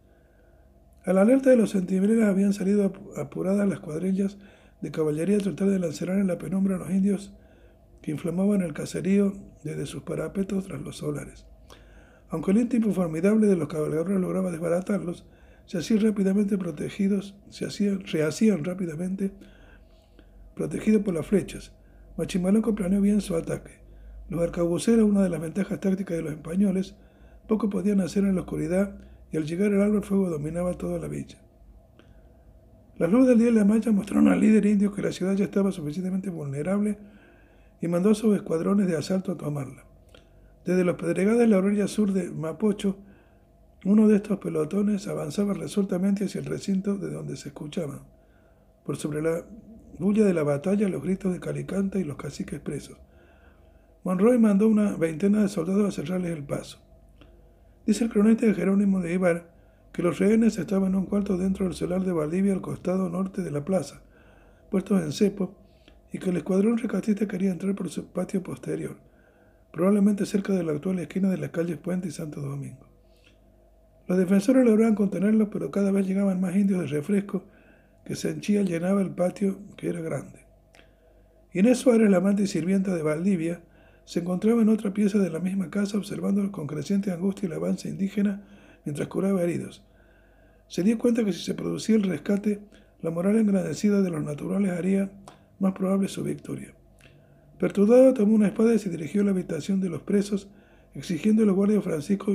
[1.05, 4.37] A la alerta de los centinelas habían salido apuradas las cuadrillas
[4.79, 7.33] de caballería a tratar de lancerar en la penumbra a los indios
[8.01, 11.45] que inflamaban el caserío desde sus parapetos tras los solares.
[12.29, 15.25] Aunque el íntimo formidable de los cabalgadores lograba desbaratarlos,
[15.65, 19.31] se hacían rápidamente protegidos, se hacían, rehacían rápidamente,
[20.55, 21.73] protegidos por las flechas.
[22.17, 23.71] Machimalonco planeó bien su ataque.
[24.29, 26.95] Los arcabuceros, una de las ventajas tácticas de los españoles,
[27.47, 28.95] poco podían hacer en la oscuridad
[29.33, 31.39] y al llegar el alba el fuego dominaba toda la villa.
[32.99, 35.45] Las luz del día de la malla mostraron al líder indio que la ciudad ya
[35.45, 36.99] estaba suficientemente vulnerable
[37.81, 39.85] y mandó a sus escuadrones de asalto a tomarla.
[40.63, 42.95] Desde los pedregales de la orilla sur de Mapocho,
[43.85, 48.01] uno de estos pelotones avanzaba resueltamente hacia el recinto de donde se escuchaban
[48.85, 49.43] por sobre la
[49.97, 52.97] bulla de la batalla, los gritos de Calicanta y los caciques presos.
[54.03, 56.82] Monroy mandó una veintena de soldados a cerrarles el paso.
[57.85, 59.51] Dice el cronista Jerónimo de Ibar
[59.91, 63.41] que los rehenes estaban en un cuarto dentro del solar de Valdivia al costado norte
[63.41, 64.01] de la plaza,
[64.71, 65.55] puestos en cepo,
[66.11, 68.95] y que el escuadrón recatista quería entrar por su patio posterior,
[69.71, 72.87] probablemente cerca de la actual esquina de las calles Puente y Santo Domingo.
[74.07, 77.43] Los defensores lograban contenerlos, pero cada vez llegaban más indios de refresco
[78.05, 80.45] que se henchía llenaba el patio, que era grande.
[81.53, 83.61] Inés Suárez, la amante y sirvienta de Valdivia,
[84.05, 87.89] se encontraba en otra pieza de la misma casa observando con creciente angustia el avance
[87.89, 88.43] indígena
[88.85, 89.83] mientras curaba heridos.
[90.67, 92.59] Se dio cuenta que si se producía el rescate,
[93.01, 95.11] la moral engrandecida de los naturales haría
[95.59, 96.73] más probable su victoria.
[97.59, 100.49] Perturbado tomó una espada y se dirigió a la habitación de los presos,
[100.95, 102.33] exigiendo a los guardias Francisco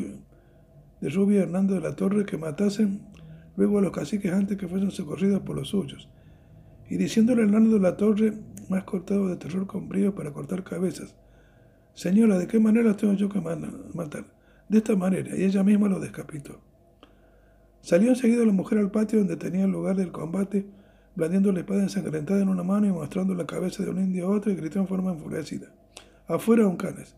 [1.01, 3.03] de Rubio y Hernando de la Torre que matasen
[3.57, 6.09] luego a los caciques antes que fuesen socorridos por los suyos,
[6.89, 8.33] y diciéndole a Hernando de la Torre,
[8.69, 11.15] más cortado de terror con brío para cortar cabezas,
[11.99, 14.25] Señora, ¿de qué manera tengo yo que matar?
[14.69, 16.61] De esta manera, y ella misma lo descapitó.
[17.81, 20.65] Salió enseguida la mujer al patio donde tenía el lugar del combate,
[21.17, 24.31] blandiendo la espada ensangrentada en una mano y mostrando la cabeza de un indio a
[24.31, 25.73] otro, y gritó en forma enfurecida:
[26.29, 27.17] Afuera, canes,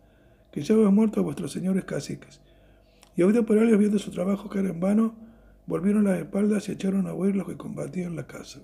[0.51, 2.41] que ya habéis muerto a vuestros señores caciques.
[3.17, 5.15] Y oído por ellos, viendo su trabajo que era en vano,
[5.67, 8.61] volvieron las espaldas y echaron a huir los que combatían la casa.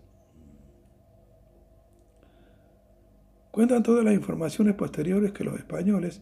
[3.57, 6.21] Cuentan todas las informaciones posteriores que los españoles,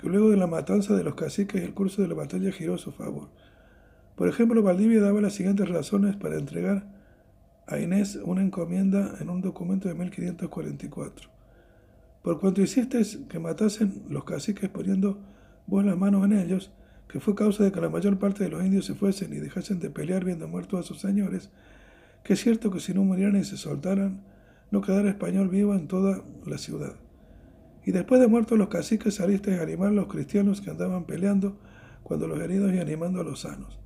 [0.00, 2.78] que luego de la matanza de los caciques el curso de la batalla giró a
[2.78, 3.28] su favor.
[4.16, 6.84] Por ejemplo, Valdivia daba las siguientes razones para entregar
[7.68, 11.30] a Inés una encomienda en un documento de 1544.
[12.24, 15.20] Por cuanto hiciste que matasen los caciques poniendo
[15.68, 16.72] vos las manos en ellos,
[17.06, 19.78] que fue causa de que la mayor parte de los indios se fuesen y dejasen
[19.78, 21.48] de pelear viendo muertos a sus señores,
[22.24, 24.20] que es cierto que si no murieran y se soltaran,
[24.70, 26.96] no quedara español vivo en toda la ciudad.
[27.84, 31.56] Y después de muertos los caciques saliste a animar a los cristianos que andaban peleando
[32.02, 33.78] cuando los heridos y animando a los sanos,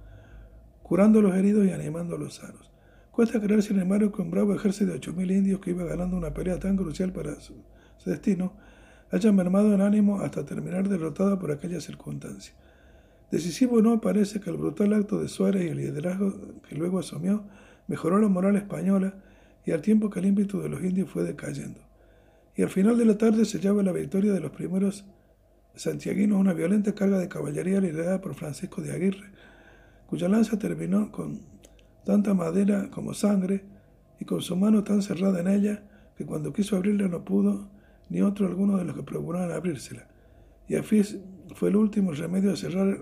[0.82, 2.70] curando a los heridos y animando a los sanos.
[3.11, 6.16] Cuesta creer, sin embargo, que un bravo ejército de ocho mil indios que iba ganando
[6.16, 7.55] una pelea tan crucial para su,
[8.07, 8.55] destino
[9.11, 12.55] haya mermado en ánimo hasta terminar derrotado por aquella circunstancia.
[13.31, 16.32] Decisivo no parece que el brutal acto de Suárez y el liderazgo
[16.69, 17.44] que luego asumió
[17.89, 19.15] mejoró la moral española
[19.65, 21.81] y al tiempo que el ímpetu de los indios fue decayendo.
[22.57, 25.05] Y al final de la tarde se sellaba la victoria de los primeros
[25.74, 29.31] santiaguinos una violenta carga de caballería liderada por Francisco de Aguirre,
[30.07, 31.41] cuya lanza terminó con
[32.05, 33.65] tanta madera como sangre
[34.19, 35.85] y con su mano tan cerrada en ella
[36.16, 37.70] que cuando quiso abrirla no pudo
[38.09, 40.09] ni otro alguno de los que procuraban abrírsela.
[40.69, 41.03] Y así
[41.55, 42.99] fue el último remedio a cerrar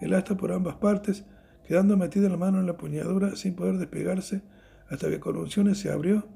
[0.00, 1.24] el asta por ambas partes,
[1.66, 4.42] quedando metida la mano en la puñadura sin poder despegarse
[4.88, 6.26] hasta que Corrupciones se abrió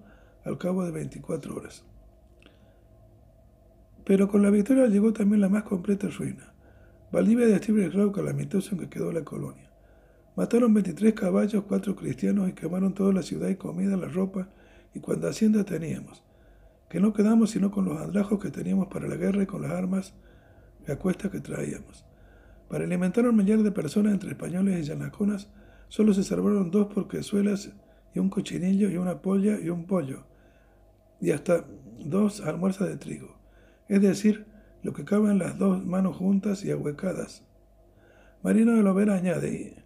[0.44, 1.84] al cabo de 24 horas.
[4.04, 6.52] Pero con la victoria llegó también la más completa ruina.
[7.12, 9.70] Valdivia describe el grado calamitoso en que quedó la colonia.
[10.34, 14.48] Mataron 23 caballos, cuatro cristianos y quemaron toda la ciudad y comida, la ropa
[14.94, 16.22] y cuanta hacienda teníamos,
[16.88, 19.72] que no quedamos sino con los andrajos que teníamos para la guerra y con las
[19.72, 20.14] armas
[20.88, 22.04] a cuesta que traíamos.
[22.68, 25.48] Para alimentar a un millar de personas entre españoles y llanaconas,
[25.88, 27.72] solo se salvaron dos porquezuelas
[28.14, 30.24] y un cochinillo y una polla y un pollo,
[31.20, 31.64] y hasta
[31.98, 33.36] dos almuerzas de trigo,
[33.88, 34.46] es decir,
[34.82, 37.44] lo que caben las dos manos juntas y ahuecadas.
[38.42, 39.84] Marino de Lovera añade,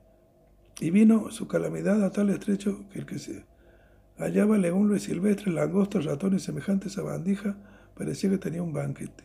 [0.80, 3.44] y vino su calamidad a tal estrecho que el que se
[4.18, 7.56] hallaba legumbres silvestres, langostas, ratones semejantes a bandija,
[7.94, 9.24] parecía que tenía un banquete.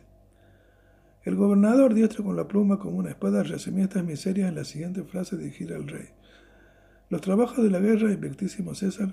[1.24, 5.04] El gobernador, diestro con la pluma como una espada, resumía estas miserias en la siguiente
[5.04, 6.08] frase dirigida al rey.
[7.12, 9.12] Los trabajos de la guerra, invictísimo César,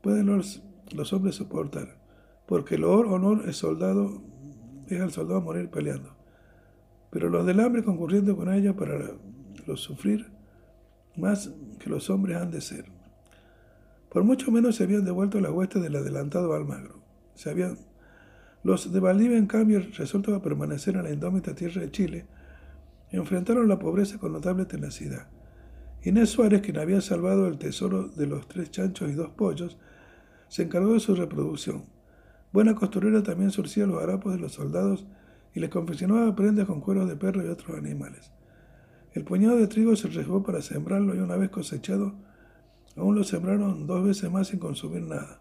[0.00, 0.60] pueden los,
[1.12, 1.96] hombres soportar,
[2.46, 4.20] porque el honor es soldado,
[4.88, 6.16] es al soldado morir peleando.
[7.12, 8.98] Pero los del hambre concurriendo con ellos para
[9.68, 10.32] los sufrir
[11.16, 12.86] más que los hombres han de ser.
[14.10, 17.04] Por mucho menos se habían devuelto las huestes del adelantado Almagro.
[17.36, 17.78] Se habían,
[18.64, 22.26] los de Valdivia, en cambio, resueltos a permanecer en la indómita tierra de Chile,
[23.12, 25.28] enfrentaron la pobreza con notable tenacidad.
[26.04, 29.78] Inés Suárez, quien había salvado el tesoro de los tres chanchos y dos pollos,
[30.48, 31.84] se encargó de su reproducción.
[32.52, 35.06] Buena costurera también surcía los harapos de los soldados
[35.54, 38.32] y les confeccionaba prendas con cueros de perro y otros animales.
[39.12, 42.14] El puñado de trigo se reservó para sembrarlo y una vez cosechado,
[42.96, 45.40] aún lo sembraron dos veces más sin consumir nada.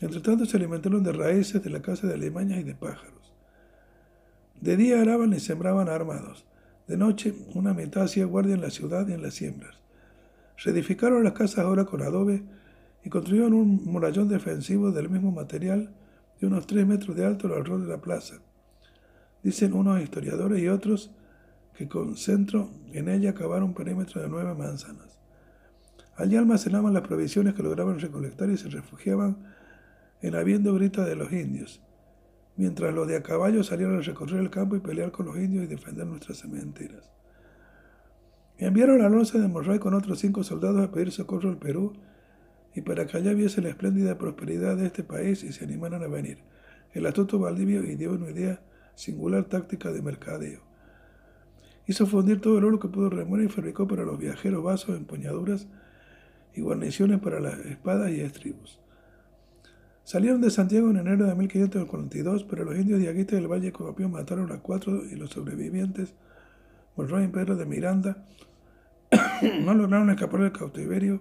[0.00, 3.32] Entre tanto se alimentaron de raíces de la casa de alimañas y de pájaros.
[4.60, 6.47] De día araban y sembraban armados.
[6.88, 9.76] De noche, una mitad hacía guardia en la ciudad y en las siembras.
[10.64, 12.42] Reedificaron las casas ahora con adobe
[13.04, 15.94] y construyeron un murallón defensivo del mismo material
[16.40, 18.36] de unos 3 metros de alto alrededor de la plaza.
[19.42, 21.10] Dicen unos historiadores y otros
[21.76, 25.18] que con centro en ella acabaron un perímetro de nueve manzanas.
[26.16, 29.36] Allí almacenaban las provisiones que lograban recolectar y se refugiaban
[30.20, 31.80] en habiendo grita de los indios,
[32.58, 35.64] mientras los de a caballo salieron a recorrer el campo y pelear con los indios
[35.64, 37.08] y defender nuestras cementeras.
[38.58, 41.92] Enviaron a Alonso de Monroy con otros cinco soldados a pedir socorro al Perú
[42.74, 46.08] y para que allá viese la espléndida prosperidad de este país y se animaran a
[46.08, 46.38] venir.
[46.92, 48.60] El astuto Valdivio dio una idea
[48.96, 50.62] singular táctica de mercadeo.
[51.86, 55.68] Hizo fundir todo el oro que pudo remover y fabricó para los viajeros vasos, empuñaduras
[56.54, 58.80] y guarniciones para las espadas y estribos.
[60.08, 64.50] Salieron de Santiago en enero de 1542, pero los indios diaguitas del Valle Copapión mataron
[64.52, 66.14] a cuatro y los sobrevivientes,
[66.96, 68.24] Monroy y Pedro de Miranda,
[69.66, 71.20] no lograron escapar del cautiverio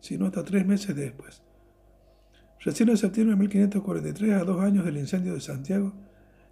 [0.00, 1.40] sino hasta tres meses después.
[2.58, 5.92] Recién en septiembre de 1543, a dos años del incendio de Santiago,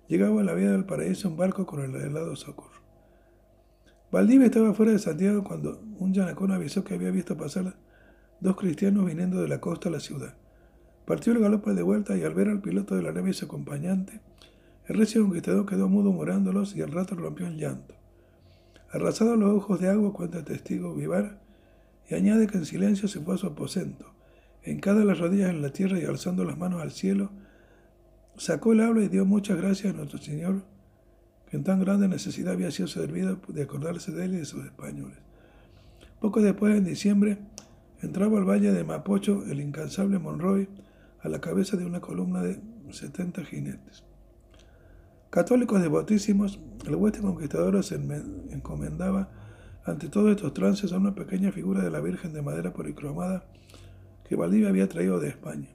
[0.07, 2.83] llegaba a la vía del paraíso un barco con el helado socorro.
[4.13, 7.75] Valdivia estaba fuera de Santiago cuando un yanacón avisó que había visto pasar
[8.39, 10.37] dos cristianos viniendo de la costa a la ciudad.
[11.09, 13.47] Partió el galope de vuelta y al ver al piloto de la nave y su
[13.47, 14.21] acompañante,
[14.89, 17.95] el recio conquistador quedó mudo morándolos y al rato rompió en llanto.
[18.93, 21.41] Arrasados los ojos de agua, cuenta el testigo Vivar,
[22.11, 24.13] y añade que en silencio se fue a su aposento.
[24.63, 27.31] En cada las rodillas en la tierra y alzando las manos al cielo,
[28.37, 30.61] sacó el habla y dio muchas gracias a nuestro Señor,
[31.49, 34.63] que en tan grande necesidad había sido servido de acordarse de él y de sus
[34.63, 35.17] españoles.
[36.21, 37.39] Poco después, en diciembre,
[38.03, 40.69] entraba al valle de Mapocho el incansable Monroy
[41.23, 44.05] a la cabeza de una columna de 70 jinetes.
[45.31, 49.31] Católicos devotísimos, el hueste conquistador se encomendaba
[49.85, 53.45] ante todos estos trances a una pequeña figura de la Virgen de madera policromada
[54.29, 55.69] que Valdivia había traído de España,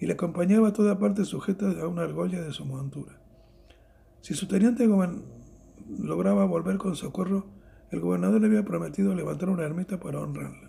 [0.00, 3.20] y le acompañaba a toda parte sujeta a una argolla de su montura.
[4.20, 4.88] Si su teniente
[5.98, 7.46] lograba volver con socorro,
[7.90, 10.67] el gobernador le había prometido levantar una ermita para honrarla.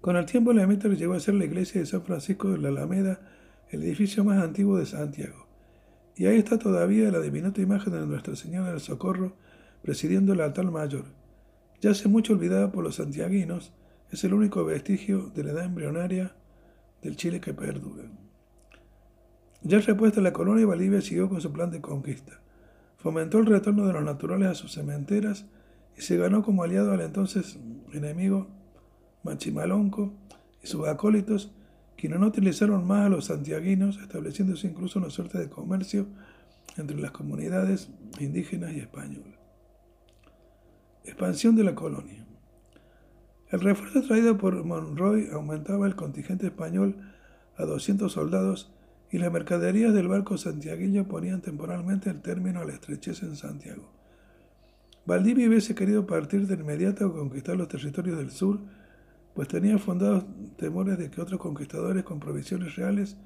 [0.00, 2.58] Con el tiempo la ermita le llegó a ser la iglesia de San Francisco de
[2.58, 3.20] la Alameda,
[3.70, 5.46] el edificio más antiguo de Santiago.
[6.14, 9.34] Y ahí está todavía la diminuta imagen de Nuestra Señora del Socorro
[9.82, 11.04] presidiendo el altar mayor.
[11.80, 13.72] Ya hace mucho olvidada por los santiaguinos,
[14.10, 16.34] es el único vestigio de la edad embrionaria
[17.02, 18.04] del Chile que perdura.
[19.62, 22.40] Ya repuesta la colonia, Bolivia siguió con su plan de conquista.
[22.96, 25.46] Fomentó el retorno de los naturales a sus cementeras
[25.96, 27.58] y se ganó como aliado al entonces
[27.92, 28.48] enemigo
[29.26, 30.14] Machimalonco
[30.62, 31.52] y sus acólitos
[31.96, 36.06] quienes no utilizaron más a los santiaguinos, estableciéndose incluso una suerte de comercio
[36.76, 37.88] entre las comunidades
[38.20, 39.34] indígenas y españolas.
[41.04, 42.26] Expansión de la colonia.
[43.50, 46.96] El refuerzo traído por Monroy aumentaba el contingente español
[47.56, 48.72] a 200 soldados
[49.10, 53.88] y las mercaderías del barco santiagueño ponían temporalmente el término a la estrechez en Santiago.
[55.06, 58.58] Valdivia hubiese querido partir de inmediato a conquistar los territorios del sur
[59.36, 60.24] pues tenía fundados
[60.56, 63.18] temores de que otros conquistadores con provisiones reales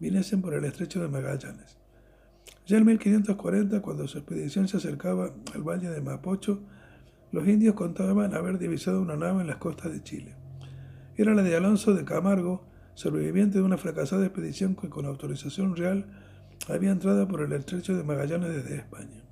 [0.00, 1.76] viniesen por el estrecho de Magallanes.
[2.66, 6.62] Ya en 1540, cuando su expedición se acercaba al valle de Mapocho,
[7.32, 10.34] los indios contaban haber divisado una nave en las costas de Chile.
[11.18, 12.64] Era la de Alonso de Camargo,
[12.94, 16.06] sobreviviente de una fracasada expedición que con autorización real
[16.70, 19.22] había entrado por el estrecho de Magallanes desde España.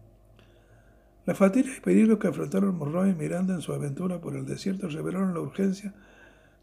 [1.24, 4.86] Las fatigas y peligros que afrontaron Monroe y Miranda en su aventura por el desierto
[4.88, 5.94] revelaron la urgencia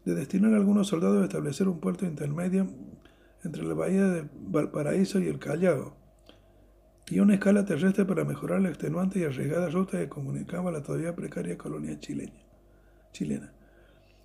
[0.04, 2.68] de destinar a algunos soldados a establecer un puerto intermedio
[3.42, 5.94] entre la bahía de Valparaíso y el Callao,
[7.10, 11.14] y una escala terrestre para mejorar la extenuante y arriesgada ruta que comunicaba la todavía
[11.14, 13.52] precaria colonia chilena.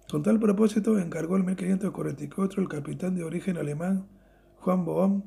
[0.09, 4.07] Con tal propósito encargó en 1544 el capitán de origen alemán
[4.59, 5.23] Juan Bohm,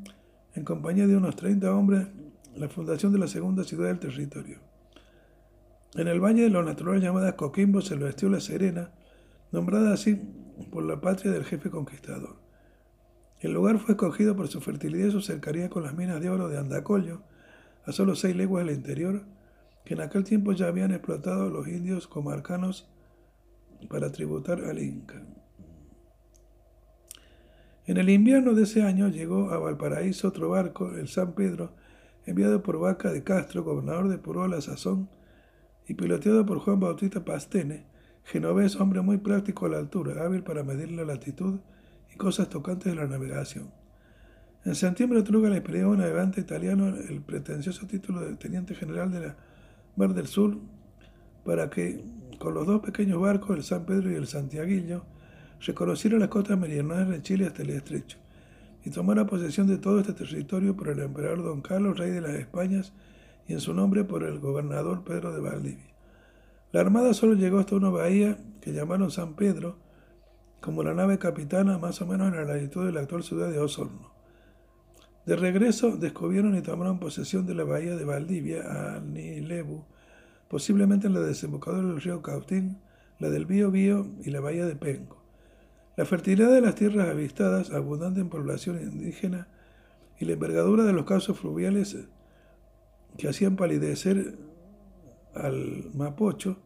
[0.55, 2.09] en compañía de unos 30 hombres,
[2.57, 4.59] la fundación de la segunda ciudad del territorio.
[5.95, 8.91] En el valle de los naturales llamada Coquimbo se lo vestió La Serena,
[9.53, 10.21] nombrada así
[10.71, 12.37] por la patria del jefe conquistador.
[13.41, 16.49] El lugar fue escogido por su fertilidad y su cercanía con las minas de oro
[16.49, 17.23] de Andacollo,
[17.85, 19.25] a solo seis leguas del interior,
[19.85, 22.89] que en aquel tiempo ya habían explotado los indios comarcanos
[23.89, 25.23] para tributar al Inca.
[27.85, 31.75] En el invierno de ese año llegó a Valparaíso otro barco, el San Pedro,
[32.25, 35.11] enviado por Vaca de Castro, gobernador de Puró a la sazón,
[35.89, 37.87] y piloteado por Juan Bautista Pastene,
[38.25, 41.61] Genovés, hombre muy práctico a la altura, hábil para medir la latitud
[42.13, 43.71] y cosas tocantes de la navegación.
[44.65, 49.11] En septiembre Truga le pidió a un navegante italiano el pretencioso título de teniente general
[49.11, 49.37] de la
[49.97, 50.57] Mar del Sur
[51.45, 52.05] para que,
[52.39, 55.05] con los dos pequeños barcos, el San Pedro y el Santiaguillo,
[55.61, 58.19] reconociera las costas meridionales de Chile hasta el estrecho
[58.85, 62.35] y tomara posesión de todo este territorio por el emperador don Carlos, rey de las
[62.35, 62.93] Españas,
[63.47, 65.92] y en su nombre por el gobernador Pedro de Valdivia.
[66.73, 69.79] La armada solo llegó hasta una bahía que llamaron San Pedro,
[70.63, 73.59] como la nave capitana más o menos en la latitud de la actual ciudad de
[73.59, 74.11] Osorno.
[75.27, 79.85] De regreso, descubrieron y tomaron posesión de la bahía de Valdivia, Nilebu,
[80.49, 82.79] posiblemente en la desembocadura del río Cautín,
[83.19, 85.23] la del Bío Bío y la bahía de Penco.
[85.97, 89.47] La fertilidad de las tierras avistadas, abundante en población indígena,
[90.19, 91.99] y la envergadura de los casos fluviales
[93.19, 94.39] que hacían palidecer
[95.35, 96.59] al Mapocho,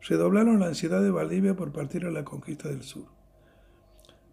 [0.00, 3.06] redoblaron la ansiedad de Valdivia por partir a la conquista del sur.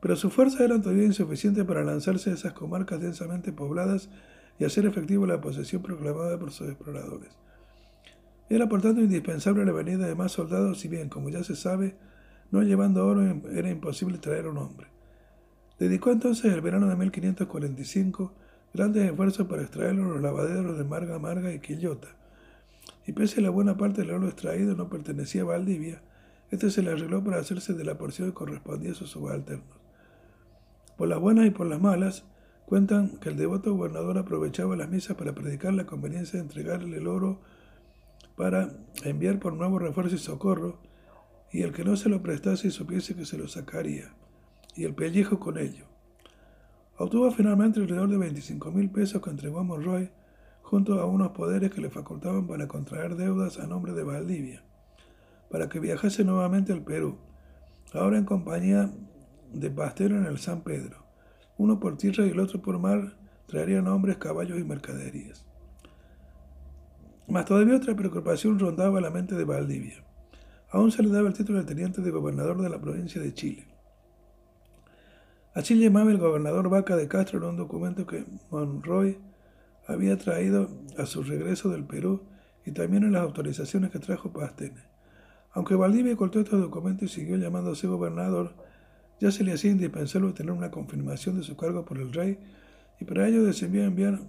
[0.02, 4.10] Pero sus fuerzas eran todavía insuficientes para lanzarse a esas comarcas densamente pobladas
[4.60, 7.38] y hacer efectiva la posesión proclamada por sus exploradores.
[8.50, 11.96] Era por tanto indispensable la venida de más soldados, si bien, como ya se sabe,
[12.52, 13.22] no llevando oro
[13.52, 14.88] era imposible traer un hombre.
[15.80, 18.34] Dedicó entonces el verano de 1545
[18.74, 22.10] grandes esfuerzos para extraerlo los lavaderos de Marga Marga y Quillota.
[23.06, 26.02] Y pese a la buena parte del oro extraído no pertenecía a Valdivia,
[26.52, 29.80] este se le arregló para hacerse de la porción que correspondía a sus subalternos.
[30.98, 32.26] Por las buenas y por las malas,
[32.66, 37.08] cuentan que el devoto gobernador aprovechaba las misas para predicar la conveniencia de entregarle el
[37.08, 37.40] oro
[38.36, 38.72] para
[39.04, 40.80] enviar por nuevo refuerzo y socorro,
[41.52, 44.14] y el que no se lo prestase y supiese que se lo sacaría,
[44.76, 45.86] y el pellejo con ello.
[46.98, 50.12] Obtuvo finalmente alrededor de 25 mil pesos que entregó a Monroy,
[50.62, 54.64] junto a unos poderes que le facultaban para contraer deudas a nombre de Valdivia,
[55.50, 57.18] para que viajase nuevamente al Perú,
[57.94, 58.92] ahora en compañía
[59.52, 61.06] de Pastero en el San Pedro.
[61.58, 63.18] Uno por tierra y el otro por mar
[63.48, 65.46] traerían hombres, caballos y mercaderías.
[67.28, 70.04] Mas todavía otra preocupación rondaba la mente de Valdivia.
[70.70, 73.68] Aún se le daba el título de teniente de gobernador de la provincia de Chile.
[75.54, 79.20] Así llamaba el gobernador Vaca de Castro en un documento que Monroy
[79.88, 82.22] había traído a su regreso del Perú
[82.66, 84.84] y también en las autorizaciones que trajo Pastene.
[85.52, 88.56] Aunque Valdivia ocultó estos documentos y siguió llamándose gobernador,
[89.20, 92.40] ya se le hacía indispensable tener una confirmación de su cargo por el rey
[93.00, 94.20] y para ello decidió enviar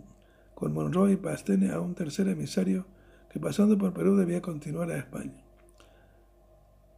[0.54, 2.86] con Monroy y Pastene a un tercer emisario
[3.30, 5.42] que pasando por Perú debía continuar a España.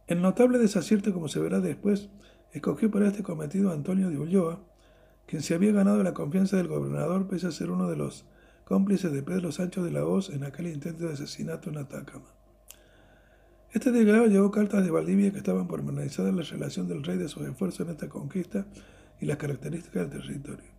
[0.07, 2.09] El notable desacierto, como se verá después,
[2.51, 4.59] escogió para este cometido a Antonio de Ulloa,
[5.25, 8.25] quien se había ganado la confianza del gobernador pese a ser uno de los
[8.65, 12.25] cómplices de Pedro Sancho de la Hoz en aquel intento de asesinato en Atacama.
[13.71, 17.47] Este delegado llevó cartas de Valdivia que estaban pormenorizadas la relación del rey de sus
[17.47, 18.65] esfuerzos en esta conquista
[19.19, 20.69] y las características del territorio.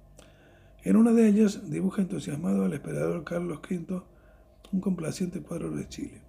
[0.82, 4.02] En una de ellas dibuja entusiasmado al esperador Carlos V
[4.72, 6.22] un complaciente cuadro de Chile.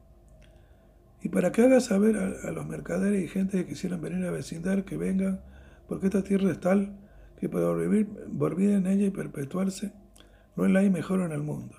[1.22, 4.86] Y para que haga saber a, los mercaderes y gente que quisieran venir a vecindar
[4.86, 5.42] que vengan,
[5.88, 6.96] porque esta tierra es tal
[7.40, 9.92] que para vivir, volver en ella y perpetuarse,
[10.58, 11.76] no es la hay mejor en el mundo.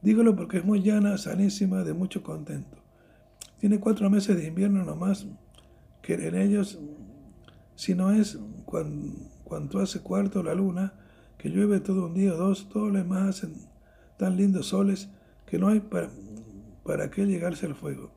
[0.00, 2.78] Dígalo porque es muy llana, sanísima, de mucho contento.
[3.58, 5.26] Tiene cuatro meses de invierno nomás,
[6.00, 6.78] que en ellos,
[7.74, 10.94] si no es cuando, hace cuarto la luna,
[11.38, 13.54] que llueve todo un día o dos, todos los demás hacen
[14.16, 15.08] tan lindos soles
[15.44, 16.08] que no hay para,
[16.84, 18.12] para qué llegarse al fuego.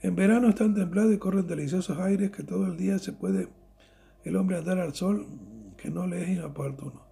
[0.00, 3.48] En verano están templados y corren deliciosos aires que todo el día se puede
[4.24, 5.26] el hombre andar al sol
[5.76, 7.09] que no le es inoportuno.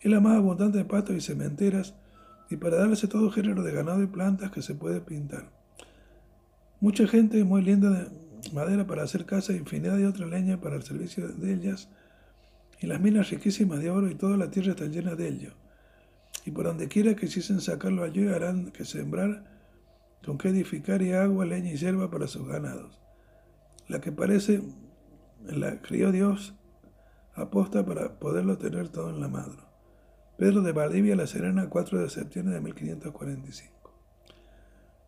[0.00, 1.94] Es la más abundante de pastos y cementeras
[2.50, 5.50] y para darse todo género de ganado y plantas que se puede pintar.
[6.80, 10.82] Mucha gente muy linda de madera para hacer casa infinidad de otra leña para el
[10.82, 11.88] servicio de ellas
[12.80, 15.54] y las minas riquísimas de oro y toda la tierra está llena de ello.
[16.44, 19.44] Y por donde quiera que quisiesen sacarlo allí harán que sembrar
[20.24, 23.00] con que edificar y agua, leña y hierba para sus ganados.
[23.88, 24.62] La que parece
[25.44, 26.54] la crió Dios
[27.34, 29.65] aposta para poderlo tener todo en la mano.
[30.36, 33.94] Pedro de Valdivia, La Serena, 4 de septiembre de 1545.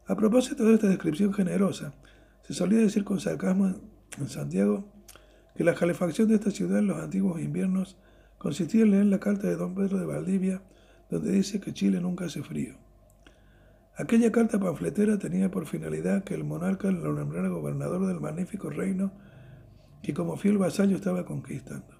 [0.06, 1.92] A propósito de esta descripción generosa,
[2.44, 3.74] se solía decir con sarcasmo
[4.18, 4.90] en Santiago
[5.54, 7.98] que la calefacción de esta ciudad en los antiguos inviernos
[8.38, 10.62] consistía en leer la carta de don Pedro de Valdivia,
[11.10, 12.76] donde dice que Chile nunca hace frío.
[13.98, 19.12] Aquella carta panfletera tenía por finalidad que el monarca lo nombrara gobernador del magnífico reino
[20.02, 21.97] que como fiel vasallo estaba conquistando.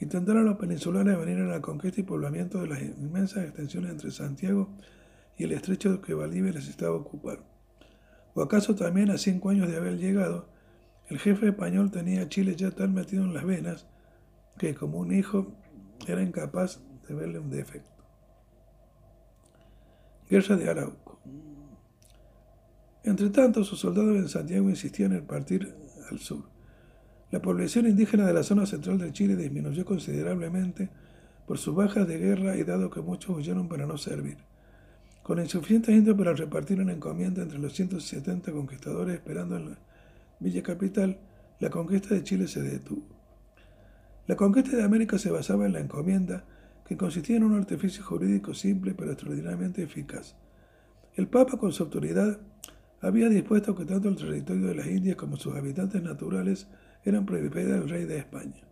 [0.00, 4.68] Intentaron los peninsulares venir a la conquista y poblamiento de las inmensas extensiones entre Santiago
[5.38, 7.38] y el estrecho que Valdivia necesitaba ocupar.
[8.34, 10.48] ¿O acaso también a cinco años de haber llegado,
[11.08, 13.86] el jefe español tenía a Chile ya tan metido en las venas
[14.58, 15.52] que como un hijo
[16.06, 18.04] era incapaz de verle un defecto?
[20.28, 21.20] Guerra de Arauco.
[23.04, 25.74] Entre tanto, sus soldados en Santiago insistían en partir
[26.10, 26.55] al sur.
[27.36, 30.88] La población indígena de la zona central de Chile disminuyó considerablemente
[31.46, 34.38] por sus bajas de guerra y dado que muchos huyeron para no servir.
[35.22, 39.78] Con insuficientes indios para repartir una encomienda entre los 170 conquistadores esperando en la
[40.40, 41.18] Villa Capital,
[41.60, 43.04] la conquista de Chile se detuvo.
[44.26, 46.46] La conquista de América se basaba en la encomienda,
[46.88, 50.36] que consistía en un artificio jurídico simple pero extraordinariamente eficaz.
[51.16, 52.38] El Papa, con su autoridad,
[53.02, 56.66] había dispuesto que tanto el territorio de las Indias como sus habitantes naturales
[57.10, 58.62] eran propiedad del rey de España.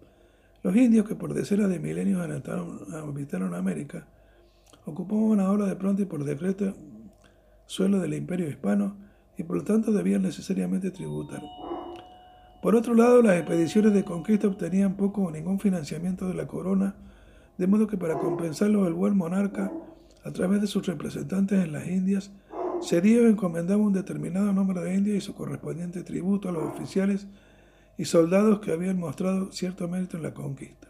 [0.62, 4.06] Los indios que por decenas de milenios habitaron América
[4.86, 6.74] ocupaban ahora de pronto y por decreto
[7.66, 8.97] suelo del imperio hispano
[9.36, 11.43] y por lo tanto debían necesariamente tributar.
[12.62, 16.94] Por otro lado, las expediciones de conquista obtenían poco o ningún financiamiento de la corona,
[17.59, 19.70] de modo que para compensarlo el buen monarca,
[20.24, 22.31] a través de sus representantes en las Indias,
[22.81, 27.27] cedía o encomendaba un determinado número de indios y su correspondiente tributo a los oficiales
[27.97, 30.89] y soldados que habían mostrado cierto mérito en la conquista.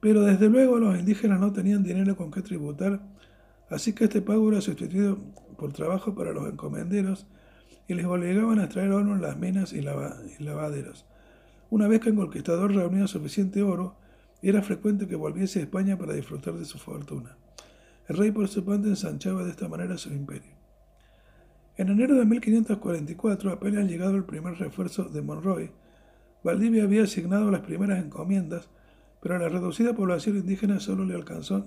[0.00, 3.00] Pero desde luego los indígenas no tenían dinero con qué tributar,
[3.70, 5.18] así que este pago era sustituido
[5.56, 7.26] por trabajo para los encomenderos
[7.88, 11.06] y les obligaban a extraer oro en las minas y, lavaderos.
[11.70, 13.96] Una vez que el conquistador reunía suficiente oro,
[14.42, 17.36] era frecuente que volviese a España para disfrutar de su fortuna.
[18.08, 20.55] El rey por su parte ensanchaba de esta manera su imperio.
[21.76, 25.70] En enero de 1544, apenas llegado el primer refuerzo de Monroy,
[26.42, 28.68] Valdivia había asignado las primeras encomiendas,
[29.20, 31.66] pero la reducida población indígena solo le alcanzó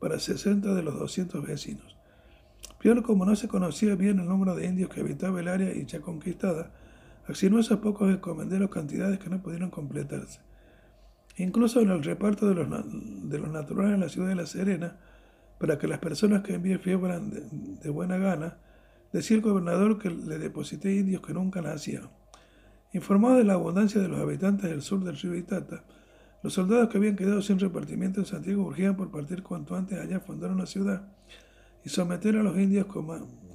[0.00, 1.96] para 60 de los 200 vecinos.
[2.82, 5.84] Peor como no se conocía bien el número de indios que habitaba el área y
[5.84, 6.70] ya conquistada,
[7.26, 10.40] asignó a esos pocos encomenderos cantidades que no pudieron completarse.
[11.36, 12.68] Incluso en el reparto de los,
[13.50, 14.96] naturales en la ciudad de La Serena,
[15.58, 18.56] para que las personas que envíe fueran de buena gana,
[19.12, 22.10] Decía el gobernador que le deposité indios que nunca nacían.
[22.92, 25.84] Informado de la abundancia de los habitantes del sur del río Itata,
[26.42, 30.18] los soldados que habían quedado sin repartimiento en Santiago urgían por partir cuanto antes allá
[30.18, 31.02] a fundar una ciudad
[31.84, 32.86] y someter a los indios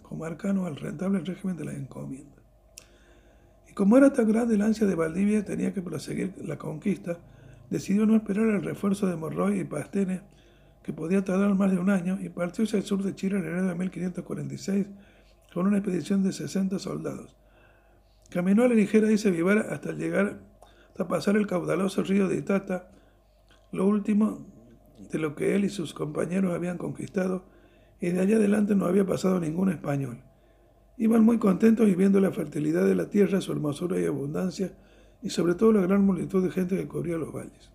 [0.02, 2.40] comarcanos al rentable régimen de las encomiendas.
[3.69, 7.19] Y como era tan grande el ansia de Valdivia tenía que proseguir la conquista,
[7.69, 10.22] decidió no esperar el refuerzo de Morroy y Pastene,
[10.84, 13.45] que podía tardar más de un año, y partió hacia el sur de Chile en
[13.45, 14.88] enero de 1546
[15.53, 17.36] con una expedición de 60 soldados.
[18.30, 20.40] Caminó a la ligera y se vivar hasta llegar
[20.90, 22.90] hasta pasar el caudaloso río de Itata,
[23.72, 24.45] lo último
[25.10, 27.45] de lo que él y sus compañeros habían conquistado,
[27.99, 30.22] y de allá adelante no había pasado ningún español.
[30.98, 34.73] Iban muy contentos y viendo la fertilidad de la tierra, su hermosura y abundancia,
[35.22, 37.72] y sobre todo la gran multitud de gente que cubría los valles.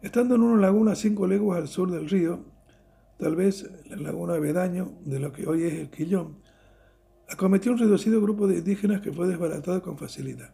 [0.00, 2.40] Estando en una laguna cinco leguas al sur del río,
[3.18, 6.36] tal vez la laguna Bedaño, de lo que hoy es el Quillón,
[7.28, 10.50] acometió un reducido grupo de indígenas que fue desbaratado con facilidad.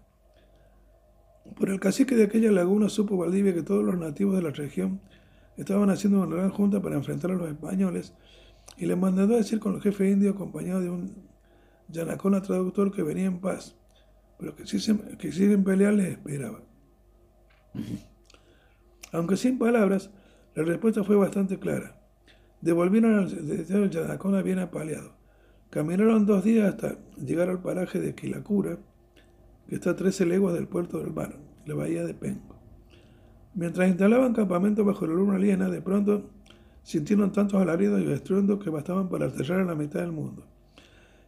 [1.56, 5.00] Por el cacique de aquella laguna supo Valdivia que todos los nativos de la región
[5.56, 8.14] estaban haciendo una gran junta para enfrentar a los españoles
[8.76, 11.14] y le mandó a decir con el jefe indio acompañado de un
[11.88, 13.76] yanacona traductor que venía en paz,
[14.38, 14.78] pero que si,
[15.18, 16.62] que siguen pelear les esperaba.
[19.12, 20.10] Aunque sin palabras,
[20.54, 22.00] la respuesta fue bastante clara.
[22.60, 25.21] Devolvieron al yanacona bien apaleado.
[25.72, 28.76] Caminaron dos días hasta llegar al paraje de Quilacura,
[29.66, 31.34] que está a 13 leguas del puerto del mar,
[31.64, 32.56] la bahía de Penco.
[33.54, 36.28] Mientras instalaban campamento bajo la luna llena, de pronto
[36.82, 40.44] sintieron tantos alaridos y estruendos que bastaban para aterrar a la mitad del mundo.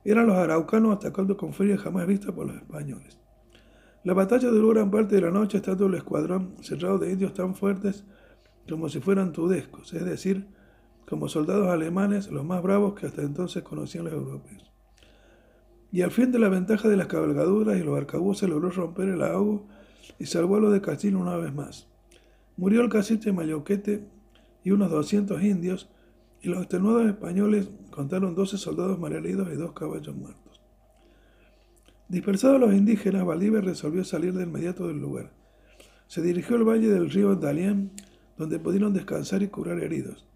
[0.05, 3.19] Eran los araucanos atacando con furia jamás vista por los españoles.
[4.03, 7.55] La batalla duró gran parte de la noche, estando el escuadrón cerrado de indios tan
[7.55, 8.05] fuertes
[8.69, 10.49] como si fueran tudescos, es decir,
[11.09, 14.71] como soldados alemanes los más bravos que hasta entonces conocían los europeos.
[15.93, 19.23] Y al fin de la ventaja de las cabalgaduras y los arcabuces logró romper el
[19.23, 19.67] ahogo
[20.19, 21.87] y salvó a los de Castillo una vez más.
[22.57, 24.07] Murió el cacique Mayoquete
[24.65, 25.89] y unos 200 indios,
[26.41, 30.61] y los extenuados españoles contaron 12 soldados malheridos y dos caballos muertos.
[32.09, 35.33] Dispersados los indígenas, Valdivia resolvió salir de inmediato del lugar.
[36.07, 37.93] Se dirigió al valle del río Dalian,
[38.37, 40.27] donde pudieron descansar y curar heridos.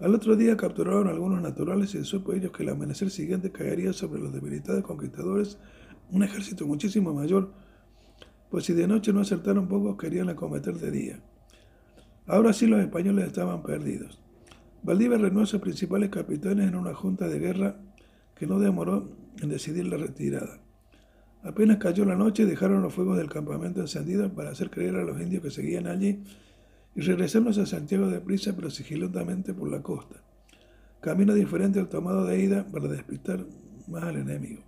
[0.00, 4.22] Al otro día capturaron algunos naturales y supo ellos que el amanecer siguiente caería sobre
[4.22, 5.58] los debilitados conquistadores
[6.10, 7.52] un ejército muchísimo mayor,
[8.48, 11.20] pues si de noche no acertaron pocos querían acometer de día.
[12.26, 14.18] Ahora sí los españoles estaban perdidos.
[14.82, 17.76] Valdivia reunió a sus principales capitanes en una junta de guerra
[18.34, 19.10] que no demoró
[19.42, 20.60] en decidir la retirada.
[21.42, 25.20] Apenas cayó la noche dejaron los fuegos del campamento encendidos para hacer creer a los
[25.20, 26.24] indios que seguían allí
[26.94, 30.22] y regresamos a Santiago de prisa pero sigilosamente por la costa.
[31.00, 33.46] Camino diferente al tomado de ida para despistar
[33.88, 34.62] más al enemigo.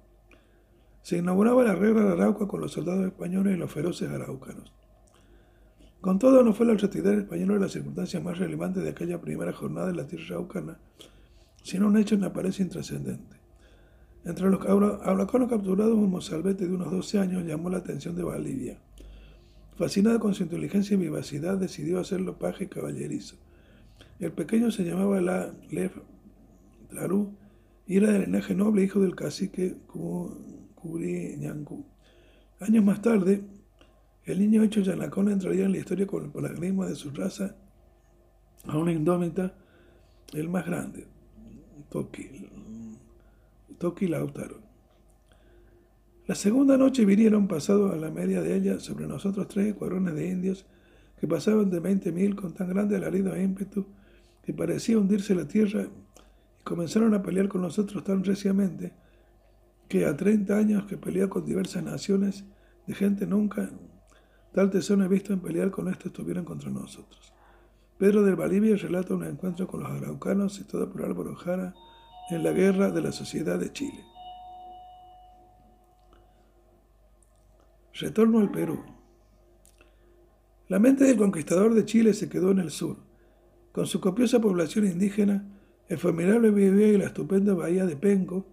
[1.02, 4.72] Se inauguraba la regla de Arauca con los soldados españoles y los feroces araucanos.
[6.00, 9.88] Con todo, no fue la retirada española la circunstancia más relevante de aquella primera jornada
[9.88, 10.78] de la tierra araucana,
[11.62, 13.36] sino un hecho en apariencia intrascendente.
[14.24, 18.78] Entre los araucanos capturados, un mozalbete de unos 12 años llamó la atención de Valdivia.
[19.76, 23.36] Fascinado con su inteligencia y vivacidad, decidió hacerlo paje caballerizo.
[24.18, 25.52] El pequeño se llamaba la
[26.90, 27.34] Larú
[27.86, 29.76] y era de linaje noble, hijo del cacique
[30.74, 31.84] Curiñancú.
[32.60, 33.42] Años más tarde,
[34.24, 37.56] el niño hecho Yanacona entraría en la historia con el paradigma de su raza
[38.66, 39.54] a una indómita,
[40.32, 41.06] el más grande,
[41.90, 42.48] Toki,
[43.78, 44.61] Toki Lautaro.
[46.32, 50.30] La segunda noche vinieron pasados a la media de ella sobre nosotros tres escuadrones de
[50.30, 50.64] indios
[51.20, 53.84] que pasaban de veinte mil con tan grande alarido e ímpetu
[54.42, 58.94] que parecía hundirse la tierra y comenzaron a pelear con nosotros tan reciamente
[59.90, 62.46] que a treinta años que pelea con diversas naciones
[62.86, 63.68] de gente nunca
[64.54, 67.34] tal tesoro he visto en pelear con estos estuvieron contra nosotros.
[67.98, 71.74] Pedro del Bolivia relata un encuentro con los araucanos situado por Álvaro Jara
[72.30, 74.11] en la guerra de la sociedad de Chile.
[77.94, 78.80] Retorno al Perú.
[80.68, 82.96] La mente del conquistador de Chile se quedó en el sur.
[83.72, 85.46] Con su copiosa población indígena,
[85.88, 88.46] el formidable Bibia y la estupenda bahía de Penco,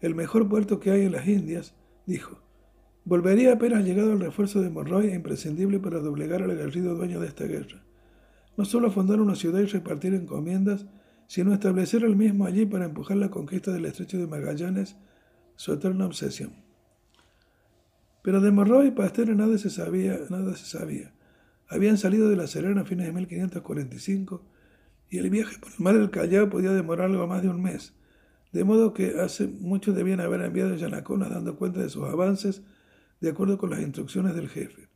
[0.00, 1.74] el mejor puerto que hay en las Indias,
[2.06, 2.40] dijo,
[3.04, 7.44] volvería apenas llegado el refuerzo de Monroy imprescindible para doblegar al aguerrido dueño de esta
[7.44, 7.82] guerra.
[8.56, 10.86] No solo fundar una ciudad y repartir encomiendas,
[11.26, 14.96] sino establecer el mismo allí para empujar la conquista del estrecho de Magallanes,
[15.56, 16.67] su eterna obsesión.
[18.22, 21.12] Pero de Monroy y Pasteur nada se sabía, nada se sabía.
[21.68, 24.42] Habían salido de La Serena a fines de 1545
[25.10, 27.94] y el viaje por el mar del Callao podía demorar algo más de un mes,
[28.52, 32.62] de modo que hace mucho debían haber enviado a Yanacona dando cuenta de sus avances
[33.20, 34.88] de acuerdo con las instrucciones del jefe.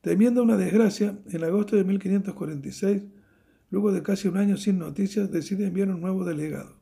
[0.00, 3.02] Temiendo una desgracia, en agosto de 1546,
[3.70, 6.76] luego de casi un año sin noticias, decide enviar un nuevo delegado.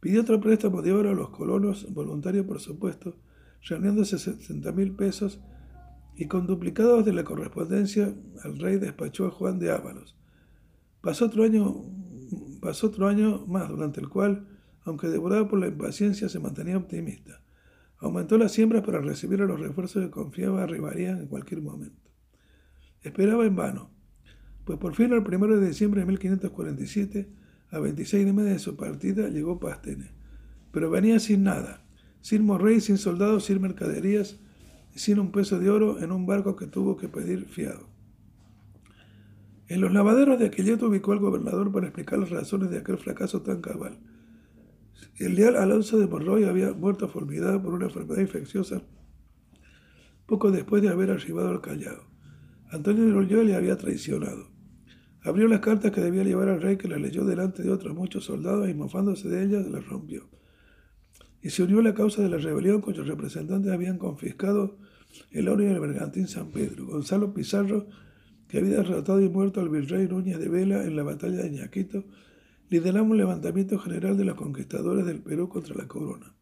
[0.00, 3.16] Pidió otro préstamo de oro a los colonos, voluntario por supuesto,
[3.62, 5.40] reuniéndose 60 mil pesos
[6.16, 8.14] y con duplicados de la correspondencia
[8.44, 10.16] el rey despachó a Juan de Ávalos.
[11.00, 11.84] Pasó otro año,
[12.60, 14.46] pasó otro año más durante el cual,
[14.84, 17.42] aunque devorado por la impaciencia, se mantenía optimista.
[17.98, 22.10] Aumentó las siembras para recibir a los refuerzos que confiaba arribarían en cualquier momento.
[23.02, 23.90] Esperaba en vano,
[24.64, 27.30] pues por fin el 1 de diciembre de 1547,
[27.70, 30.12] a 26 de media de su partida, llegó Pastene.
[30.72, 31.84] Pero venía sin nada,
[32.20, 34.38] sin morrey, sin soldados, sin mercaderías,
[34.94, 37.88] sin un peso de oro en un barco que tuvo que pedir fiado.
[39.68, 43.42] En los lavaderos de Aquilleto ubicó al gobernador para explicar las razones de aquel fracaso
[43.42, 43.98] tan cabal.
[45.16, 48.82] El leal Alonso de Morroy había muerto fulminado por una enfermedad infecciosa
[50.26, 52.04] poco después de haber arribado al Callao.
[52.70, 54.48] Antonio de Loyola le había traicionado.
[55.22, 58.24] Abrió las cartas que debía llevar al rey, que las leyó delante de otros muchos
[58.24, 60.28] soldados y mofándose de ellas las rompió
[61.42, 64.78] y se unió a la causa de la rebelión cuyos representantes habían confiscado
[65.30, 66.86] el oro y el bergantín San Pedro.
[66.86, 67.88] Gonzalo Pizarro,
[68.48, 72.04] que había derrotado y muerto al virrey Núñez de Vela en la batalla de Ñaquito,
[72.68, 76.34] lideraba un levantamiento general de los conquistadores del Perú contra la corona.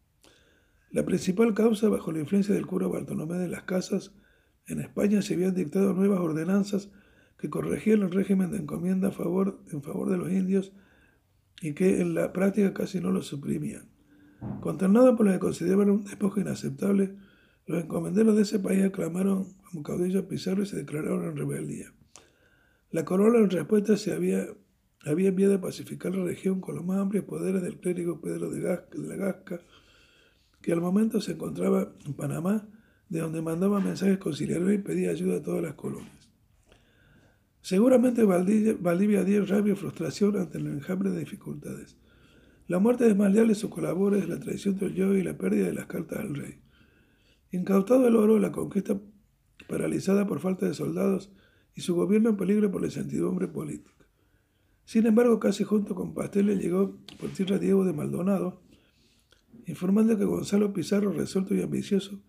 [0.91, 4.11] La principal causa, bajo la influencia del cura Bartolomé de las Casas,
[4.67, 6.89] en España se habían dictado nuevas ordenanzas
[7.37, 10.73] que corregían el régimen de encomienda favor, en favor de los indios
[11.61, 13.98] y que en la práctica casi no lo suprimían.
[14.61, 17.15] Consternados por lo que consideraban un despojo inaceptable,
[17.65, 21.93] los encomenderos de ese país aclamaron como caudillo Pizarro y se declararon en rebeldía.
[22.91, 24.47] La corona en respuesta se había,
[25.05, 28.59] había enviado a pacificar la región con los más amplios poderes del clérigo Pedro de,
[28.59, 29.59] de la Gasca,
[30.61, 32.67] que al momento se encontraba en Panamá,
[33.09, 36.29] de donde mandaba mensajes conciliadores y pedía ayuda a todas las colonias.
[37.61, 41.97] Seguramente Valdivia, Valdivia dio rabia y frustración ante el enjambre de dificultades.
[42.69, 45.73] La muerte de Malleal y sus colaboradores, la traición de yo y la pérdida de
[45.73, 46.59] las cartas del rey.
[47.51, 48.95] Incautado el oro, la conquista
[49.67, 51.31] paralizada por falta de soldados
[51.73, 54.05] y su gobierno en peligro por la incertidumbre política.
[54.85, 58.61] Sin embargo, casi junto con Pastel llegó por tierra Diego de Maldonado,
[59.65, 62.21] informando que Gonzalo Pizarro, resuelto y ambicioso,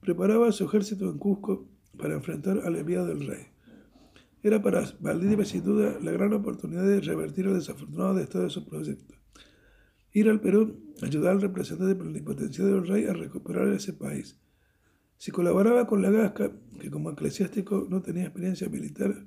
[0.00, 3.44] preparaba su ejército en Cusco para enfrentar al enviado del rey.
[4.42, 8.66] Era para Valdivia sin duda la gran oportunidad de revertir el desafortunado estado de su
[8.66, 9.15] proyecto
[10.18, 14.40] ir al Perú, ayudar al representante plenipotenciario del rey a recuperar ese país.
[15.18, 19.26] Si colaboraba con la Gasca, que como eclesiástico no tenía experiencia militar,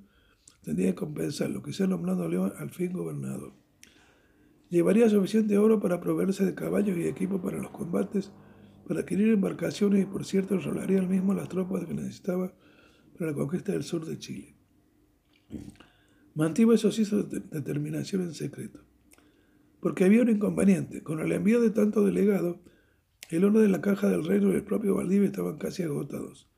[0.64, 3.54] tendría que compensarlo, quizá nombrando a León al fin gobernador.
[4.70, 8.32] Llevaría suficiente oro para proveerse de caballos y equipo para los combates,
[8.88, 12.52] para adquirir embarcaciones y, por cierto, enrolaría él mismo las tropas que necesitaba
[13.16, 14.56] para la conquista del sur de Chile.
[16.34, 18.89] Mantuvo esos hizo de determinación en secreto.
[19.80, 21.04] Porque había un inconveniente.
[21.04, 22.60] Con el envío de tanto delegado,
[23.30, 26.50] el oro de la caja del reino y el propio Valdivia estaban casi agotados.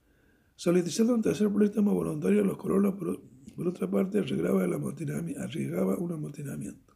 [0.56, 3.22] Solicitando un tercer préstamo voluntario, los colonos, por,
[3.56, 6.95] por otra parte, arriesgaba, el amotinami- arriesgaba un amotinamiento.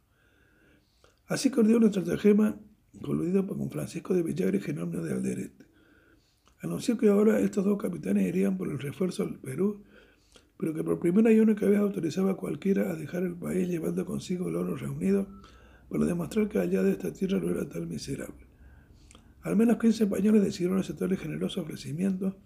[1.26, 2.58] Así que ordenó un estratagema
[3.02, 5.66] coludido con Francisco de Villagra y Jerónimo de Alderete.
[6.62, 9.82] Anunció que ahora estos dos capitanes irían por el refuerzo al Perú,
[10.56, 14.06] pero que por primera y única vez autorizaba a cualquiera a dejar el país llevando
[14.06, 15.28] consigo el oro reunido
[15.88, 18.46] para demostrar que allá de esta tierra no era tan miserable.
[19.42, 22.36] Al menos 15 españoles decidieron aceptar el generoso ofrecimiento,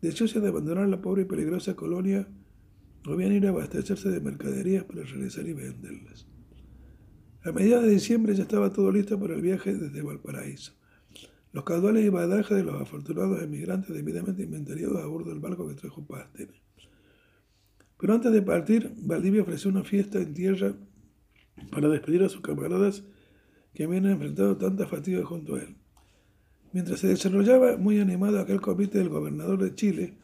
[0.00, 2.28] deseosos de abandonar la pobre y peligrosa colonia,
[3.06, 6.26] o bien ir a abastecerse de mercaderías para regresar y venderlas.
[7.42, 10.72] A mediados de diciembre ya estaba todo listo para el viaje desde Valparaíso.
[11.52, 15.74] Los caudales y badajes de los afortunados emigrantes debidamente inventariados a bordo del barco que
[15.74, 16.56] trajo Pástenes.
[17.98, 20.74] Pero antes de partir, Valdivia ofreció una fiesta en tierra
[21.70, 23.04] para despedir a sus camaradas
[23.74, 25.76] que habían enfrentado tanta fatiga junto a él.
[26.72, 30.18] Mientras se desarrollaba muy animado aquel comité del gobernador de Chile,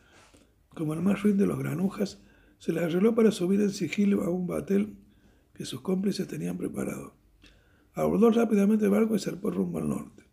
[0.75, 2.21] como el más ruin de los granujas,
[2.59, 4.97] se les arregló para subir en sigilo a un batel
[5.55, 7.15] que sus cómplices tenían preparado.
[7.95, 10.25] Abordó rápidamente el barco y zarpó rumbo al norte.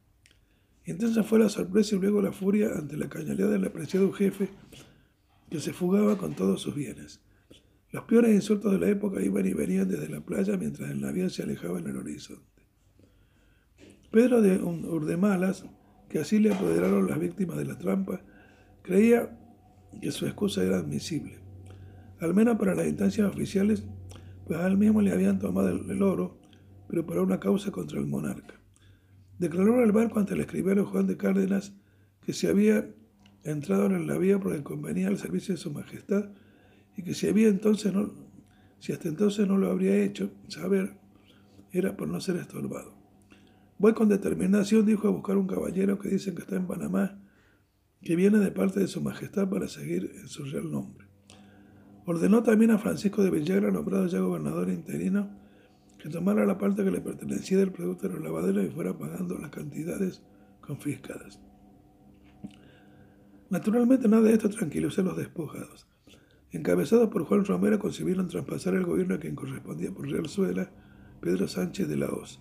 [0.86, 4.50] Intensa fue la sorpresa y luego la furia ante la cañalidad del apreciado jefe
[5.50, 7.20] que se fugaba con todos sus bienes.
[7.92, 11.30] Los peores insultos de la época iban y venían desde la playa mientras el navío
[11.30, 12.44] se alejaba en el horizonte.
[14.12, 15.66] Pedro de Urdemalas,
[16.10, 18.22] que así le apoderaron las víctimas de la trampa,
[18.82, 19.38] creía
[20.02, 21.40] que su excusa era admisible,
[22.20, 23.84] al menos para las instancias oficiales,
[24.46, 26.40] pues a él mismo le habían tomado el, oro,
[26.88, 28.60] pero para una causa contra el monarca.
[29.40, 31.74] Declaró el barco ante el escribano Juan de Cárdenas
[32.22, 32.90] que se había
[33.44, 36.32] entrado en el navío porque convenía al servicio de su majestad
[36.98, 38.12] y que si había entonces no,
[38.80, 40.98] si hasta entonces no lo habría hecho saber,
[41.72, 42.98] era por no ser estorbado.
[43.78, 47.22] Voy con determinación, dijo, a buscar un caballero que dicen que está en Panamá,
[48.02, 51.08] que viene de parte de su majestad para seguir en su real nombre.
[52.06, 55.30] Ordenó también a Francisco de Villagra, nombrado ya gobernador interino,
[56.00, 59.38] que tomara la parte que le pertenecía del producto de los lavaderos y fuera pagando
[59.38, 60.24] las cantidades
[60.62, 61.40] confiscadas.
[63.50, 65.88] Naturalmente nada de esto tranquilizó a los despojados.
[66.52, 70.72] Encabezados por Juan Romero, concibieron traspasar el gobierno a quien correspondía por Real Suela,
[71.20, 72.40] Pedro Sánchez de la Hoz.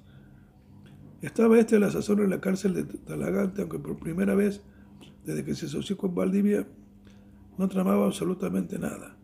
[1.23, 4.62] Estaba este a la sazón en la cárcel de Talagante, aunque por primera vez,
[5.24, 6.69] desde que se asoció con Valdivia,
[7.59, 9.16] no tramaba absolutamente nada.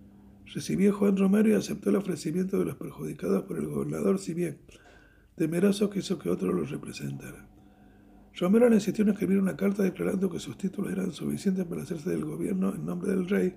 [0.53, 4.59] Recibió Juan Romero y aceptó el ofrecimiento de los perjudicados por el gobernador, si bien
[5.37, 7.49] temeroso quiso que otro los representara.
[8.37, 12.11] Romero le insistió en escribir una carta declarando que sus títulos eran suficientes para hacerse
[12.11, 13.55] del gobierno en nombre del rey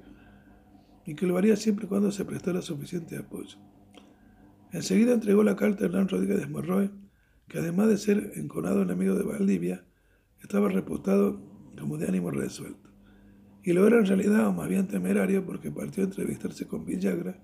[1.05, 3.57] y que lo haría siempre cuando se prestara suficiente apoyo.
[4.71, 6.91] Enseguida entregó la carta a Hernán Rodríguez Morroy,
[7.47, 9.85] que además de ser enconado enemigo de Valdivia,
[10.41, 11.39] estaba reputado
[11.79, 12.89] como de ánimo resuelto.
[13.63, 17.39] Y lo era en realidad, o más bien temerario, porque partió a entrevistarse con Villagra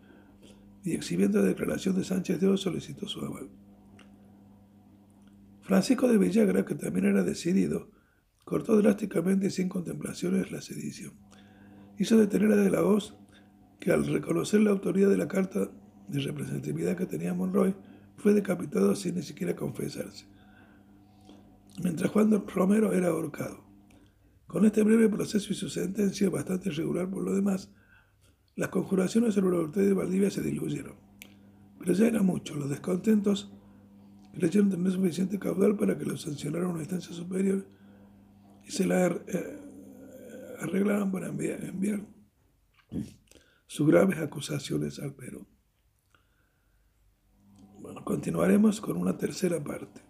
[0.83, 3.49] y exhibiendo la declaración de Sánchez de Oz solicitó su aval.
[5.61, 7.91] Francisco de Villagra, que también era decidido,
[8.43, 11.13] cortó drásticamente y sin contemplaciones la sedición.
[11.97, 13.15] Hizo detener a De la Hoz,
[13.81, 15.71] que al reconocer la autoría de la carta
[16.07, 17.75] de representatividad que tenía Monroy,
[18.15, 20.25] fue decapitado sin ni siquiera confesarse,
[21.83, 23.65] mientras Juan Romero era ahorcado.
[24.45, 27.71] Con este breve proceso y su sentencia, bastante irregular por lo demás,
[28.55, 30.95] las conjuraciones sobre la autoridad de Valdivia se diluyeron.
[31.79, 33.51] Pero ya era mucho, los descontentos
[34.33, 37.65] creyeron tener suficiente caudal para que lo sancionara una instancia superior
[38.63, 39.59] y se la eh,
[40.59, 42.01] arreglaron para enviar
[43.71, 45.47] sus graves acusaciones al Perú.
[47.79, 50.01] Bueno, continuaremos con una tercera parte.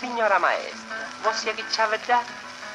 [0.00, 2.14] Signora maestra, avete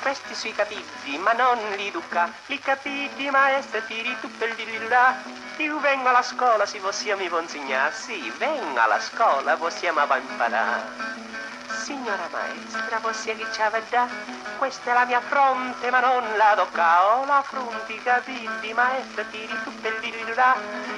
[0.02, 2.32] questi sui capelli, ma non li duca.
[2.48, 5.16] I capelli maestra tiri tu per li là.
[5.58, 7.94] Io vengo alla scuola, se possiamo insegnare.
[7.94, 11.20] Sì, vengo alla scuola, possiamo imparare.
[11.68, 17.16] Signora maestra, vostra che ci avete questa è la mia fronte, ma non la tocca.
[17.16, 20.56] Ho la fronte, i capelli, maestra, tiri tu per li là.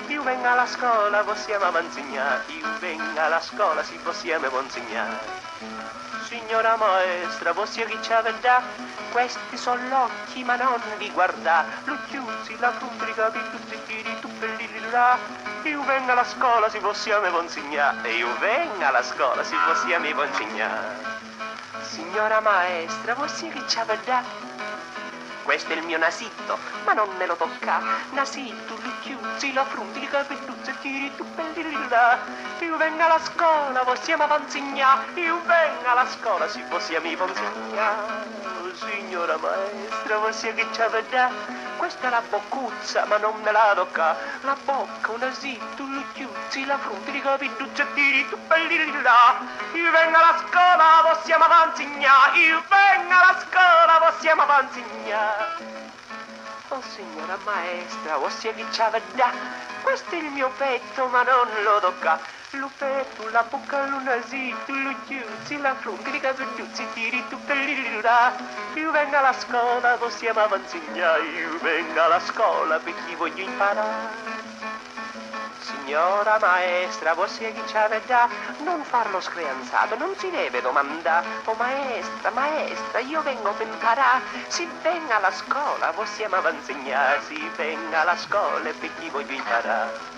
[0.08, 2.44] Io vengo alla scuola, possiamo insegnare.
[2.48, 6.03] Io vengo alla scuola, si possiamo insegnare.
[6.34, 8.50] Signora maestra, vostra che ci avete
[9.12, 11.64] questi sono gli occhi, ma non li guarda.
[11.84, 15.16] Lo chiusi, la fronte, i capelli, tutti i tiri, tu li là.
[15.62, 18.14] Io vengo alla scuola, si possiamo consegnare.
[18.14, 20.98] Io vengo alla scuola, si possiamo consegnare.
[21.82, 24.52] Signora maestra, voi sì che ci avete
[25.44, 27.82] questo è il mio nasitto, ma non me lo tocca.
[28.14, 28.56] Chiuzzi,
[29.54, 32.18] la fronte, capelluzzi, e tiri tu belli là.
[32.60, 35.06] Io vengo alla scuola, possiamo avanzignare.
[35.16, 38.42] Io vengo alla scuola, si possiamo avanzignare.
[38.74, 44.16] Signora maestra, possiamo che ci avete questa è la boccuzza, ma non me la tocca.
[44.42, 49.38] La bocca, un nasitto, li chiuzzi, la fronte, capelluzzi, e tiri tu belli là.
[49.74, 52.40] Io vengo alla scuola, possiamo avanzignare.
[52.40, 55.93] Io vengo alla scuola, possiamo avanzignare.
[56.76, 59.32] Oh signora maestra, ossia che c'ha da
[59.84, 62.20] questo è il mio petto, ma non lo tocca.
[62.52, 67.38] Lo petto, la bocca, lo nasito, lo chiuzzi, la fronte, i capellucci, tiri tu
[68.02, 68.34] là.
[68.74, 71.22] Io vengo alla scuola, possiamo avanzignare.
[71.26, 74.93] Io vengo alla scuola perché voglio imparare.
[75.86, 77.74] Signora maestra, che ci
[78.06, 78.30] da
[78.60, 81.28] non farlo screanzato, non si deve domandare.
[81.44, 84.22] Oh maestra, maestra, io vengo per imparare.
[84.48, 87.22] Si venga alla scuola, possiamo avanzignare.
[87.24, 90.13] Si venga alla scuola e per chi voglio imparare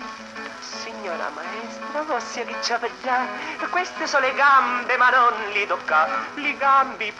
[0.86, 3.26] signora maestra, vossia che ci ricciavellà,
[3.70, 6.06] queste sono le gambe, ma non li tocca.
[6.34, 7.12] Li gambi,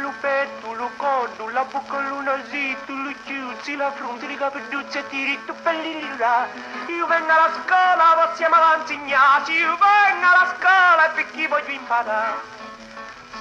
[0.00, 6.48] lupetto, lucodu, la bucca, l'unasito, l'ucciuzzi, la fronte, li capelluzzi, tiritto, pellini pellirà,
[6.88, 11.70] Io vengo alla scuola, vossia amalanti ignaci, io vengo alla scuola e per chi voglio
[11.70, 12.54] imparare.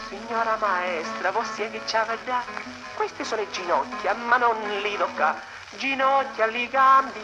[0.10, 2.44] Signora maestra, vossia che ci ricciavellà,
[2.94, 7.20] queste sono le ginocchia, ma non li tocca ginocchia, li gambi,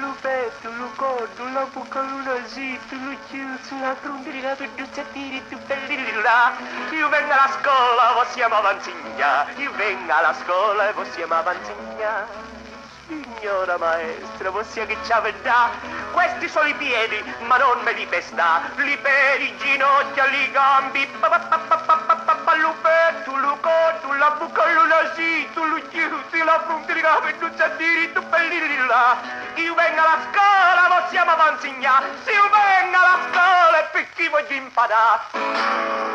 [0.00, 6.52] lupetto, lucordo, la bocca, l'unasito, lo chiuso, la trombrina, tu giuzzatini, tu bellilla.
[6.90, 12.53] Io vengo alla scuola, possiamo avanzigna, io vengo alla scuola e possiamo avanzigna.
[13.06, 15.68] Signora maestra, ossia che ci avverrà?
[16.12, 18.62] Questi sono i piedi, ma non me li pesta.
[18.76, 21.06] Liberi i ginocchia, li gambi.
[22.56, 29.16] Lupertu, cotto, la buca, l'unasitu, l'ucchiuti, la fronte, la pennuccia, diritto, pellini là.
[29.56, 32.00] Io vengo alla scuola, non siamo avanzigna.
[32.22, 36.14] Se io vengo alla scuola, per chi voglio imparare.